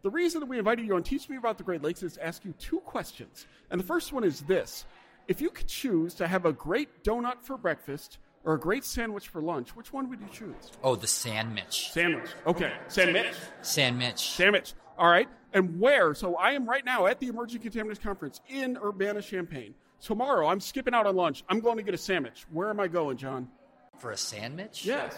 The 0.02 0.10
reason 0.10 0.40
that 0.40 0.46
we 0.46 0.58
invited 0.58 0.86
you 0.86 0.96
on 0.96 1.04
Teach 1.04 1.28
Me 1.28 1.36
About 1.36 1.58
the 1.58 1.64
Great 1.66 1.84
Lakes 1.84 2.04
is 2.04 2.14
to 2.14 2.26
ask 2.26 2.46
you 2.46 2.54
two 2.54 2.80
questions. 2.80 3.48
And 3.70 3.82
the 3.82 3.86
first 3.86 4.14
one 4.14 4.24
is 4.24 4.42
this 4.42 4.86
If 5.28 5.42
you 5.42 5.50
could 5.50 5.68
choose 5.68 6.14
to 6.16 6.28
have 6.30 6.46
a 6.46 6.54
great 6.54 7.04
donut 7.04 7.42
for 7.42 7.58
breakfast 7.58 8.20
or 8.44 8.54
a 8.56 8.60
great 8.60 8.84
sandwich 8.84 9.28
for 9.30 9.42
lunch, 9.42 9.76
which 9.76 9.94
one 9.94 10.10
would 10.10 10.20
you 10.20 10.28
choose? 10.32 10.72
oh, 10.84 10.96
the 10.96 11.08
sandwich. 11.08 11.92
Sandwich. 11.92 12.30
Okay. 12.46 12.74
Sandwich. 12.88 13.36
Sandwich. 13.62 14.20
Sandwich. 14.20 14.74
All 14.98 15.10
right. 15.10 15.28
And 15.54 15.80
where? 15.80 16.14
So 16.14 16.36
I 16.36 16.52
am 16.52 16.68
right 16.68 16.84
now 16.84 17.06
at 17.06 17.20
the 17.20 17.28
Emerging 17.28 17.62
Contaminants 17.62 18.02
Conference 18.02 18.42
in 18.50 18.78
Urbana, 18.84 19.22
Champaign. 19.22 19.76
Tomorrow, 20.02 20.48
I'm 20.48 20.60
skipping 20.60 20.94
out 20.94 21.06
on 21.08 21.16
lunch. 21.16 21.44
I'm 21.48 21.60
going 21.62 21.78
to 21.78 21.84
get 21.84 21.94
a 21.94 21.98
sandwich. 21.98 22.46
Where 22.52 22.70
am 22.70 22.80
I 22.80 22.88
going, 22.88 23.18
John? 23.18 23.48
For 24.00 24.12
a 24.12 24.18
sandwich? 24.18 24.86
Yes. 24.86 25.16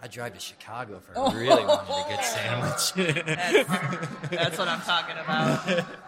I 0.00 0.06
drive 0.06 0.34
to 0.34 0.40
Chicago 0.40 1.00
for 1.00 1.18
I 1.18 1.32
really 1.34 1.64
wanted 1.64 1.90
a 1.90 2.16
good 2.16 2.24
sandwich. 2.24 3.24
That's, 3.26 3.68
that's 4.30 4.58
what 4.58 4.68
I'm 4.68 4.80
talking 4.82 5.16
about. 5.16 5.66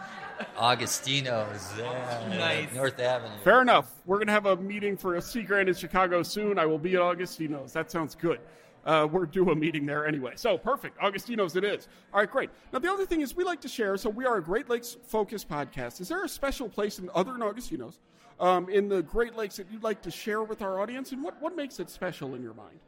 Augustino's, 0.56 1.72
yeah, 1.78 2.26
Nice. 2.38 2.74
North 2.74 2.98
Avenue. 3.00 3.32
Fair 3.44 3.62
enough. 3.62 3.90
We're 4.06 4.16
going 4.16 4.26
to 4.28 4.32
have 4.32 4.46
a 4.46 4.56
meeting 4.56 4.96
for 4.96 5.16
a 5.16 5.22
Sea 5.22 5.42
Grant 5.42 5.68
in 5.68 5.74
Chicago 5.74 6.22
soon. 6.22 6.58
I 6.58 6.66
will 6.66 6.78
be 6.78 6.94
at 6.94 7.00
Augustino's. 7.00 7.72
That 7.72 7.90
sounds 7.90 8.14
good. 8.14 8.40
Uh, 8.84 9.06
we're 9.10 9.26
due 9.26 9.50
a 9.50 9.54
meeting 9.54 9.84
there 9.84 10.06
anyway. 10.06 10.32
So 10.36 10.56
perfect. 10.56 10.98
Augustino's 10.98 11.54
it 11.56 11.64
is. 11.64 11.86
All 12.14 12.20
right, 12.20 12.30
great. 12.30 12.50
Now, 12.72 12.78
the 12.78 12.90
other 12.90 13.04
thing 13.04 13.20
is 13.20 13.36
we 13.36 13.44
like 13.44 13.60
to 13.62 13.68
share. 13.68 13.96
So 13.96 14.08
we 14.08 14.24
are 14.24 14.36
a 14.38 14.42
Great 14.42 14.70
Lakes 14.70 14.96
focused 15.06 15.48
podcast. 15.48 16.00
Is 16.00 16.08
there 16.08 16.24
a 16.24 16.28
special 16.28 16.68
place 16.68 16.98
in 16.98 17.10
other 17.14 17.32
than 17.32 17.42
Augustino's 17.42 17.98
um, 18.38 18.68
in 18.70 18.88
the 18.88 19.02
Great 19.02 19.36
Lakes 19.36 19.56
that 19.56 19.66
you'd 19.70 19.82
like 19.82 20.00
to 20.02 20.10
share 20.10 20.42
with 20.42 20.62
our 20.62 20.80
audience? 20.80 21.12
And 21.12 21.22
what, 21.22 21.40
what 21.42 21.54
makes 21.54 21.78
it 21.78 21.90
special 21.90 22.34
in 22.34 22.42
your 22.42 22.54
mind? 22.54 22.78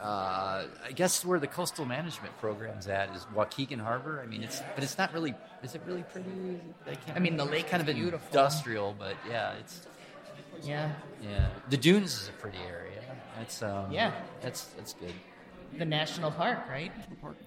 Uh, 0.00 0.64
I 0.84 0.92
guess 0.94 1.24
where 1.24 1.38
the 1.38 1.46
coastal 1.46 1.84
management 1.84 2.36
program's 2.38 2.88
at 2.88 3.14
is 3.14 3.24
Waukegan 3.34 3.78
Harbor. 3.80 4.20
I 4.22 4.26
mean, 4.26 4.42
it's 4.42 4.60
but 4.74 4.82
it's 4.82 4.98
not 4.98 5.12
really. 5.12 5.34
Is 5.62 5.74
it 5.74 5.82
really 5.86 6.02
pretty? 6.02 6.28
I, 6.86 6.94
can't 6.96 7.16
I 7.16 7.20
mean, 7.20 7.36
the 7.36 7.44
lake 7.44 7.68
kind 7.68 7.80
of 7.86 7.94
beautiful. 7.94 8.26
industrial, 8.28 8.96
but 8.98 9.14
yeah, 9.28 9.52
it's 9.60 9.86
Yeah. 10.62 10.90
yeah. 11.22 11.48
The 11.70 11.76
dunes 11.76 12.20
is 12.22 12.28
a 12.28 12.32
pretty 12.32 12.58
area. 12.68 13.00
It's 13.40 13.62
um, 13.62 13.92
Yeah. 13.92 14.12
that's 14.40 14.64
that's 14.76 14.94
good. 14.94 15.12
The 15.78 15.84
national 15.84 16.32
park, 16.32 16.58
right? 16.68 16.90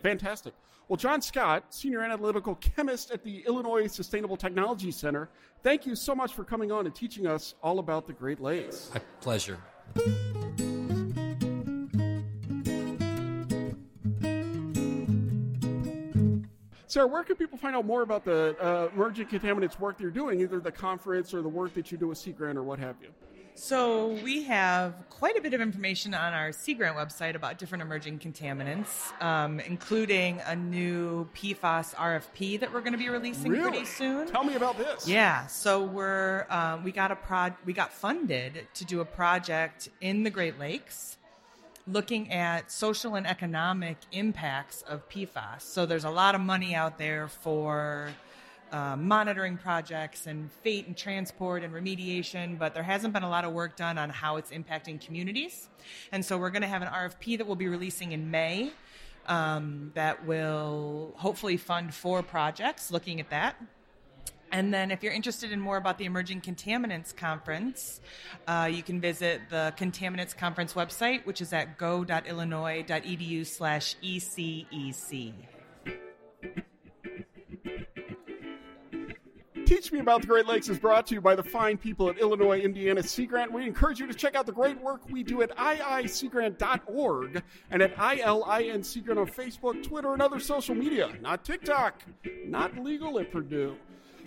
Fantastic. 0.01 0.53
Well, 0.87 0.97
John 0.97 1.21
Scott, 1.21 1.65
Senior 1.73 2.01
Analytical 2.01 2.55
Chemist 2.55 3.11
at 3.11 3.23
the 3.23 3.43
Illinois 3.47 3.87
Sustainable 3.87 4.37
Technology 4.37 4.91
Center, 4.91 5.29
thank 5.63 5.85
you 5.85 5.95
so 5.95 6.13
much 6.15 6.33
for 6.33 6.43
coming 6.43 6.71
on 6.71 6.85
and 6.85 6.93
teaching 6.95 7.27
us 7.27 7.55
all 7.61 7.79
about 7.79 8.07
the 8.07 8.13
Great 8.13 8.39
Lakes. 8.39 8.89
My 8.93 9.01
pleasure. 9.19 9.57
Sarah, 16.95 17.07
where 17.07 17.25
can 17.25 17.35
people 17.35 17.57
find 17.57 17.75
out 17.75 17.85
more 17.85 18.03
about 18.03 18.23
the 18.23 18.55
uh, 18.57 18.87
emerging 18.93 19.27
contaminants 19.27 19.77
work 19.77 19.99
you're 19.99 20.09
doing, 20.09 20.39
either 20.39 20.61
the 20.61 20.71
conference 20.71 21.33
or 21.33 21.41
the 21.41 21.49
work 21.49 21.73
that 21.73 21.91
you 21.91 21.97
do 21.97 22.07
with 22.07 22.17
Sea 22.17 22.31
Grant 22.31 22.57
or 22.57 22.63
what 22.63 22.79
have 22.79 22.95
you? 23.01 23.09
So 23.53 24.17
we 24.23 24.43
have 24.43 24.93
quite 25.09 25.37
a 25.37 25.41
bit 25.41 25.53
of 25.53 25.59
information 25.59 26.13
on 26.13 26.31
our 26.31 26.53
Sea 26.53 26.73
Grant 26.73 26.95
website 26.95 27.35
about 27.35 27.57
different 27.57 27.81
emerging 27.81 28.19
contaminants, 28.19 29.11
um, 29.21 29.59
including 29.59 30.39
a 30.45 30.55
new 30.55 31.27
PFAS 31.35 31.95
RFP 31.95 32.61
that 32.61 32.73
we're 32.73 32.79
going 32.79 32.93
to 32.93 32.97
be 32.97 33.09
releasing 33.09 33.51
really? 33.51 33.71
pretty 33.71 33.85
soon. 33.85 34.27
Tell 34.27 34.45
me 34.45 34.55
about 34.55 34.77
this. 34.77 35.05
Yeah, 35.05 35.47
so 35.47 35.83
we're 35.83 36.45
um, 36.49 36.85
we 36.85 36.93
got 36.93 37.11
a 37.11 37.17
prod 37.17 37.55
we 37.65 37.73
got 37.73 37.91
funded 37.91 38.67
to 38.73 38.85
do 38.85 39.01
a 39.01 39.05
project 39.05 39.89
in 39.99 40.23
the 40.23 40.29
Great 40.29 40.57
Lakes, 40.59 41.17
looking 41.87 42.31
at 42.31 42.71
social 42.71 43.15
and 43.15 43.27
economic 43.27 43.97
impacts 44.11 44.81
of 44.83 45.07
PFAS. 45.09 45.61
So 45.61 45.85
there's 45.85 46.03
a 46.03 46.09
lot 46.09 46.35
of 46.35 46.41
money 46.41 46.73
out 46.73 46.97
there 46.97 47.27
for 47.27 48.09
uh, 48.71 48.95
monitoring 48.95 49.57
projects 49.57 50.25
and 50.25 50.51
fate 50.51 50.87
and 50.87 50.97
transport 50.97 51.63
and 51.63 51.73
remediation, 51.73 52.57
but 52.57 52.73
there 52.73 52.83
hasn't 52.83 53.13
been 53.13 53.23
a 53.23 53.29
lot 53.29 53.45
of 53.45 53.53
work 53.53 53.75
done 53.75 53.97
on 53.97 54.09
how 54.09 54.37
it's 54.37 54.51
impacting 54.51 54.99
communities. 54.99 55.69
And 56.11 56.25
so 56.25 56.37
we're 56.37 56.49
going 56.49 56.63
to 56.63 56.67
have 56.67 56.81
an 56.81 56.87
RFP 56.87 57.37
that 57.37 57.45
we'll 57.45 57.55
be 57.55 57.67
releasing 57.67 58.11
in 58.11 58.31
May 58.31 58.71
um, 59.27 59.91
that 59.93 60.25
will 60.25 61.13
hopefully 61.17 61.57
fund 61.57 61.93
four 61.93 62.23
projects 62.23 62.91
looking 62.91 63.19
at 63.19 63.29
that. 63.29 63.55
And 64.55 64.73
then, 64.73 64.89
if 64.89 65.03
you're 65.03 65.11
interested 65.11 65.51
in 65.51 65.59
more 65.59 65.75
about 65.75 65.97
the 65.97 66.05
Emerging 66.05 66.39
Contaminants 66.39 67.13
Conference, 67.13 67.99
uh, 68.47 68.69
you 68.71 68.83
can 68.83 69.01
visit 69.01 69.41
the 69.49 69.73
Contaminants 69.77 70.33
Conference 70.33 70.71
website, 70.75 71.25
which 71.25 71.41
is 71.41 71.51
at 71.51 71.77
go.illinois.edu 71.77 73.45
slash 73.45 73.97
ECEC. 74.01 75.33
Teach 79.65 79.91
Me 79.91 79.99
About 79.99 80.21
the 80.21 80.27
Great 80.27 80.45
Lakes 80.45 80.69
is 80.69 80.79
brought 80.79 81.05
to 81.07 81.15
you 81.15 81.21
by 81.21 81.35
the 81.35 81.43
fine 81.43 81.75
people 81.75 82.07
at 82.09 82.17
Illinois 82.17 82.61
Indiana 82.61 83.03
Sea 83.03 83.25
Grant. 83.25 83.51
We 83.51 83.65
encourage 83.65 83.99
you 83.99 84.07
to 84.07 84.13
check 84.13 84.35
out 84.35 84.45
the 84.45 84.53
great 84.53 84.79
work 84.79 85.01
we 85.09 85.21
do 85.21 85.41
at 85.41 85.53
iiseagrant.org 85.57 87.43
and 87.71 87.81
at 87.81 87.93
ILIN 87.97 88.85
Sea 88.85 89.01
Grant 89.01 89.19
on 89.19 89.27
Facebook, 89.27 89.83
Twitter, 89.83 90.13
and 90.13 90.21
other 90.21 90.39
social 90.39 90.75
media. 90.75 91.11
Not 91.19 91.43
TikTok. 91.43 92.05
Not 92.45 92.77
legal 92.77 93.19
at 93.19 93.33
Purdue. 93.33 93.75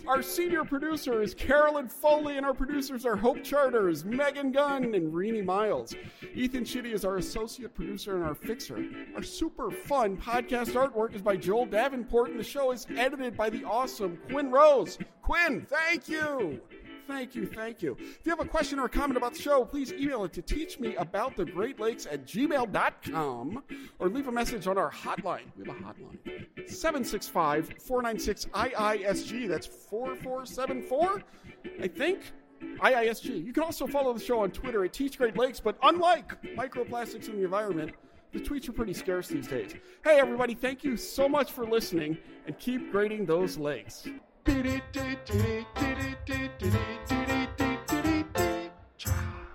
Our 0.08 0.22
senior 0.22 0.64
producer 0.64 1.20
is 1.20 1.34
Carolyn 1.34 1.86
Foley, 1.86 2.38
and 2.38 2.46
our 2.46 2.54
producers 2.54 3.04
are 3.04 3.14
Hope 3.14 3.44
Charters, 3.44 4.06
Megan 4.06 4.52
Gunn, 4.52 4.84
and 4.84 4.94
Irene 4.94 5.44
Miles. 5.44 5.94
Ethan 6.34 6.64
Chitty 6.64 6.92
is 6.92 7.04
our 7.04 7.18
associate 7.18 7.74
producer 7.74 8.16
and 8.16 8.24
our 8.24 8.34
fixer. 8.34 8.82
Our 9.14 9.22
super 9.22 9.70
fun 9.70 10.16
podcast 10.16 10.72
artwork 10.72 11.14
is 11.14 11.20
by 11.20 11.36
Joel 11.36 11.66
Davenport, 11.66 12.30
and 12.30 12.40
the 12.40 12.44
show 12.44 12.72
is 12.72 12.86
edited 12.96 13.36
by 13.36 13.50
the 13.50 13.64
awesome 13.64 14.18
Quinn 14.30 14.50
Rose. 14.50 14.96
Quinn, 15.20 15.66
thank 15.68 16.08
you. 16.08 16.58
Thank 17.08 17.34
you, 17.34 17.46
thank 17.46 17.80
you. 17.82 17.96
If 17.98 18.20
you 18.24 18.30
have 18.30 18.40
a 18.40 18.44
question 18.44 18.78
or 18.78 18.84
a 18.84 18.88
comment 18.88 19.16
about 19.16 19.32
the 19.32 19.40
show, 19.40 19.64
please 19.64 19.94
email 19.94 20.24
it 20.24 20.32
to 20.34 20.42
teachmeaboutthegreatlakes 20.42 22.06
at 22.12 22.26
gmail.com 22.26 23.64
or 23.98 24.08
leave 24.10 24.28
a 24.28 24.32
message 24.32 24.66
on 24.66 24.76
our 24.76 24.90
hotline. 24.90 25.46
We 25.56 25.66
have 25.66 25.74
a 25.74 25.80
hotline. 25.80 26.68
765 26.68 27.72
496 27.80 28.44
IISG. 28.52 29.48
That's 29.48 29.66
4474, 29.66 31.22
I 31.82 31.88
think. 31.88 32.20
IISG. 32.60 33.42
You 33.42 33.54
can 33.54 33.62
also 33.62 33.86
follow 33.86 34.12
the 34.12 34.20
show 34.20 34.40
on 34.40 34.50
Twitter 34.50 34.84
at 34.84 34.92
Teach 34.92 35.16
Great 35.16 35.38
Lakes, 35.38 35.60
but 35.60 35.78
unlike 35.82 36.42
microplastics 36.56 37.28
in 37.28 37.36
the 37.36 37.44
environment, 37.44 37.92
the 38.32 38.40
tweets 38.40 38.68
are 38.68 38.72
pretty 38.72 38.92
scarce 38.92 39.28
these 39.28 39.48
days. 39.48 39.74
Hey, 40.04 40.20
everybody, 40.20 40.54
thank 40.54 40.84
you 40.84 40.98
so 40.98 41.26
much 41.26 41.52
for 41.52 41.64
listening 41.64 42.18
and 42.46 42.58
keep 42.58 42.92
grading 42.92 43.24
those 43.24 43.56
lakes. 43.56 44.06